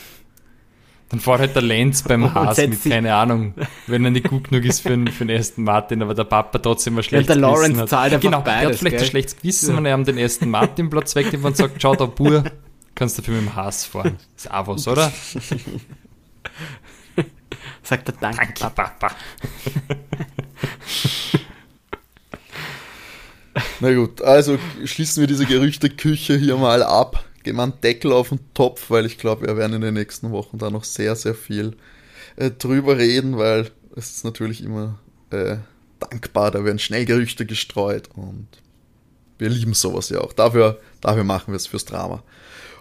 Dann 1.10 1.18
fährt 1.20 1.40
halt 1.40 1.54
der 1.56 1.62
Lenz 1.62 2.02
beim 2.02 2.22
Und 2.24 2.34
Haas 2.34 2.56
mit, 2.58 2.82
keine 2.84 3.14
Ahnung, 3.14 3.54
wenn 3.88 4.04
er 4.04 4.10
nicht 4.12 4.28
gut 4.28 4.48
genug 4.48 4.64
ist 4.64 4.80
für, 4.80 4.90
den- 4.90 5.08
für 5.08 5.24
den 5.26 5.36
ersten 5.36 5.64
Martin, 5.64 6.02
aber 6.02 6.14
der 6.14 6.24
Papa 6.24 6.58
trotzdem 6.58 6.96
ein 6.96 7.02
schlechtes 7.02 7.26
der 7.26 7.36
Lawrence 7.36 7.80
hat. 7.80 7.88
zahlt 7.88 8.12
einfach 8.14 8.22
genau, 8.22 8.40
der 8.42 8.54
hat 8.56 8.62
beides, 8.64 8.78
vielleicht 8.78 8.96
gell? 8.96 9.04
ein 9.06 9.10
schlechtes 9.10 9.36
Gewissen, 9.36 9.70
Ja. 9.70 9.76
wenn 9.76 9.86
er 9.86 9.94
ihm 9.98 10.04
den 10.04 10.18
ersten 10.18 10.48
Martin 10.50 10.88
Platz 10.88 11.14
wegnimmt 11.16 11.44
und 11.44 11.56
sagt, 11.56 11.82
schau 11.82 11.96
da, 11.96 12.06
Bur, 12.06 12.44
kannst 12.94 13.18
du 13.18 13.22
für 13.22 13.32
mit 13.32 13.40
dem 13.42 13.56
Haas 13.56 13.84
fahren. 13.84 14.16
Ist 14.36 14.50
auch 14.52 14.66
was, 14.68 14.86
oder? 14.86 15.10
Sagt 17.82 18.08
er 18.08 18.14
Danke. 18.20 18.38
Danke, 18.58 18.74
Papa. 18.74 19.10
Na 23.80 23.92
gut, 23.94 24.22
also 24.22 24.58
schließen 24.84 25.20
wir 25.22 25.26
diese 25.26 25.44
Gerüchteküche 25.46 26.36
hier 26.36 26.56
mal 26.56 26.82
ab. 26.84 27.24
Gehen 27.42 27.56
wir 27.56 27.62
einen 27.62 27.80
Deckel 27.80 28.12
auf 28.12 28.28
den 28.28 28.40
Topf, 28.54 28.90
weil 28.90 29.06
ich 29.06 29.18
glaube, 29.18 29.46
wir 29.46 29.56
werden 29.56 29.74
in 29.74 29.80
den 29.80 29.94
nächsten 29.94 30.30
Wochen 30.30 30.58
da 30.58 30.70
noch 30.70 30.84
sehr, 30.84 31.16
sehr 31.16 31.34
viel 31.34 31.76
äh, 32.36 32.50
drüber 32.50 32.98
reden, 32.98 33.38
weil 33.38 33.70
es 33.96 34.10
ist 34.10 34.24
natürlich 34.24 34.62
immer 34.62 34.98
äh, 35.30 35.56
dankbar, 35.98 36.50
da 36.50 36.64
werden 36.64 36.78
schnell 36.78 37.04
Gerüchte 37.04 37.46
gestreut 37.46 38.08
und 38.14 38.46
wir 39.38 39.48
lieben 39.48 39.74
sowas 39.74 40.10
ja 40.10 40.20
auch. 40.20 40.32
Dafür, 40.32 40.80
dafür 41.00 41.24
machen 41.24 41.52
wir 41.52 41.56
es 41.56 41.66
fürs 41.66 41.86
Drama. 41.86 42.22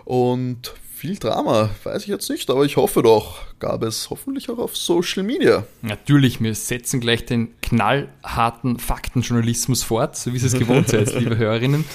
Und 0.03 0.73
viel 0.99 1.15
Drama, 1.15 1.69
weiß 1.83 2.03
ich 2.03 2.09
jetzt 2.09 2.29
nicht, 2.29 2.49
aber 2.49 2.65
ich 2.65 2.75
hoffe 2.75 3.01
doch, 3.01 3.37
gab 3.59 3.83
es 3.83 4.09
hoffentlich 4.09 4.49
auch 4.49 4.57
auf 4.57 4.75
Social 4.75 5.23
Media. 5.23 5.63
Natürlich, 5.81 6.41
wir 6.41 6.53
setzen 6.53 6.99
gleich 6.99 7.25
den 7.25 7.57
knallharten 7.61 8.79
Faktenjournalismus 8.79 9.83
fort, 9.83 10.17
so 10.17 10.33
wie 10.33 10.39
Sie 10.39 10.47
es 10.47 10.59
gewohnt 10.59 10.89
seid, 10.89 11.15
liebe 11.17 11.37
Hörerinnen, 11.37 11.85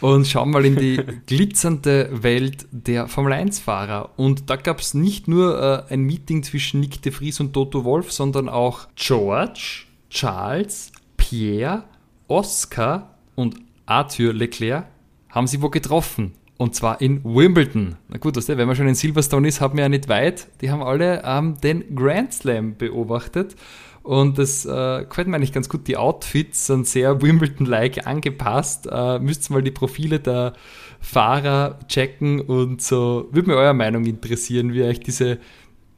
und 0.00 0.26
schauen 0.26 0.50
mal 0.50 0.64
in 0.64 0.76
die 0.76 0.98
glitzernde 1.26 2.08
Welt 2.22 2.64
der 2.70 3.06
Formel-1-Fahrer. 3.06 4.12
Und 4.16 4.48
da 4.48 4.56
gab 4.56 4.80
es 4.80 4.94
nicht 4.94 5.28
nur 5.28 5.86
äh, 5.90 5.92
ein 5.92 6.00
Meeting 6.00 6.42
zwischen 6.42 6.80
Nick 6.80 7.02
de 7.02 7.12
Vries 7.12 7.40
und 7.40 7.52
Toto 7.52 7.84
Wolf, 7.84 8.12
sondern 8.12 8.48
auch 8.48 8.88
George, 8.96 9.82
Charles, 10.08 10.90
Pierre, 11.18 11.84
Oscar 12.28 13.14
und 13.34 13.56
Arthur 13.84 14.32
Leclerc 14.32 14.86
haben 15.28 15.46
sie 15.46 15.60
wo 15.60 15.68
getroffen. 15.68 16.32
Und 16.56 16.74
zwar 16.74 17.00
in 17.00 17.24
Wimbledon. 17.24 17.96
Na 18.08 18.18
gut, 18.18 18.36
weißt 18.36 18.50
du, 18.50 18.56
wenn 18.56 18.66
man 18.66 18.76
schon 18.76 18.86
in 18.86 18.94
Silverstone 18.94 19.48
ist, 19.48 19.60
haben 19.60 19.76
wir 19.76 19.84
ja 19.84 19.88
nicht 19.88 20.08
weit. 20.08 20.46
Die 20.60 20.70
haben 20.70 20.82
alle 20.82 21.22
ähm, 21.24 21.56
den 21.60 21.96
Grand 21.96 22.32
Slam 22.32 22.76
beobachtet. 22.76 23.56
Und 24.04 24.38
das 24.38 24.66
äh, 24.66 25.04
gefällt 25.08 25.28
mir 25.28 25.36
eigentlich 25.36 25.52
ganz 25.52 25.68
gut. 25.68 25.88
Die 25.88 25.96
Outfits 25.96 26.66
sind 26.66 26.86
sehr 26.86 27.22
Wimbledon-like 27.22 28.06
angepasst. 28.06 28.86
Äh, 28.90 29.18
müsst 29.18 29.50
ihr 29.50 29.54
mal 29.54 29.62
die 29.62 29.70
Profile 29.70 30.20
der 30.20 30.52
Fahrer 31.00 31.78
checken 31.88 32.40
und 32.40 32.82
so. 32.82 33.28
Würde 33.32 33.48
mir 33.48 33.56
eure 33.56 33.74
Meinung 33.74 34.04
interessieren, 34.04 34.74
wie 34.74 34.82
euch 34.82 35.00
diese 35.00 35.38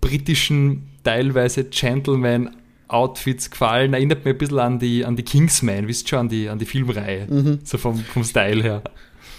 britischen, 0.00 0.88
teilweise 1.02 1.64
Gentleman-Outfits 1.64 3.50
gefallen. 3.50 3.92
Erinnert 3.92 4.24
mich 4.24 4.34
ein 4.34 4.38
bisschen 4.38 4.58
an 4.60 4.78
die, 4.78 5.04
an 5.04 5.16
die 5.16 5.24
Kingsman, 5.24 5.88
wisst 5.88 6.06
ihr 6.06 6.10
schon, 6.10 6.18
an 6.20 6.28
die, 6.28 6.48
an 6.48 6.60
die 6.60 6.66
Filmreihe. 6.66 7.26
Mhm. 7.28 7.58
So 7.64 7.76
vom, 7.76 7.98
vom 7.98 8.22
Style 8.22 8.62
her. 8.62 8.82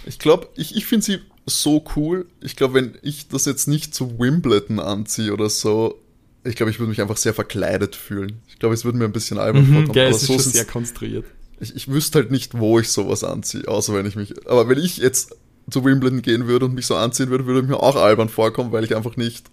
Ich 0.07 0.19
glaube, 0.19 0.47
ich, 0.55 0.75
ich 0.75 0.85
finde 0.85 1.05
sie 1.05 1.19
so 1.45 1.83
cool. 1.95 2.27
Ich 2.41 2.55
glaube, 2.55 2.75
wenn 2.75 2.97
ich 3.01 3.27
das 3.27 3.45
jetzt 3.45 3.67
nicht 3.67 3.93
zu 3.93 4.19
Wimbledon 4.19 4.79
anziehe 4.79 5.33
oder 5.33 5.49
so, 5.49 5.99
ich 6.43 6.55
glaube, 6.55 6.69
ich 6.69 6.79
würde 6.79 6.89
mich 6.89 7.01
einfach 7.01 7.17
sehr 7.17 7.33
verkleidet 7.33 7.95
fühlen. 7.95 8.39
Ich 8.47 8.59
glaube, 8.59 8.75
es 8.75 8.85
würde 8.85 8.97
mir 8.97 9.05
ein 9.05 9.11
bisschen 9.11 9.37
albern 9.37 9.63
mhm, 9.63 9.73
vorkommen. 9.73 9.93
Geil, 9.93 10.11
es 10.11 10.21
ist 10.21 10.27
so 10.27 10.33
schon 10.33 10.51
sehr 10.51 10.65
konstruiert. 10.65 11.25
Ich, 11.59 11.75
ich 11.75 11.87
wüsste 11.87 12.19
halt 12.19 12.31
nicht, 12.31 12.57
wo 12.57 12.79
ich 12.79 12.89
sowas 12.89 13.23
anziehe, 13.23 13.67
außer 13.67 13.93
wenn 13.93 14.05
ich 14.05 14.15
mich. 14.15 14.47
Aber 14.47 14.69
wenn 14.69 14.77
ich 14.77 14.97
jetzt 14.97 15.35
zu 15.69 15.83
Wimbledon 15.83 16.21
gehen 16.21 16.47
würde 16.47 16.65
und 16.65 16.75
mich 16.75 16.85
so 16.85 16.95
anziehen 16.95 17.29
würde, 17.29 17.45
würde 17.45 17.67
mir 17.67 17.77
auch 17.77 17.95
albern 17.95 18.29
vorkommen, 18.29 18.71
weil 18.71 18.83
ich 18.83 18.95
einfach 18.95 19.17
nicht, 19.17 19.47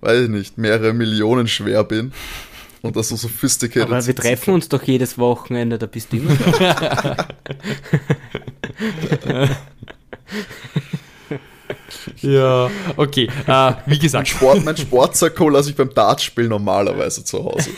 weiß 0.00 0.24
ich 0.24 0.28
nicht, 0.28 0.58
mehrere 0.58 0.92
Millionen 0.92 1.48
schwer 1.48 1.84
bin. 1.84 2.12
Und 2.82 2.96
das 2.96 3.08
so 3.08 3.16
sophisticated. 3.16 3.82
Aber 3.82 4.06
wir 4.06 4.14
treffen 4.16 4.54
uns 4.54 4.68
doch 4.68 4.82
jedes 4.82 5.18
Wochenende, 5.18 5.78
da 5.78 5.86
bist 5.86 6.12
du 6.12 6.16
immer 6.16 6.34
da. 6.34 7.28
ja, 12.22 12.70
okay. 12.96 13.28
Uh, 13.46 13.72
wie 13.86 13.98
gesagt. 13.98 14.28
Mein, 14.28 14.38
Sport, 14.38 14.64
mein 14.64 14.76
Sportsakko 14.76 15.48
lasse 15.48 15.70
ich 15.70 15.76
beim 15.76 15.92
Dartspiel 15.92 16.48
normalerweise 16.48 17.24
zu 17.24 17.44
Hause. 17.44 17.70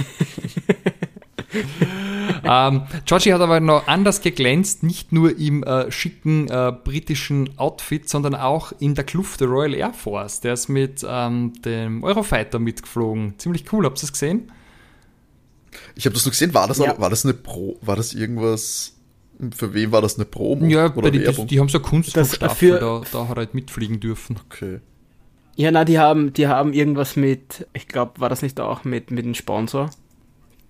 ähm, 2.45 2.83
Georgie 3.05 3.33
hat 3.33 3.41
aber 3.41 3.61
noch 3.61 3.87
anders 3.89 4.21
geglänzt, 4.21 4.83
nicht 4.83 5.13
nur 5.13 5.37
im 5.39 5.63
äh, 5.65 5.91
schicken 5.91 6.49
äh, 6.49 6.73
britischen 6.73 7.59
Outfit, 7.59 8.09
sondern 8.09 8.35
auch 8.35 8.73
in 8.79 8.95
der 8.95 9.05
Kluft 9.05 9.41
der 9.41 9.49
Royal 9.49 9.75
Air 9.75 9.93
Force. 9.93 10.41
Der 10.41 10.53
ist 10.55 10.69
mit 10.69 11.05
ähm, 11.07 11.53
dem 11.65 12.05
Eurofighter 12.05 12.59
mitgeflogen. 12.59 13.39
Ziemlich 13.39 13.73
cool, 13.73 13.85
habt 13.85 13.99
ihr 13.99 14.05
es 14.05 14.13
gesehen? 14.13 14.53
Ich 15.95 16.07
habe 16.07 16.15
das 16.15 16.25
nur 16.25 16.31
gesehen, 16.31 16.55
war 16.55 16.69
das, 16.69 16.79
ja. 16.79 16.99
war 16.99 17.11
das 17.11 17.25
eine 17.25 17.35
Pro, 17.35 17.79
war 17.83 17.97
das 17.97 18.15
irgendwas, 18.15 18.95
für 19.55 19.75
wen 19.75 19.93
war 19.93 20.03
das 20.03 20.17
eine 20.17 20.25
Promo? 20.25 20.67
Ja, 20.67 20.95
oder 20.95 21.11
die, 21.11 21.19
die, 21.19 21.47
die 21.47 21.61
haben 21.61 21.69
so 21.69 21.79
eine 21.79 21.87
Kunstflugstaffel, 21.87 22.79
da, 22.79 23.03
da 23.11 23.29
hat 23.29 23.37
er 23.37 23.37
halt 23.37 23.55
mitfliegen 23.55 24.01
dürfen. 24.01 24.39
Okay. 24.47 24.81
Ja, 25.57 25.71
na, 25.71 25.85
die 25.85 25.99
haben, 25.99 26.33
die 26.33 26.47
haben 26.47 26.73
irgendwas 26.73 27.17
mit, 27.17 27.67
ich 27.75 27.89
glaube, 27.89 28.21
war 28.21 28.29
das 28.29 28.43
nicht 28.43 28.59
auch 28.59 28.85
mit, 28.85 29.11
mit 29.11 29.25
einem 29.25 29.35
Sponsor? 29.35 29.91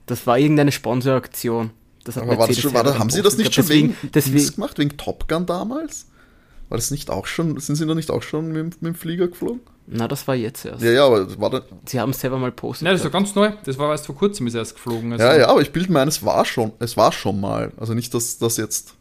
Das 0.07 0.27
war 0.27 0.39
irgendeine 0.39 0.73
Sponsoraktion. 0.73 1.71
Das 2.05 2.17
hat 2.17 2.25
Aber 2.25 2.39
war 2.39 2.49
das 2.49 2.59
schon, 2.59 2.75
war 2.75 2.83
da, 2.83 2.99
haben 2.99 3.11
sie 3.11 3.23
das 3.23 3.37
nicht 3.37 3.55
schon 3.55 3.65
deswegen, 3.65 3.89
wegen 4.03 4.13
deswegen, 4.13 4.55
gemacht, 4.55 4.79
wegen 4.79 4.97
Top 4.97 5.29
Gun 5.29 5.47
damals? 5.47 6.07
War 6.73 6.79
das 6.79 6.91
nicht 6.91 7.11
auch 7.11 7.27
schon, 7.27 7.61
sind 7.61 7.77
sie 7.77 7.85
da 7.87 7.95
nicht 7.95 8.11
auch 8.11 8.23
schon 8.23 8.51
mit, 8.51 8.81
mit 8.81 8.83
dem 8.83 8.95
Flieger 8.95 9.29
geflogen? 9.29 9.61
Na, 9.87 10.09
das 10.09 10.27
war 10.27 10.35
jetzt 10.35 10.65
erst. 10.65 10.83
Ja, 10.83 10.91
ja, 10.91 11.05
aber 11.05 11.39
war 11.39 11.51
da. 11.51 11.61
Sie 11.85 12.01
haben 12.01 12.13
es 12.13 12.21
selber 12.21 12.39
mal 12.39 12.51
postet. 12.51 12.87
Nein, 12.87 12.95
das 12.95 13.05
war 13.05 13.11
ganz 13.11 13.35
neu. 13.35 13.53
Das 13.67 13.77
war 13.77 13.91
erst 13.91 14.07
vor 14.07 14.15
kurzem 14.15 14.47
ist 14.47 14.55
erst 14.55 14.77
geflogen. 14.77 15.13
Also. 15.13 15.23
Ja, 15.23 15.37
ja, 15.37 15.49
aber 15.49 15.61
ich 15.61 15.71
bilde 15.71 15.93
mir 15.93 16.01
ein, 16.01 16.09
es 16.09 16.25
war 16.25 16.47
schon, 16.47 16.73
es 16.79 16.97
war 16.97 17.13
schon 17.13 17.39
mal. 17.39 17.73
Also 17.77 17.93
nicht, 17.93 18.15
dass 18.15 18.39
das 18.39 18.57
jetzt. 18.57 18.95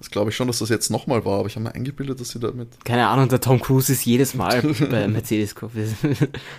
Das 0.00 0.10
glaube 0.10 0.30
ich 0.30 0.36
schon, 0.36 0.48
dass 0.48 0.58
das 0.58 0.70
jetzt 0.70 0.90
nochmal 0.90 1.24
war, 1.24 1.38
aber 1.38 1.46
ich 1.46 1.54
habe 1.54 1.62
mir 1.62 1.74
eingebildet, 1.76 2.18
dass 2.20 2.30
sie 2.30 2.40
damit. 2.40 2.84
Keine 2.84 3.06
Ahnung, 3.06 3.28
der 3.28 3.40
Tom 3.40 3.60
Cruise 3.60 3.92
ist 3.92 4.04
jedes 4.04 4.34
Mal 4.34 4.60
bei 4.90 5.06
Mercedes 5.06 5.54
Cup. 5.54 5.70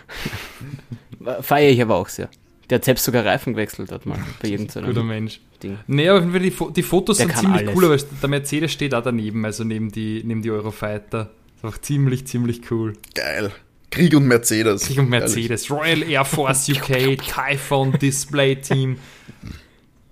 Feiere 1.42 1.70
ich 1.70 1.82
aber 1.82 1.96
auch 1.96 2.08
sehr. 2.08 2.30
Der 2.70 2.78
hat 2.78 2.86
selbst 2.86 3.04
sogar 3.04 3.26
Reifen 3.26 3.54
gewechselt 3.54 3.92
hat 3.92 4.06
mal 4.06 4.20
bei 4.42 4.50
irgendeinem 4.50 4.86
Guter 4.88 5.04
Mensch. 5.04 5.40
Ding. 5.64 5.78
Nee, 5.88 6.08
aber 6.08 6.40
die, 6.40 6.54
die 6.76 6.84
Fotos 6.84 7.18
der 7.18 7.28
sind 7.28 7.38
ziemlich 7.38 7.68
alles. 7.68 7.76
cool, 7.76 7.90
weil 7.90 8.00
der 8.22 8.30
Mercedes 8.30 8.72
steht 8.72 8.94
da 8.94 9.02
daneben, 9.02 9.44
also 9.44 9.64
neben 9.64 9.92
die, 9.92 10.22
neben 10.24 10.42
die 10.42 10.52
Eurofighter. 10.52 11.32
Ist 11.56 11.66
auch 11.66 11.78
ziemlich, 11.78 12.26
ziemlich 12.28 12.72
cool. 12.72 12.94
Geil. 13.16 13.52
Krieg 13.92 14.16
und 14.16 14.28
Mercedes. 14.28 14.86
Krieg 14.86 15.00
und 15.00 15.10
Mercedes. 15.10 15.70
Ehrlich. 15.70 15.72
Royal 15.72 16.04
Air 16.04 16.26
Force 16.26 16.70
UK, 16.70 17.18
Typhon 17.18 17.92
Display 17.94 18.56
Team. 18.56 18.98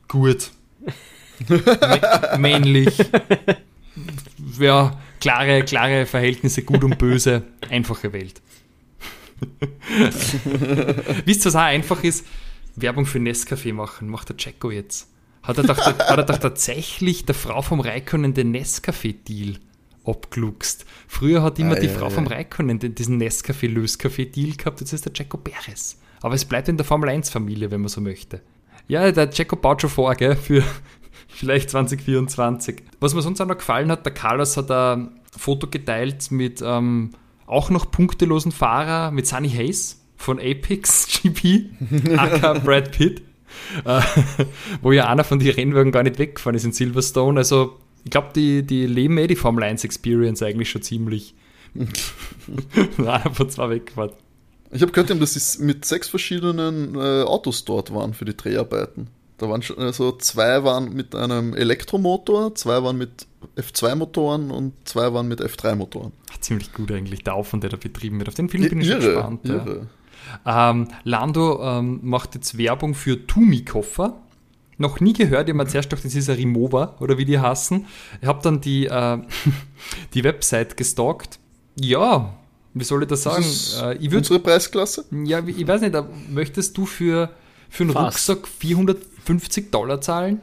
Gut. 0.07 0.49
männlich. 2.37 2.97
Ja, 4.59 4.99
klare, 5.19 5.63
klare 5.63 6.05
Verhältnisse, 6.05 6.63
gut 6.63 6.83
und 6.83 6.97
böse. 6.97 7.43
Einfache 7.69 8.11
Welt. 8.11 8.41
Wisst 11.25 11.45
ihr, 11.45 11.45
was 11.45 11.55
auch 11.55 11.59
einfach 11.59 12.03
ist? 12.03 12.25
Werbung 12.77 13.05
für 13.05 13.19
Nescafé 13.19 13.73
machen. 13.73 14.07
Macht 14.07 14.29
der 14.29 14.35
Jacko 14.37 14.71
jetzt. 14.71 15.09
Hat 15.43 15.57
er 15.57 15.63
doch, 15.63 15.77
hat 15.85 15.99
er 15.99 16.23
doch 16.23 16.37
tatsächlich 16.37 17.25
der 17.25 17.35
Frau 17.35 17.61
vom 17.61 17.79
Raikkonen 17.79 18.33
den 18.33 18.51
Nescafé-Deal 18.55 19.57
abgluckst. 20.05 20.85
Früher 21.07 21.41
hat 21.41 21.59
immer 21.59 21.75
ah, 21.75 21.79
die 21.79 21.87
ja, 21.87 21.93
Frau 21.93 22.05
ja. 22.05 22.11
vom 22.11 22.27
Raikkonen 22.27 22.79
diesen 22.79 23.21
Nescafé-Löscafé-Deal 23.21 24.55
gehabt, 24.55 24.79
jetzt 24.79 24.93
ist 24.93 25.05
der 25.05 25.11
Jaco 25.13 25.37
Perez. 25.37 25.97
Aber 26.21 26.35
es 26.35 26.45
bleibt 26.45 26.69
in 26.69 26.77
der 26.77 26.85
Formel-1-Familie, 26.85 27.71
wenn 27.71 27.81
man 27.81 27.89
so 27.89 27.99
möchte. 27.99 28.41
Ja, 28.87 29.11
der 29.11 29.29
Jaco 29.31 29.55
baut 29.55 29.81
schon 29.81 29.89
vor, 29.89 30.15
gell, 30.15 30.35
für 30.35 30.63
vielleicht 31.27 31.71
2024. 31.71 32.83
Was 32.99 33.13
mir 33.13 33.21
sonst 33.21 33.41
auch 33.41 33.47
noch 33.47 33.57
gefallen 33.57 33.91
hat, 33.91 34.05
der 34.05 34.13
Carlos 34.13 34.55
hat 34.55 34.71
ein 34.71 35.19
Foto 35.35 35.67
geteilt 35.67 36.31
mit 36.31 36.61
ähm, 36.63 37.11
auch 37.45 37.69
noch 37.69 37.91
punktelosen 37.91 38.51
Fahrer, 38.51 39.11
mit 39.11 39.27
Sunny 39.27 39.49
Hayes 39.49 40.01
von 40.17 40.39
Apex 40.39 41.07
GP, 41.23 41.69
aka 42.17 42.53
Brad 42.55 42.91
Pitt. 42.91 43.21
Äh, 43.85 44.01
wo 44.81 44.91
ja 44.91 45.07
einer 45.07 45.23
von 45.23 45.39
den 45.39 45.49
Rennwagen 45.49 45.91
gar 45.91 46.03
nicht 46.03 46.19
weggefahren 46.19 46.55
ist 46.55 46.65
in 46.65 46.73
Silverstone. 46.73 47.39
Also 47.39 47.77
ich 48.03 48.11
glaube, 48.11 48.29
die, 48.35 48.63
die 48.63 48.85
leben 48.85 49.17
eh 49.17 49.27
die 49.27 49.35
Formel 49.35 49.63
1 49.63 49.83
Experience 49.83 50.41
eigentlich 50.43 50.69
schon 50.69 50.81
ziemlich. 50.81 51.33
Einer 52.97 53.33
von 53.33 53.49
zwei 53.49 53.69
weggefahren. 53.69 54.11
Ich 54.71 54.81
habe 54.81 54.91
gehört, 54.91 55.09
dass 55.21 55.33
sie 55.33 55.63
mit 55.63 55.85
sechs 55.85 56.09
verschiedenen 56.09 56.95
äh, 56.95 57.23
Autos 57.23 57.65
dort 57.65 57.93
waren 57.93 58.13
für 58.13 58.25
die 58.25 58.35
Dreharbeiten. 58.35 59.07
Da 59.37 59.49
waren 59.49 59.61
schon, 59.61 59.77
also 59.77 60.13
zwei 60.13 60.63
waren 60.63 60.93
mit 60.93 61.13
einem 61.13 61.53
Elektromotor, 61.53 62.55
zwei 62.55 62.81
waren 62.83 62.97
mit 62.97 63.27
F2-Motoren 63.55 64.49
und 64.49 64.73
zwei 64.85 65.13
waren 65.13 65.27
mit 65.27 65.41
F3-Motoren. 65.41 66.11
Ziemlich 66.39 66.73
gut 66.73 66.91
eigentlich, 66.91 67.23
der 67.23 67.35
Aufwand, 67.35 67.63
der 67.63 67.69
da 67.69 67.77
betrieben 67.77 68.17
wird. 68.17 68.29
Auf 68.29 68.35
den 68.35 68.49
Film 68.49 68.67
bin 68.67 68.81
ich 68.81 68.89
irre, 68.89 68.99
gespannt. 68.99 69.45
Irre. 69.45 69.77
Ja. 69.77 69.85
Ähm, 70.45 70.87
Lando 71.03 71.61
ähm, 71.63 71.99
macht 72.03 72.35
jetzt 72.35 72.57
Werbung 72.57 72.93
für 72.93 73.25
Tumi-Koffer 73.27 74.15
noch 74.77 74.99
nie 74.99 75.13
gehört. 75.13 75.47
Ich 75.47 75.53
habe 75.53 75.63
mir 75.63 75.67
zuerst 75.67 75.89
gedacht, 75.89 76.05
das 76.05 76.15
ist 76.15 76.29
ein 76.29 76.35
Remova 76.35 76.95
oder 76.99 77.17
wie 77.17 77.25
die 77.25 77.39
hassen. 77.39 77.87
Ich 78.21 78.27
habe 78.27 78.41
dann 78.41 78.61
die, 78.61 78.85
äh, 78.85 79.17
die 80.13 80.23
Website 80.23 80.77
gestalkt. 80.77 81.39
Ja, 81.79 82.33
wie 82.73 82.83
soll 82.83 83.03
ich 83.03 83.09
das 83.09 83.23
sagen? 83.23 83.43
Das 83.43 83.81
äh, 83.81 83.95
ich 83.95 84.11
würd, 84.11 84.19
unsere 84.19 84.39
Preisklasse? 84.39 85.05
Ja, 85.25 85.45
ich 85.45 85.67
weiß 85.67 85.81
nicht, 85.81 85.95
möchtest 86.29 86.77
du 86.77 86.85
für, 86.85 87.31
für 87.69 87.83
einen 87.83 87.93
Fast. 87.93 88.29
Rucksack 88.29 88.47
450 88.47 89.71
Dollar 89.71 90.01
zahlen? 90.01 90.41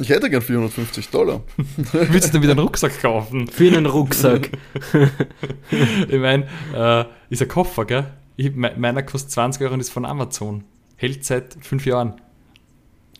Ich 0.00 0.10
hätte 0.10 0.30
gern 0.30 0.42
450 0.42 1.08
Dollar. 1.08 1.40
Willst 1.92 2.28
du 2.28 2.32
dann 2.34 2.42
wieder 2.42 2.52
einen 2.52 2.60
Rucksack 2.60 3.00
kaufen? 3.02 3.48
Für 3.48 3.66
einen 3.66 3.86
Rucksack. 3.86 4.50
ich 6.08 6.18
meine, 6.18 6.46
äh, 6.74 7.04
ist 7.30 7.42
ein 7.42 7.48
Koffer, 7.48 7.84
gell? 7.84 8.06
Ich, 8.38 8.54
meiner 8.54 9.02
kostet 9.02 9.32
20 9.32 9.62
Euro 9.62 9.74
und 9.74 9.80
ist 9.80 9.90
von 9.90 10.04
Amazon. 10.04 10.62
Hält 10.94 11.24
seit 11.24 11.56
fünf 11.60 11.84
Jahren. 11.84 12.20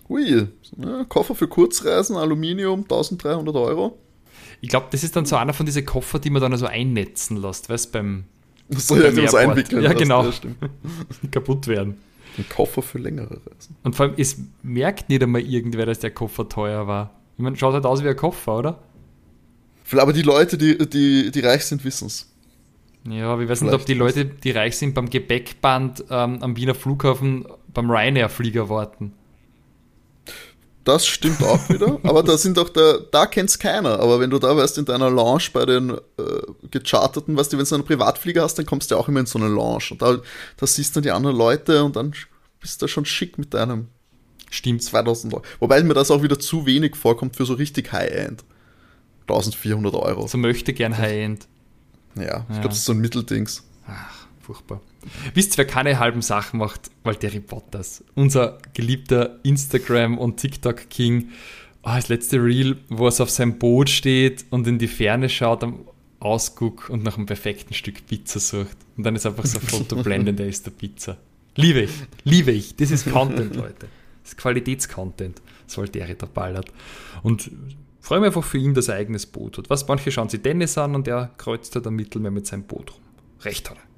Ui, 0.09 0.47
ja, 0.77 1.05
Koffer 1.09 1.35
für 1.35 1.49
Kurzreisen, 1.49 2.17
Aluminium, 2.17 2.83
1300 2.83 3.55
Euro. 3.57 3.99
Ich 4.61 4.69
glaube, 4.69 4.87
das 4.93 5.03
ist 5.03 5.17
dann 5.17 5.27
so 5.27 5.35
einer 5.35 5.53
von 5.53 5.67
diesen 5.67 5.85
Koffer, 5.85 6.21
die 6.21 6.31
man 6.31 6.41
dann 6.41 6.53
also 6.53 6.67
einnetzen 6.67 7.37
lässt, 7.37 7.69
weißt 7.69 7.87
du, 7.87 7.93
beim. 7.99 8.25
Das 8.69 8.87
soll 8.87 9.03
ja 9.03 9.11
das 9.11 9.35
einwickeln. 9.35 9.83
Ja, 9.83 9.93
genau. 9.93 10.25
Ja, 10.25 10.33
kaputt 11.33 11.67
werden. 11.67 11.99
Ein 12.37 12.49
Koffer 12.49 12.83
für 12.83 12.99
längere 12.99 13.41
Reisen. 13.45 13.75
Und 13.83 13.97
vor 13.97 14.07
allem, 14.07 14.15
es 14.19 14.37
merkt 14.63 15.09
nicht 15.09 15.21
einmal 15.21 15.41
irgendwer, 15.41 15.87
dass 15.87 15.99
der 15.99 16.13
Koffer 16.13 16.49
teuer 16.49 16.87
war. 16.87 17.19
Ich 17.37 17.43
meine, 17.43 17.57
schaut 17.57 17.75
halt 17.75 17.87
aus 17.87 18.05
wie 18.05 18.09
ein 18.09 18.17
Koffer, 18.17 18.59
oder? 18.59 18.83
Aber 19.97 20.13
die 20.13 20.23
Leute, 20.23 20.57
die, 20.57 20.79
die, 20.79 21.33
die 21.33 21.41
reich 21.41 21.65
sind, 21.65 21.85
wissen 21.85 22.07
es. 22.07 22.31
Ja, 23.07 23.39
ich 23.41 23.49
weiß 23.49 23.63
nicht, 23.63 23.73
ob 23.73 23.87
die 23.87 23.95
Leute, 23.95 24.25
die 24.25 24.51
reich 24.51 24.77
sind, 24.77 24.95
beim 24.95 25.09
Gepäckband 25.09 26.05
ähm, 26.11 26.43
am 26.43 26.57
Wiener 26.57 26.75
Flughafen 26.75 27.47
beim 27.73 27.91
Ryanair-Flieger 27.91 28.69
warten. 28.69 29.15
Das 30.85 31.07
stimmt 31.07 31.43
auch 31.43 31.69
wieder, 31.69 31.99
aber 32.03 32.23
da 32.23 32.39
sind 32.39 32.59
auch 32.59 32.71
da, 32.71 32.99
da 33.11 33.27
kennt's 33.27 33.59
keiner. 33.59 34.01
Aber 34.01 34.21
wenn 34.21 34.31
du 34.31 34.39
da 34.39 34.57
weißt 34.57 34.79
in 34.79 34.85
deiner 34.85 35.11
Lounge 35.11 35.45
bei 35.53 35.67
den 35.67 35.91
äh, 35.91 35.99
gecharterten, 36.71 37.37
weißt 37.37 37.53
du, 37.53 37.59
wenn 37.59 37.65
du 37.67 37.75
einen 37.75 37.85
Privatflieger 37.85 38.43
hast, 38.43 38.55
dann 38.55 38.67
kommst 38.67 38.91
du 38.91 38.95
ja 38.95 39.01
auch 39.01 39.09
immer 39.09 39.21
in 39.21 39.27
so 39.27 39.39
eine 39.39 39.49
Lounge 39.49 39.85
und 39.91 40.03
da, 40.03 40.19
da 40.57 40.67
siehst 40.67 40.97
du 40.97 41.01
die 41.01 41.11
anderen 41.11 41.37
Leute 41.37 41.85
und 41.85 41.97
dann 41.97 42.15
bist 42.61 42.81
du 42.81 42.89
schon 42.89 43.05
schick 43.05 43.39
mit 43.39 43.55
deinem 43.55 43.89
Stimmt. 44.51 44.83
2000 44.83 45.35
Euro. 45.35 45.43
Wobei 45.61 45.83
mir 45.83 45.95
das 45.95 46.11
auch 46.11 46.23
wieder 46.23 46.39
zu 46.39 46.67
wenig 46.67 46.97
vorkommt 46.97 47.37
für 47.37 47.45
so 47.45 47.55
richtig 47.55 47.93
High-End. 47.93 48.45
1400 49.23 49.95
Euro. 49.95 50.27
So 50.27 50.39
möchte 50.39 50.73
gern 50.73 50.97
High-End. 50.97 51.47
Ja, 52.21 52.47
ich 52.49 52.55
glaube, 52.55 52.69
das 52.69 52.79
ist 52.79 52.85
so 52.85 52.93
ein 52.93 52.99
Mitteldings. 52.99 53.65
Ach, 53.87 54.27
furchtbar. 54.41 54.81
Wisst 55.35 55.55
ihr, 55.55 55.59
wer 55.59 55.67
keine 55.67 55.99
halben 55.99 56.23
Sachen 56.23 56.59
macht? 56.59 56.91
Valtteri 57.05 57.41
Bottas. 57.41 58.05
Unser 58.15 58.59
geliebter 58.75 59.39
Instagram- 59.43 60.19
und 60.19 60.39
TikTok-King. 60.39 61.31
Oh, 61.83 61.91
das 61.95 62.09
letzte 62.09 62.43
Reel, 62.43 62.79
wo 62.89 63.07
er 63.07 63.21
auf 63.21 63.31
seinem 63.31 63.59
Boot 63.59 63.89
steht 63.89 64.45
und 64.51 64.67
in 64.67 64.79
die 64.79 64.89
Ferne 64.89 65.29
schaut 65.29 65.63
am 65.63 65.85
Ausguck 66.21 66.91
und 66.91 67.05
nach 67.05 67.17
einem 67.17 67.27
perfekten 67.27 67.75
Stück 67.75 68.07
Pizza 68.07 68.41
sucht. 68.41 68.77
Und 68.97 69.05
dann 69.05 69.15
ist 69.15 69.25
einfach 69.25 69.47
so 69.47 69.59
ein 69.59 69.67
Foto 69.67 70.03
blendend, 70.03 70.39
der 70.39 70.49
ist 70.49 70.67
der 70.67 70.73
Pizza. 70.73 71.17
Liebe 71.55 71.83
ich, 71.83 71.91
liebe 72.25 72.51
ich. 72.51 72.77
Das 72.77 72.91
ist 72.91 73.11
Content, 73.11 73.55
Leute. 73.57 73.89
Das 74.23 74.33
ist 74.33 74.39
Qualitätscontent, 74.39 75.41
das 75.67 75.79
Valtteri 75.79 76.15
da 76.17 76.27
ballert. 76.27 76.73
Und 77.23 77.51
freue 78.01 78.21
mich 78.21 78.29
einfach 78.29 78.45
für 78.45 78.59
ihn, 78.59 78.75
dass 78.75 78.89
er 78.89 78.97
eigenes 78.97 79.27
Boot 79.27 79.59
hat. 79.59 79.71
Was 79.71 79.87
manche 79.89 80.11
schauen 80.11 80.29
sich 80.29 80.43
Dennis 80.43 80.79
an 80.79 80.95
und 80.95 81.09
er 81.09 81.31
kreuzt 81.39 81.75
da 81.77 81.81
am 81.85 81.95
Mittelmeer 81.95 82.31
mit 82.31 82.47
seinem 82.47 82.65
Boot 82.65 82.93
rum. 82.93 83.01
Recht 83.43 83.71
hat 83.71 83.77
er. 83.77 83.89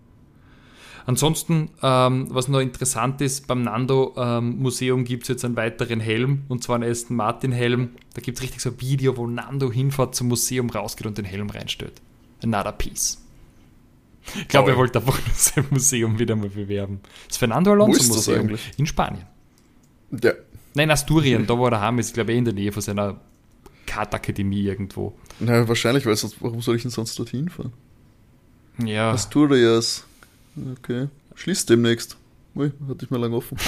Ansonsten, 1.06 1.70
ähm, 1.82 2.26
was 2.30 2.48
noch 2.48 2.60
interessant 2.60 3.20
ist, 3.20 3.46
beim 3.46 3.62
Nando 3.62 4.14
ähm, 4.16 4.58
Museum 4.58 5.04
gibt 5.04 5.24
es 5.24 5.28
jetzt 5.28 5.44
einen 5.44 5.56
weiteren 5.56 5.98
Helm, 5.98 6.42
und 6.48 6.62
zwar 6.62 6.76
einen 6.76 6.90
Aston 6.90 7.16
Martin 7.16 7.52
Helm. 7.52 7.90
Da 8.14 8.20
gibt 8.20 8.38
es 8.38 8.42
richtig 8.42 8.60
so 8.60 8.70
ein 8.70 8.80
Video, 8.80 9.16
wo 9.16 9.26
Nando 9.26 9.72
hinfährt 9.72 10.14
zum 10.14 10.28
Museum, 10.28 10.70
rausgeht 10.70 11.06
und 11.06 11.18
den 11.18 11.24
Helm 11.24 11.50
reinstellt. 11.50 11.94
Another 12.42 12.72
piece. 12.72 13.18
Ich 14.36 14.48
glaube, 14.48 14.72
er 14.72 14.76
wollte 14.76 14.98
einfach 14.98 15.18
nur 15.18 15.34
sein 15.34 15.66
Museum 15.70 16.18
wieder 16.18 16.36
mal 16.36 16.50
bewerben. 16.50 17.00
Das 17.26 17.38
Fernando 17.38 17.72
Alonso 17.72 18.12
Museum 18.12 18.56
in 18.76 18.86
Spanien. 18.86 19.26
Ja. 20.22 20.32
Nein, 20.74 20.90
Asturien, 20.90 21.46
da 21.46 21.58
wo 21.58 21.64
er 21.64 21.72
daheim 21.72 21.98
ist, 21.98 22.14
glaube 22.14 22.32
ich, 22.32 22.38
in 22.38 22.44
der 22.44 22.54
Nähe 22.54 22.70
von 22.70 22.82
seiner 22.82 23.20
Kartakademie 23.90 24.62
irgendwo. 24.62 25.14
Na, 25.40 25.66
wahrscheinlich, 25.66 26.06
weil 26.06 26.14
sonst, 26.14 26.36
warum 26.40 26.62
soll 26.62 26.76
ich 26.76 26.82
denn 26.82 26.92
sonst 26.92 27.18
dorthin 27.18 27.48
fahren? 27.48 27.72
Ja. 28.78 29.10
Asturias. 29.10 30.04
Okay. 30.78 31.08
Schließt 31.34 31.68
demnächst. 31.68 32.16
Ui, 32.54 32.70
hatte 32.88 33.04
ich 33.04 33.10
mal 33.10 33.20
lang 33.20 33.32
offen. 33.32 33.58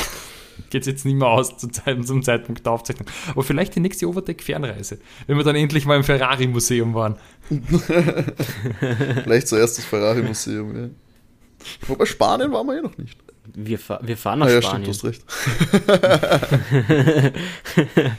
Geht 0.70 0.86
jetzt 0.86 1.04
nicht 1.04 1.16
mehr 1.16 1.26
aus 1.26 1.58
zum, 1.58 1.72
zum 2.04 2.22
Zeitpunkt 2.22 2.64
der 2.64 2.72
Aufzeichnung. 2.72 3.08
Aber 3.32 3.42
vielleicht 3.42 3.74
die 3.74 3.80
nächste 3.80 4.08
Overtech-Fernreise, 4.08 5.00
wenn 5.26 5.36
wir 5.36 5.44
dann 5.44 5.56
endlich 5.56 5.86
mal 5.86 5.96
im 5.96 6.04
Ferrari-Museum 6.04 6.94
waren. 6.94 7.16
vielleicht 9.24 9.48
zuerst 9.48 9.78
das 9.78 9.84
Ferrari-Museum, 9.84 10.76
ja. 10.76 10.88
Wobei 11.88 12.06
Spanien 12.06 12.52
waren 12.52 12.66
wir 12.68 12.78
eh 12.78 12.82
noch 12.82 12.96
nicht. 12.96 13.18
Wir, 13.54 13.78
fa 13.78 13.98
wir 14.02 14.16
fahren 14.16 14.38
nach 14.38 14.46
ah, 14.46 14.50
ja, 14.50 14.62
Spanien. 14.62 14.94
Stimmt, 14.94 15.18
du 15.18 15.34
hast 15.34 15.62
recht. 17.18 17.34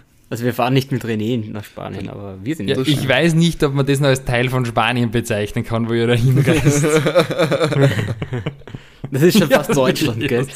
Also 0.30 0.44
wir 0.44 0.54
fahren 0.54 0.74
nicht 0.74 0.92
mit 0.92 1.04
René 1.04 1.50
nach 1.50 1.64
Spanien, 1.64 2.08
aber 2.08 2.38
wir 2.42 2.54
sind 2.54 2.68
ja, 2.68 2.78
Ich 2.78 3.08
weiß 3.08 3.34
nicht, 3.34 3.64
ob 3.64 3.74
man 3.74 3.84
das 3.84 3.98
noch 3.98 4.08
als 4.08 4.24
Teil 4.24 4.48
von 4.48 4.64
Spanien 4.64 5.10
bezeichnen 5.10 5.64
kann, 5.64 5.88
wo 5.88 5.92
ihr 5.92 6.06
da 6.06 6.14
hinreist. 6.14 6.84
das 9.10 9.22
ist 9.22 9.38
schon 9.38 9.50
fast 9.50 9.70
ja, 9.70 9.74
Deutschland, 9.74 10.28
gell? 10.28 10.46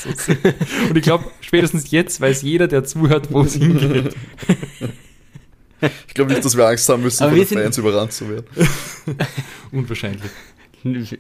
Und 0.88 0.96
ich 0.96 1.02
glaube, 1.02 1.24
spätestens 1.40 1.90
jetzt 1.90 2.20
weiß 2.20 2.42
jeder, 2.42 2.68
der 2.68 2.84
zuhört, 2.84 3.32
wo 3.32 3.42
es 3.42 3.54
hingeht. 3.54 4.14
Ich 6.06 6.14
glaube 6.14 6.30
nicht, 6.30 6.44
dass 6.44 6.56
wir 6.56 6.66
Angst 6.66 6.88
haben 6.88 7.02
müssen, 7.02 7.28
von 7.28 7.34
den 7.34 7.44
Fans 7.44 7.76
überrannt 7.76 8.12
zu 8.12 8.28
werden. 8.28 8.46
Unwahrscheinlich. 9.72 10.30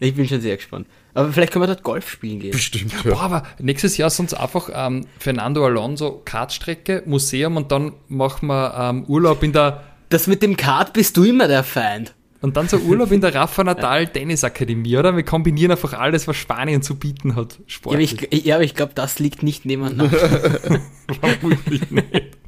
Ich 0.00 0.14
bin 0.14 0.28
schon 0.28 0.40
sehr 0.40 0.56
gespannt. 0.56 0.86
Aber 1.14 1.32
vielleicht 1.32 1.52
können 1.52 1.64
wir 1.64 1.66
dort 1.66 1.82
Golf 1.82 2.08
spielen 2.08 2.38
gehen. 2.40 2.52
Bestimmt. 2.52 2.92
Ja. 3.04 3.10
Boah, 3.10 3.20
aber 3.22 3.42
nächstes 3.58 3.96
Jahr 3.96 4.10
sonst 4.10 4.34
einfach 4.34 4.70
ähm, 4.72 5.06
Fernando 5.18 5.64
Alonso 5.64 6.22
Kartstrecke, 6.24 7.02
Museum 7.06 7.56
und 7.56 7.72
dann 7.72 7.92
machen 8.08 8.46
wir 8.46 8.74
ähm, 8.78 9.04
Urlaub 9.04 9.42
in 9.42 9.52
der. 9.52 9.82
Das 10.10 10.26
mit 10.26 10.42
dem 10.42 10.56
Kart 10.56 10.92
bist 10.92 11.16
du 11.16 11.24
immer 11.24 11.48
der 11.48 11.64
Feind. 11.64 12.14
Und 12.40 12.56
dann 12.56 12.68
so 12.68 12.76
Urlaub 12.78 13.10
in 13.10 13.20
der 13.20 13.34
Rafa 13.34 13.64
Natal 13.64 14.06
Tennisakademie, 14.06 14.96
oder? 14.96 15.16
Wir 15.16 15.24
kombinieren 15.24 15.72
einfach 15.72 15.94
alles, 15.94 16.28
was 16.28 16.36
Spanien 16.36 16.82
zu 16.82 16.94
bieten 16.94 17.34
hat. 17.34 17.58
Sportlich. 17.66 18.12
Ja, 18.12 18.18
aber 18.18 18.32
ich, 18.32 18.44
ja, 18.44 18.60
ich 18.60 18.74
glaube, 18.76 18.92
das 18.94 19.18
liegt 19.18 19.42
nicht 19.42 19.64
nebeneinander. 19.64 20.10
Vermutlich 21.20 21.90
nicht. 21.90 22.06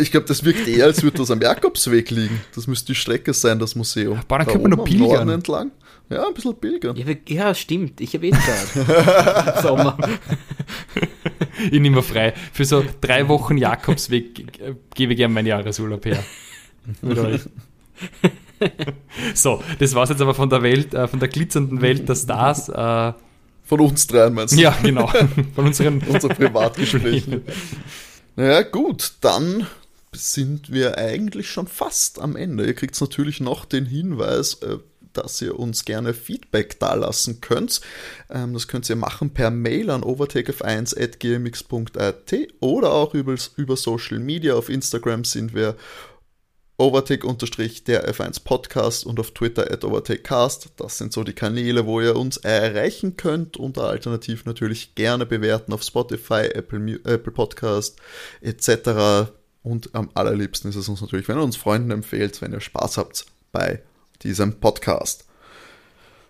Ich 0.00 0.10
glaube, 0.10 0.26
das 0.26 0.44
wirkt 0.44 0.66
eher, 0.66 0.86
als 0.86 1.04
würde 1.04 1.18
das 1.18 1.30
am 1.30 1.40
Jakobsweg 1.40 2.10
liegen. 2.10 2.40
Das 2.56 2.66
müsste 2.66 2.86
die 2.88 2.96
Strecke 2.96 3.32
sein, 3.32 3.60
das 3.60 3.76
Museum. 3.76 4.18
Boah, 4.26 4.38
dann 4.38 4.46
da 4.46 4.52
könnte 4.52 4.68
man 4.68 4.78
noch 4.78 4.84
pilgern. 4.84 5.28
entlang. 5.28 5.70
Ja, 6.10 6.26
ein 6.26 6.34
bisschen 6.34 6.56
pilgern. 6.56 6.96
Ja, 6.96 7.06
ja 7.28 7.54
stimmt. 7.54 8.00
Ich 8.00 8.14
habe 8.14 8.26
eh 8.26 8.32
Zeit. 8.32 9.62
Sommer. 9.62 9.96
ich 11.70 11.80
nehme 11.80 12.02
frei. 12.02 12.34
Für 12.52 12.64
so 12.64 12.84
drei 13.00 13.28
Wochen 13.28 13.56
Jakobsweg 13.56 14.76
gebe 14.94 15.12
ich 15.12 15.16
gerne 15.16 15.32
meinen 15.32 15.46
Jahresurlaub 15.46 16.04
her. 16.04 16.22
So, 19.34 19.62
das 19.78 19.94
war's 19.94 20.10
jetzt 20.10 20.20
aber 20.20 20.34
von 20.34 20.50
der 20.50 20.62
Welt, 20.62 20.94
äh, 20.94 21.06
von 21.06 21.20
der 21.20 21.28
glitzernden 21.28 21.80
Welt 21.80 22.08
der 22.08 22.16
Stars. 22.16 22.68
Äh, 22.68 23.12
von 23.64 23.80
uns 23.80 24.06
dreien 24.08 24.34
meinst 24.34 24.56
du? 24.56 24.60
Ja, 24.60 24.76
genau. 24.82 25.06
Von 25.54 25.66
unseren 25.66 26.00
Unser 26.00 26.30
Privatgespräch. 26.30 27.24
naja, 28.34 28.62
gut, 28.62 29.12
dann 29.20 29.64
sind 30.12 30.72
wir 30.72 30.98
eigentlich 30.98 31.48
schon 31.48 31.68
fast 31.68 32.20
am 32.20 32.34
Ende. 32.34 32.66
Ihr 32.66 32.74
kriegt 32.74 33.00
natürlich 33.00 33.38
noch 33.38 33.64
den 33.64 33.86
Hinweis, 33.86 34.54
äh, 34.54 34.78
dass 35.12 35.40
ihr 35.42 35.58
uns 35.58 35.84
gerne 35.84 36.14
Feedback 36.14 36.78
dalassen 36.80 37.40
könnt. 37.40 37.80
Ähm, 38.30 38.54
das 38.54 38.68
könnt 38.68 38.88
ihr 38.88 38.94
machen 38.96 39.30
per 39.30 39.50
Mail 39.50 39.90
an 39.90 40.02
overtakef1.gmx.at 40.02 42.34
oder 42.60 42.92
auch 42.92 43.14
über, 43.14 43.36
Social 43.76 44.18
Media. 44.18 44.54
Auf 44.54 44.68
Instagram 44.68 45.24
sind 45.24 45.54
wir 45.54 45.76
overtake-der 46.80 48.10
F1 48.10 48.42
Podcast 48.42 49.04
und 49.04 49.20
auf 49.20 49.32
Twitter 49.32 49.70
at 49.70 49.84
overtakecast. 49.84 50.70
Das 50.76 50.96
sind 50.96 51.12
so 51.12 51.24
die 51.24 51.34
Kanäle, 51.34 51.84
wo 51.84 52.00
ihr 52.00 52.16
uns 52.16 52.38
erreichen 52.38 53.18
könnt 53.18 53.58
und 53.58 53.76
alternativ 53.76 54.46
natürlich 54.46 54.94
gerne 54.94 55.26
bewerten 55.26 55.74
auf 55.74 55.82
Spotify, 55.82 56.48
Apple, 56.54 56.98
Apple 57.04 57.32
Podcast 57.32 57.98
etc. 58.40 59.30
Und 59.62 59.94
am 59.94 60.08
allerliebsten 60.14 60.70
ist 60.70 60.76
es 60.76 60.88
uns 60.88 61.02
natürlich, 61.02 61.28
wenn 61.28 61.36
ihr 61.36 61.44
uns 61.44 61.56
Freunden 61.56 61.90
empfehlt, 61.90 62.40
wenn 62.40 62.52
ihr 62.52 62.60
Spaß 62.60 62.96
habt 62.96 63.26
bei 63.52 63.82
diesem 64.22 64.60
Podcast. 64.60 65.24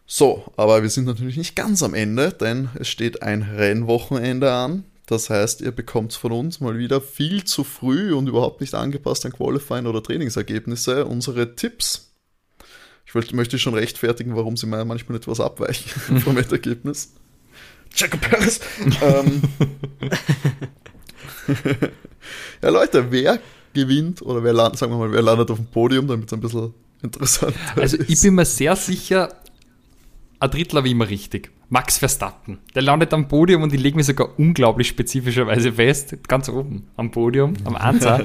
So, 0.06 0.52
aber 0.56 0.82
wir 0.82 0.90
sind 0.90 1.04
natürlich 1.04 1.36
nicht 1.36 1.54
ganz 1.54 1.82
am 1.82 1.94
Ende, 1.94 2.32
denn 2.32 2.68
es 2.74 2.88
steht 2.88 3.22
ein 3.22 3.42
Rennwochenende 3.42 4.52
an. 4.52 4.84
Das 5.06 5.30
heißt, 5.30 5.60
ihr 5.60 5.72
bekommt 5.72 6.12
von 6.14 6.32
uns 6.32 6.60
mal 6.60 6.78
wieder 6.78 7.00
viel 7.00 7.44
zu 7.44 7.64
früh 7.64 8.12
und 8.12 8.28
überhaupt 8.28 8.60
nicht 8.60 8.74
angepasst 8.74 9.24
an 9.26 9.32
Qualifying 9.32 9.86
oder 9.86 10.02
Trainingsergebnisse 10.02 11.04
unsere 11.04 11.54
Tipps. 11.54 12.12
Ich 13.06 13.14
möchte 13.14 13.58
schon 13.58 13.74
rechtfertigen, 13.74 14.36
warum 14.36 14.56
sie 14.56 14.66
mal 14.66 14.84
manchmal 14.84 15.18
etwas 15.18 15.40
abweichen 15.40 16.20
vom 16.20 16.36
Endergebnis. 16.38 17.12
Checo 17.92 18.16
Perez. 18.18 18.60
ähm, 19.02 19.42
ja, 22.62 22.68
Leute, 22.68 23.10
wer 23.10 23.40
gewinnt 23.72 24.22
oder 24.22 24.44
wer 24.44 24.52
landet, 24.52 24.78
sagen 24.78 24.92
wir 24.92 24.98
mal, 24.98 25.12
wer 25.12 25.22
landet 25.22 25.50
auf 25.50 25.58
dem 25.58 25.66
Podium, 25.66 26.06
damit 26.06 26.26
es 26.26 26.32
ein 26.32 26.40
bisschen 26.40 26.72
interessant 27.02 27.54
Also 27.76 27.96
ist. 27.96 28.10
ich 28.10 28.20
bin 28.20 28.34
mir 28.34 28.44
sehr 28.44 28.76
sicher, 28.76 29.34
ein 30.38 30.50
Drittel 30.50 30.82
wie 30.84 30.92
immer 30.92 31.08
richtig. 31.08 31.50
Max 31.68 31.98
Verstappen. 31.98 32.58
Der 32.74 32.82
landet 32.82 33.14
am 33.14 33.28
Podium 33.28 33.62
und 33.62 33.72
ich 33.72 33.80
lege 33.80 33.96
mir 33.96 34.02
sogar 34.02 34.38
unglaublich 34.38 34.88
spezifischerweise 34.88 35.72
fest, 35.72 36.16
ganz 36.26 36.48
oben 36.48 36.88
am 36.96 37.12
Podium, 37.12 37.54
am 37.64 37.76
Anza. 37.76 38.20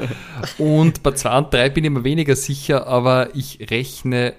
und 0.57 1.03
bei 1.03 1.11
2 1.11 1.37
und 1.37 1.53
3 1.53 1.69
bin 1.69 1.83
ich 1.83 1.91
mir 1.91 2.03
weniger 2.03 2.35
sicher, 2.35 2.87
aber 2.87 3.35
ich 3.35 3.67
rechne 3.69 4.33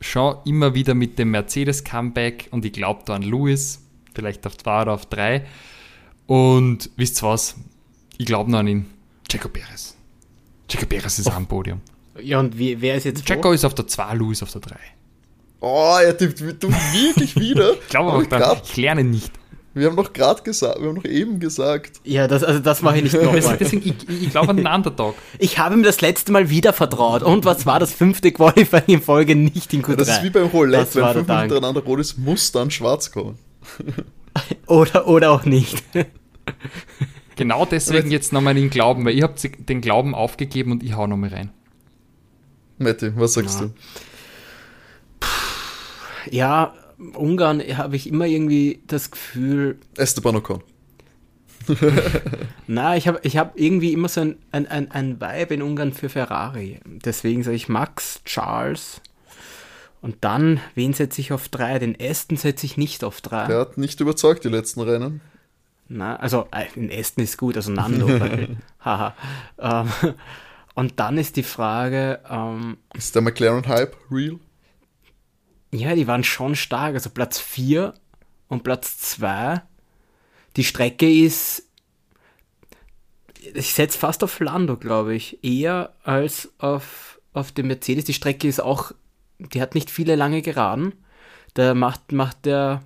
schon 0.00 0.36
immer 0.44 0.74
wieder 0.74 0.94
mit 0.94 1.18
dem 1.18 1.32
Mercedes-Comeback 1.32 2.48
und 2.52 2.64
ich 2.64 2.72
glaube 2.72 3.02
da 3.04 3.14
an 3.14 3.22
Lewis, 3.22 3.82
vielleicht 4.14 4.46
auf 4.46 4.56
2 4.56 4.82
oder 4.82 4.92
auf 4.92 5.06
3. 5.06 5.44
Und 6.26 6.90
wisst 6.96 7.22
ihr 7.22 7.28
was? 7.28 7.56
Ich 8.16 8.26
glaube 8.26 8.50
noch 8.50 8.60
an 8.60 8.68
ihn. 8.68 8.86
Checo 9.28 9.48
Perez. 9.48 9.96
Checo 10.68 10.86
Perez 10.86 11.18
ist 11.18 11.28
oh. 11.28 11.32
am 11.32 11.46
Podium. 11.46 11.80
Ja, 12.22 12.40
und 12.40 12.58
wie, 12.58 12.80
wer 12.80 12.96
ist 12.96 13.04
jetzt 13.04 13.28
Jacko 13.28 13.52
ist 13.52 13.64
auf 13.64 13.74
der 13.74 13.86
2, 13.86 14.14
Louis 14.14 14.42
auf 14.42 14.50
der 14.52 14.60
3. 14.60 14.76
Oh, 15.60 15.96
er 16.02 16.16
tippt 16.16 16.40
du 16.62 16.68
wirklich 16.68 17.36
wieder. 17.36 17.72
ich 17.80 17.88
glaube 17.88 18.12
auch, 18.12 18.26
dann, 18.26 18.58
ich 18.62 18.76
lerne 18.76 19.04
nicht. 19.04 19.32
Wir 19.76 19.88
haben 19.88 19.96
doch 19.96 20.14
gerade 20.14 20.42
gesagt, 20.42 20.80
wir 20.80 20.88
haben 20.88 20.96
doch 20.96 21.04
eben 21.04 21.38
gesagt. 21.38 22.00
Ja, 22.02 22.28
das, 22.28 22.42
also 22.42 22.60
das 22.60 22.80
mache 22.80 22.96
ich 22.96 23.02
nicht 23.02 23.14
nochmal. 23.22 23.58
Deswegen, 23.58 23.82
ich, 23.86 24.22
ich 24.22 24.30
glaube 24.30 24.48
an 24.48 24.56
den 24.56 24.66
Underdog. 24.66 25.14
Ich 25.38 25.58
habe 25.58 25.74
ihm 25.74 25.82
das 25.82 26.00
letzte 26.00 26.32
Mal 26.32 26.48
wieder 26.48 26.72
vertraut. 26.72 27.22
Und 27.22 27.44
was 27.44 27.66
war 27.66 27.78
das 27.78 27.92
fünfte 27.92 28.32
Qualifying 28.32 28.84
in 28.86 29.02
Folge 29.02 29.36
nicht 29.36 29.74
in 29.74 29.82
Q3? 29.82 29.90
Ja, 29.90 29.96
das 29.96 30.08
ist 30.08 30.22
wie 30.22 30.30
beim 30.30 30.46
Roulette, 30.46 30.94
wenn 30.94 31.12
fünf 31.12 31.28
hintereinander 31.28 31.82
rot 31.82 32.00
ist, 32.00 32.16
muss 32.16 32.52
dann 32.52 32.70
schwarz 32.70 33.12
kommen. 33.12 33.38
oder, 34.66 35.06
oder 35.08 35.30
auch 35.30 35.44
nicht. 35.44 35.82
genau 37.36 37.66
deswegen 37.66 38.10
jetzt 38.10 38.32
nochmal 38.32 38.54
den 38.54 38.70
Glauben, 38.70 39.04
weil 39.04 39.14
ihr 39.14 39.24
habt 39.24 39.68
den 39.68 39.80
Glauben 39.82 40.14
aufgegeben 40.14 40.72
und 40.72 40.82
ich 40.82 40.96
hau 40.96 41.06
nochmal 41.06 41.30
rein. 41.30 41.50
Matti, 42.78 43.12
was 43.16 43.34
sagst 43.34 43.60
ja. 43.60 43.66
du? 43.66 43.72
Ja, 46.30 46.74
Ungarn 47.14 47.60
habe 47.76 47.96
ich 47.96 48.06
immer 48.06 48.26
irgendwie 48.26 48.82
das 48.86 49.10
Gefühl. 49.10 49.78
Esteban 49.96 50.36
Ocon. 50.36 50.62
Na, 52.66 52.96
ich 52.96 53.08
habe 53.08 53.20
ich 53.22 53.36
hab 53.36 53.58
irgendwie 53.58 53.92
immer 53.92 54.08
so 54.08 54.20
ein, 54.20 54.36
ein, 54.52 54.66
ein, 54.68 54.90
ein 54.90 55.20
Vibe 55.20 55.54
in 55.54 55.62
Ungarn 55.62 55.92
für 55.92 56.08
Ferrari. 56.08 56.80
Deswegen 56.84 57.42
sage 57.42 57.56
ich 57.56 57.68
Max, 57.68 58.20
Charles. 58.24 59.00
Und 60.00 60.18
dann, 60.20 60.60
wen 60.74 60.92
setze 60.92 61.20
ich 61.20 61.32
auf 61.32 61.48
drei? 61.48 61.78
Den 61.78 61.96
Aston 62.00 62.36
setze 62.36 62.66
ich 62.66 62.76
nicht 62.76 63.02
auf 63.02 63.20
drei. 63.20 63.46
Der 63.46 63.60
hat 63.60 63.78
nicht 63.78 64.00
überzeugt, 64.00 64.44
die 64.44 64.48
letzten 64.48 64.80
Rennen. 64.80 65.20
Na, 65.88 66.16
also 66.16 66.46
äh, 66.52 66.66
in 66.74 66.90
Aston 66.92 67.24
ist 67.24 67.38
gut, 67.38 67.56
also 67.56 67.72
Nando. 67.72 68.08
haha. 68.84 69.14
Ähm, 69.58 70.14
und 70.76 71.00
dann 71.00 71.16
ist 71.16 71.36
die 71.36 71.42
Frage. 71.42 72.20
Ähm, 72.28 72.76
ist 72.94 73.14
der 73.14 73.22
McLaren-Hype 73.22 73.96
real? 74.10 74.38
Ja, 75.72 75.94
die 75.94 76.06
waren 76.06 76.22
schon 76.22 76.54
stark. 76.54 76.94
Also 76.94 77.08
Platz 77.08 77.38
4 77.38 77.94
und 78.48 78.62
Platz 78.62 78.98
2. 78.98 79.62
Die 80.56 80.64
Strecke 80.64 81.10
ist. 81.10 81.62
Ich 83.54 83.72
setze 83.72 83.98
fast 83.98 84.22
auf 84.22 84.38
Lando, 84.38 84.76
glaube 84.76 85.14
ich. 85.14 85.42
Eher 85.42 85.94
als 86.04 86.52
auf, 86.58 87.22
auf 87.32 87.52
den 87.52 87.68
Mercedes. 87.68 88.04
Die 88.04 88.12
Strecke 88.12 88.46
ist 88.46 88.60
auch. 88.60 88.92
Die 89.38 89.62
hat 89.62 89.74
nicht 89.74 89.90
viele 89.90 90.14
lange 90.14 90.42
Geraden. 90.42 90.92
Da 91.54 91.72
macht, 91.72 92.12
macht 92.12 92.44
der, 92.44 92.82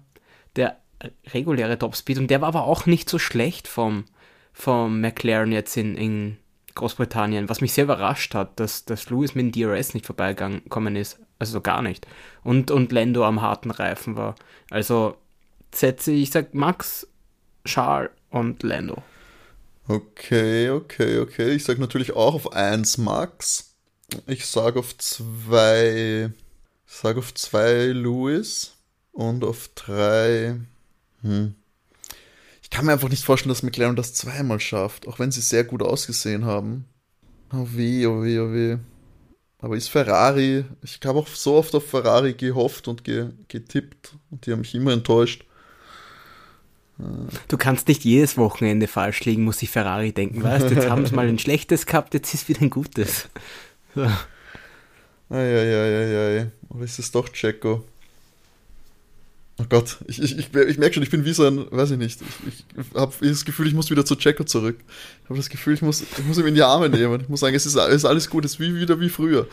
der 0.54 0.78
reguläre 1.26 1.76
Topspeed 1.76 2.18
und 2.18 2.28
der 2.28 2.40
war 2.40 2.48
aber 2.48 2.64
auch 2.66 2.86
nicht 2.86 3.10
so 3.10 3.18
schlecht 3.18 3.66
vom, 3.66 4.04
vom 4.52 5.00
McLaren 5.00 5.50
jetzt 5.50 5.76
in, 5.76 5.96
in 5.96 6.36
Großbritannien, 6.80 7.48
was 7.48 7.60
mich 7.60 7.72
sehr 7.72 7.84
überrascht 7.84 8.34
hat, 8.34 8.58
dass, 8.58 8.84
dass 8.84 9.08
Lewis 9.10 9.34
mit 9.34 9.54
dem 9.54 9.70
DRS 9.70 9.94
nicht 9.94 10.06
vorbeigekommen 10.06 10.96
ist. 10.96 11.18
Also 11.38 11.60
gar 11.60 11.82
nicht. 11.82 12.06
Und, 12.42 12.70
und 12.70 12.92
Lando 12.92 13.24
am 13.24 13.40
harten 13.40 13.70
Reifen 13.70 14.16
war. 14.16 14.34
Also 14.70 15.16
setze 15.72 16.12
ich, 16.12 16.30
sag 16.30 16.54
Max, 16.54 17.06
Charles 17.64 18.10
und 18.30 18.62
Lando. 18.62 19.02
Okay, 19.88 20.70
okay, 20.70 21.18
okay. 21.18 21.52
Ich 21.52 21.64
sag 21.64 21.78
natürlich 21.78 22.14
auch 22.14 22.34
auf 22.34 22.52
1 22.52 22.98
Max. 22.98 23.74
Ich 24.26 24.46
sag 24.46 24.76
auf 24.76 24.96
2. 24.96 26.30
Ich 26.86 26.92
sag 26.92 27.16
auf 27.16 27.34
2 27.34 27.86
Lewis 27.86 28.74
und 29.12 29.44
auf 29.44 29.68
3. 29.74 30.60
Hm. 31.22 31.54
Ich 32.70 32.76
kann 32.76 32.86
mir 32.86 32.92
einfach 32.92 33.08
nicht 33.08 33.24
vorstellen, 33.24 33.48
dass 33.50 33.64
McLaren 33.64 33.96
das 33.96 34.14
zweimal 34.14 34.60
schafft, 34.60 35.08
auch 35.08 35.18
wenn 35.18 35.32
sie 35.32 35.40
sehr 35.40 35.64
gut 35.64 35.82
ausgesehen 35.82 36.44
haben. 36.44 36.84
Oh 37.52 37.66
weh, 37.72 38.06
oh 38.06 38.22
weh, 38.22 38.38
oh 38.38 38.52
weh. 38.52 38.76
Aber 39.58 39.76
ist 39.76 39.88
Ferrari, 39.88 40.64
ich 40.82 41.00
habe 41.04 41.18
auch 41.18 41.26
so 41.26 41.56
oft 41.56 41.74
auf 41.74 41.90
Ferrari 41.90 42.34
gehofft 42.34 42.86
und 42.86 43.02
ge, 43.02 43.30
getippt 43.48 44.14
und 44.30 44.46
die 44.46 44.52
haben 44.52 44.60
mich 44.60 44.74
immer 44.74 44.92
enttäuscht. 44.92 45.44
Du 47.48 47.56
kannst 47.56 47.88
nicht 47.88 48.04
jedes 48.04 48.36
Wochenende 48.36 48.86
falsch 48.86 49.24
liegen, 49.24 49.42
muss 49.44 49.62
ich 49.62 49.70
Ferrari 49.70 50.12
denken, 50.12 50.42
weißt 50.42 50.70
du? 50.70 50.74
Jetzt 50.74 50.88
haben 50.88 51.04
sie 51.06 51.14
mal 51.14 51.26
ein 51.26 51.38
schlechtes 51.38 51.86
gehabt, 51.86 52.14
jetzt 52.14 52.32
ist 52.34 52.48
wieder 52.48 52.62
ein 52.62 52.70
gutes. 52.70 53.28
So. 53.92 54.06
Eieieiei, 55.28 56.52
oder 56.68 56.84
ist 56.84 57.00
es 57.00 57.10
doch 57.10 57.28
Checo? 57.30 57.84
Oh 59.60 59.64
Gott, 59.68 59.98
ich, 60.06 60.22
ich, 60.22 60.38
ich, 60.38 60.54
ich 60.54 60.78
merke 60.78 60.94
schon, 60.94 61.02
ich 61.02 61.10
bin 61.10 61.24
wie 61.26 61.32
so 61.32 61.44
ein, 61.44 61.66
weiß 61.70 61.90
ich 61.90 61.98
nicht, 61.98 62.20
ich, 62.48 62.64
ich 62.78 62.96
habe 62.98 63.12
das 63.20 63.44
Gefühl, 63.44 63.66
ich 63.66 63.74
muss 63.74 63.90
wieder 63.90 64.06
zu 64.06 64.16
Checo 64.16 64.44
zurück. 64.44 64.78
Ich 65.24 65.28
habe 65.28 65.38
das 65.38 65.50
Gefühl, 65.50 65.74
ich 65.74 65.82
muss, 65.82 66.00
ich 66.00 66.24
muss 66.24 66.38
ihm 66.38 66.46
in 66.46 66.54
die 66.54 66.62
Arme 66.62 66.88
nehmen. 66.88 67.20
Ich 67.20 67.28
muss 67.28 67.40
sagen, 67.40 67.54
es 67.54 67.66
ist, 67.66 67.76
es 67.76 67.94
ist 67.94 68.04
alles 68.06 68.30
gut, 68.30 68.46
es 68.46 68.52
ist 68.52 68.60
wie, 68.60 68.74
wieder 68.74 68.98
wie 69.00 69.10
früher. 69.10 69.46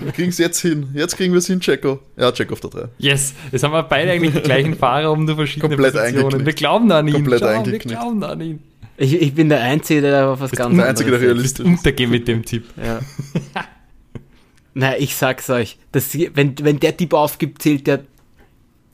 Wir 0.00 0.12
kriegen 0.12 0.30
es 0.30 0.38
jetzt 0.38 0.60
hin. 0.60 0.88
Jetzt 0.94 1.16
kriegen 1.16 1.32
wir 1.34 1.38
es 1.38 1.46
hin, 1.46 1.60
Checo. 1.60 2.00
Ja, 2.16 2.32
Checo 2.32 2.54
auf 2.54 2.60
der 2.60 2.70
3. 2.70 2.88
Yes, 2.98 3.34
jetzt 3.52 3.62
haben 3.62 3.72
wir 3.72 3.82
beide 3.82 4.10
eigentlich 4.10 4.32
die 4.34 4.40
gleichen 4.40 4.74
Fahrer 4.74 5.12
um 5.12 5.26
die 5.26 5.34
verschiedenen 5.34 5.72
Komplett 5.72 5.94
Positionen. 5.94 6.46
Wir 6.46 6.52
glauben 6.54 6.90
an 6.90 7.06
ihn. 7.06 7.14
Komplett 7.14 7.40
Schau, 7.40 7.66
wir 7.66 7.78
glauben 7.78 8.22
an 8.24 8.40
ihn. 8.40 8.62
Ich, 8.96 9.20
ich 9.20 9.34
bin 9.34 9.48
der 9.48 9.60
Einzige, 9.60 10.00
der 10.02 10.28
auf 10.28 10.40
was 10.40 10.52
ganz 10.52 10.74
der 10.76 10.86
Einzige, 10.86 11.10
der 11.10 11.18
anderes 11.18 11.36
realistisch 11.36 11.66
Jetzt 11.66 11.78
untergehen 11.78 12.10
mit 12.10 12.28
dem 12.28 12.44
Tipp. 12.44 12.64
Ja. 12.76 13.00
Na, 14.74 14.96
ich 14.96 15.14
sag's 15.14 15.50
euch, 15.50 15.78
das, 15.92 16.16
wenn, 16.34 16.54
wenn 16.62 16.80
der 16.80 16.96
Typ 16.96 17.12
aufgibt, 17.12 17.62
zählt 17.62 17.86
der 17.86 18.04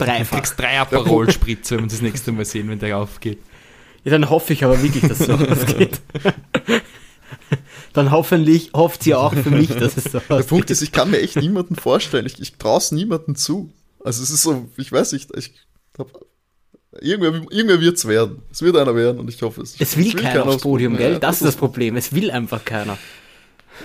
Du 0.01 0.11
dreifach. 0.13 0.37
kriegst 0.37 0.59
drei 0.59 0.79
Aperol-Spritze, 0.81 1.77
wenn 1.77 1.85
wir 1.85 1.91
das 1.91 2.03
nächste 2.03 2.33
Mal 2.33 2.45
sehen, 2.45 2.69
wenn 2.69 2.79
der 2.79 2.97
aufgeht. 2.99 3.39
Ja, 4.05 4.13
dann 4.13 4.31
hoffe 4.31 4.53
ich 4.53 4.65
aber 4.65 4.83
wirklich, 4.83 5.03
dass 5.07 5.21
es 5.21 5.27
so 5.27 5.35
ausgeht. 5.35 6.01
dann 7.93 8.11
hoffentlich 8.11 8.71
hofft 8.73 9.03
sie 9.03 9.15
auch 9.15 9.35
für 9.35 9.51
mich, 9.51 9.69
dass 9.69 9.97
es 9.97 10.05
so 10.05 10.21
Der. 10.21 10.43
Punkt 10.43 10.71
ist, 10.71 10.83
ich 10.83 10.93
kann 10.93 11.11
mir 11.11 11.21
echt 11.21 11.37
niemanden 11.37 11.77
vorstellen. 11.77 12.27
Ich, 12.27 12.41
ich 12.41 12.55
traue 12.55 12.79
es 12.79 12.93
niemanden 12.93 13.37
zu. 13.37 13.73
Also 14.03 14.23
es 14.23 14.31
ist 14.31 14.43
so, 14.43 14.69
ich 14.77 14.91
weiß 14.91 15.13
nicht, 15.13 15.31
ich 15.37 15.53
glaub, 15.93 16.27
irgendwer, 17.01 17.43
irgendwer 17.51 17.81
wird 17.81 17.99
es 17.99 18.09
werden. 18.09 18.43
Es 18.51 18.63
wird 18.63 18.77
einer 18.77 18.95
werden 18.95 19.21
und 19.21 19.29
ich 19.29 19.43
hoffe 19.43 19.63
es. 19.63 19.77
Es 19.79 19.97
will 19.97 20.15
keiner 20.15 20.47
aufs 20.47 20.63
Podium, 20.63 20.97
gell? 20.97 21.13
Ja, 21.15 21.19
Das 21.19 21.37
ist 21.37 21.45
das 21.45 21.57
Problem. 21.57 21.97
Es 21.97 22.15
will 22.15 22.31
einfach 22.31 22.65
keiner. 22.65 22.97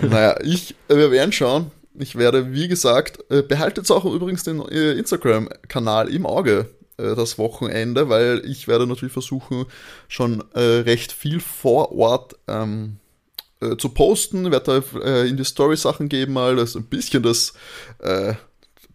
Naja, 0.02 0.40
ich, 0.44 0.76
wir 0.88 1.12
werden 1.12 1.32
schauen. 1.32 1.72
Ich 1.98 2.16
werde, 2.16 2.52
wie 2.54 2.68
gesagt, 2.68 3.20
äh, 3.30 3.42
behaltet 3.42 3.90
auch 3.92 4.06
übrigens 4.06 4.44
den 4.44 4.60
äh, 4.62 4.94
Instagram-Kanal 4.94 6.10
im 6.10 6.26
Auge 6.26 6.70
äh, 6.98 7.16
das 7.16 7.38
Wochenende, 7.38 8.10
weil 8.10 8.42
ich 8.46 8.68
werde 8.68 8.88
natürlich 8.88 9.14
versuchen, 9.14 9.66
schon 10.08 10.42
recht 10.54 11.12
viel 11.12 11.40
vor 11.40 11.92
Ort 11.92 12.36
ähm, 12.48 12.98
äh, 13.62 13.78
zu 13.78 13.90
posten. 13.90 14.52
Werde 14.52 14.84
da 15.02 15.24
in 15.24 15.38
die 15.38 15.46
Story 15.46 15.78
Sachen 15.78 16.10
geben, 16.10 16.34
mal 16.34 16.56
das 16.56 16.76
ein 16.76 16.86
bisschen 16.86 17.24
das 17.24 17.54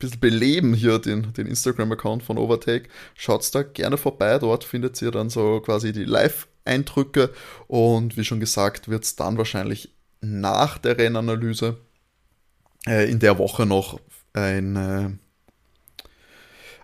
bisschen 0.01 0.21
beleben 0.21 0.75
hier 0.75 0.99
den, 0.99 1.33
den 1.35 1.47
Instagram-Account 1.47 2.23
von 2.25 2.39
Overtake. 2.39 2.89
Schaut 3.15 3.55
da 3.55 3.63
gerne 3.63 3.99
vorbei, 3.99 4.39
dort 4.39 4.65
findet 4.65 5.01
ihr 5.03 5.11
dann 5.13 5.31
so 5.31 5.61
quasi 5.61 5.93
die 5.93 6.05
Live-Eindrücke 6.05 7.31
und 7.69 8.17
wie 8.17 8.25
schon 8.25 8.41
gesagt, 8.41 8.89
wird 8.89 9.05
es 9.05 9.15
dann 9.15 9.39
wahrscheinlich 9.39 9.95
nach 10.21 10.79
der 10.79 10.99
Rennanalyse 10.99 11.77
äh, 12.87 13.11
in 13.11 13.19
der 13.19 13.39
Woche 13.39 13.67
noch 13.67 14.01
ein, 14.33 14.77
äh, 14.77 15.11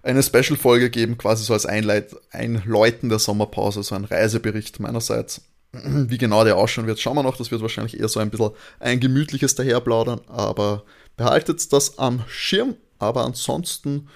eine 0.03 0.23
Special-Folge 0.23 0.91
geben, 0.91 1.19
quasi 1.19 1.45
so 1.45 1.53
als 1.53 1.67
Einleit 1.67 2.15
Einläuten 2.31 3.09
der 3.09 3.19
Sommerpause, 3.19 3.83
so 3.83 3.95
ein 3.95 4.05
Reisebericht 4.05 4.81
meinerseits. 4.81 5.43
Wie 5.73 6.19
genau 6.19 6.45
der 6.45 6.57
ausschauen 6.57 6.87
wird, 6.87 7.01
schauen 7.01 7.17
wir 7.17 7.23
noch. 7.23 7.37
Das 7.37 7.51
wird 7.51 7.63
wahrscheinlich 7.63 7.99
eher 7.99 8.09
so 8.09 8.21
ein 8.21 8.31
bisschen 8.31 8.51
ein 8.79 9.01
gemütliches 9.01 9.55
Daherplaudern, 9.55 10.21
aber 10.29 10.85
behaltet 11.17 11.73
das 11.73 11.99
am 11.99 12.25
Schirm. 12.29 12.77
Aber 12.99 13.25
ansonsten 13.25 14.09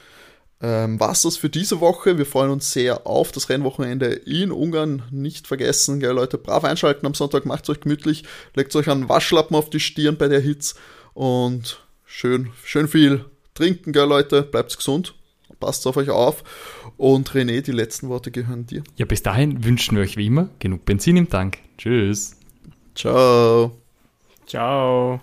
ähm, 0.62 1.00
war 1.00 1.12
es 1.12 1.22
das 1.22 1.36
für 1.36 1.50
diese 1.50 1.80
Woche. 1.80 2.18
Wir 2.18 2.26
freuen 2.26 2.50
uns 2.50 2.72
sehr 2.72 3.06
auf 3.06 3.32
das 3.32 3.48
Rennwochenende 3.48 4.06
in 4.06 4.52
Ungarn. 4.52 5.02
Nicht 5.10 5.46
vergessen, 5.46 6.00
gell, 6.00 6.12
Leute, 6.12 6.38
brav 6.38 6.64
einschalten 6.64 7.06
am 7.06 7.14
Sonntag, 7.14 7.46
macht 7.46 7.68
euch 7.68 7.80
gemütlich, 7.80 8.24
legt 8.54 8.74
euch 8.76 8.88
einen 8.88 9.08
Waschlappen 9.08 9.56
auf 9.56 9.70
die 9.70 9.80
Stirn 9.80 10.16
bei 10.16 10.28
der 10.28 10.40
Hitze 10.40 10.76
und 11.14 11.84
schön, 12.04 12.50
schön 12.64 12.88
viel 12.88 13.24
trinken, 13.54 13.92
gell, 13.92 14.08
Leute, 14.08 14.42
bleibt 14.42 14.76
gesund, 14.76 15.14
passt 15.58 15.86
auf 15.86 15.96
euch 15.96 16.10
auf. 16.10 16.42
Und 16.96 17.30
René, 17.30 17.62
die 17.62 17.72
letzten 17.72 18.08
Worte 18.08 18.30
gehören 18.30 18.66
dir. 18.66 18.82
Ja, 18.96 19.06
bis 19.06 19.22
dahin 19.22 19.64
wünschen 19.64 19.96
wir 19.96 20.02
euch 20.02 20.16
wie 20.16 20.26
immer 20.26 20.48
genug 20.58 20.84
Benzin 20.84 21.16
im 21.16 21.28
Tank. 21.28 21.58
Tschüss. 21.78 22.36
Ciao. 22.94 23.72
Ciao. 24.46 25.20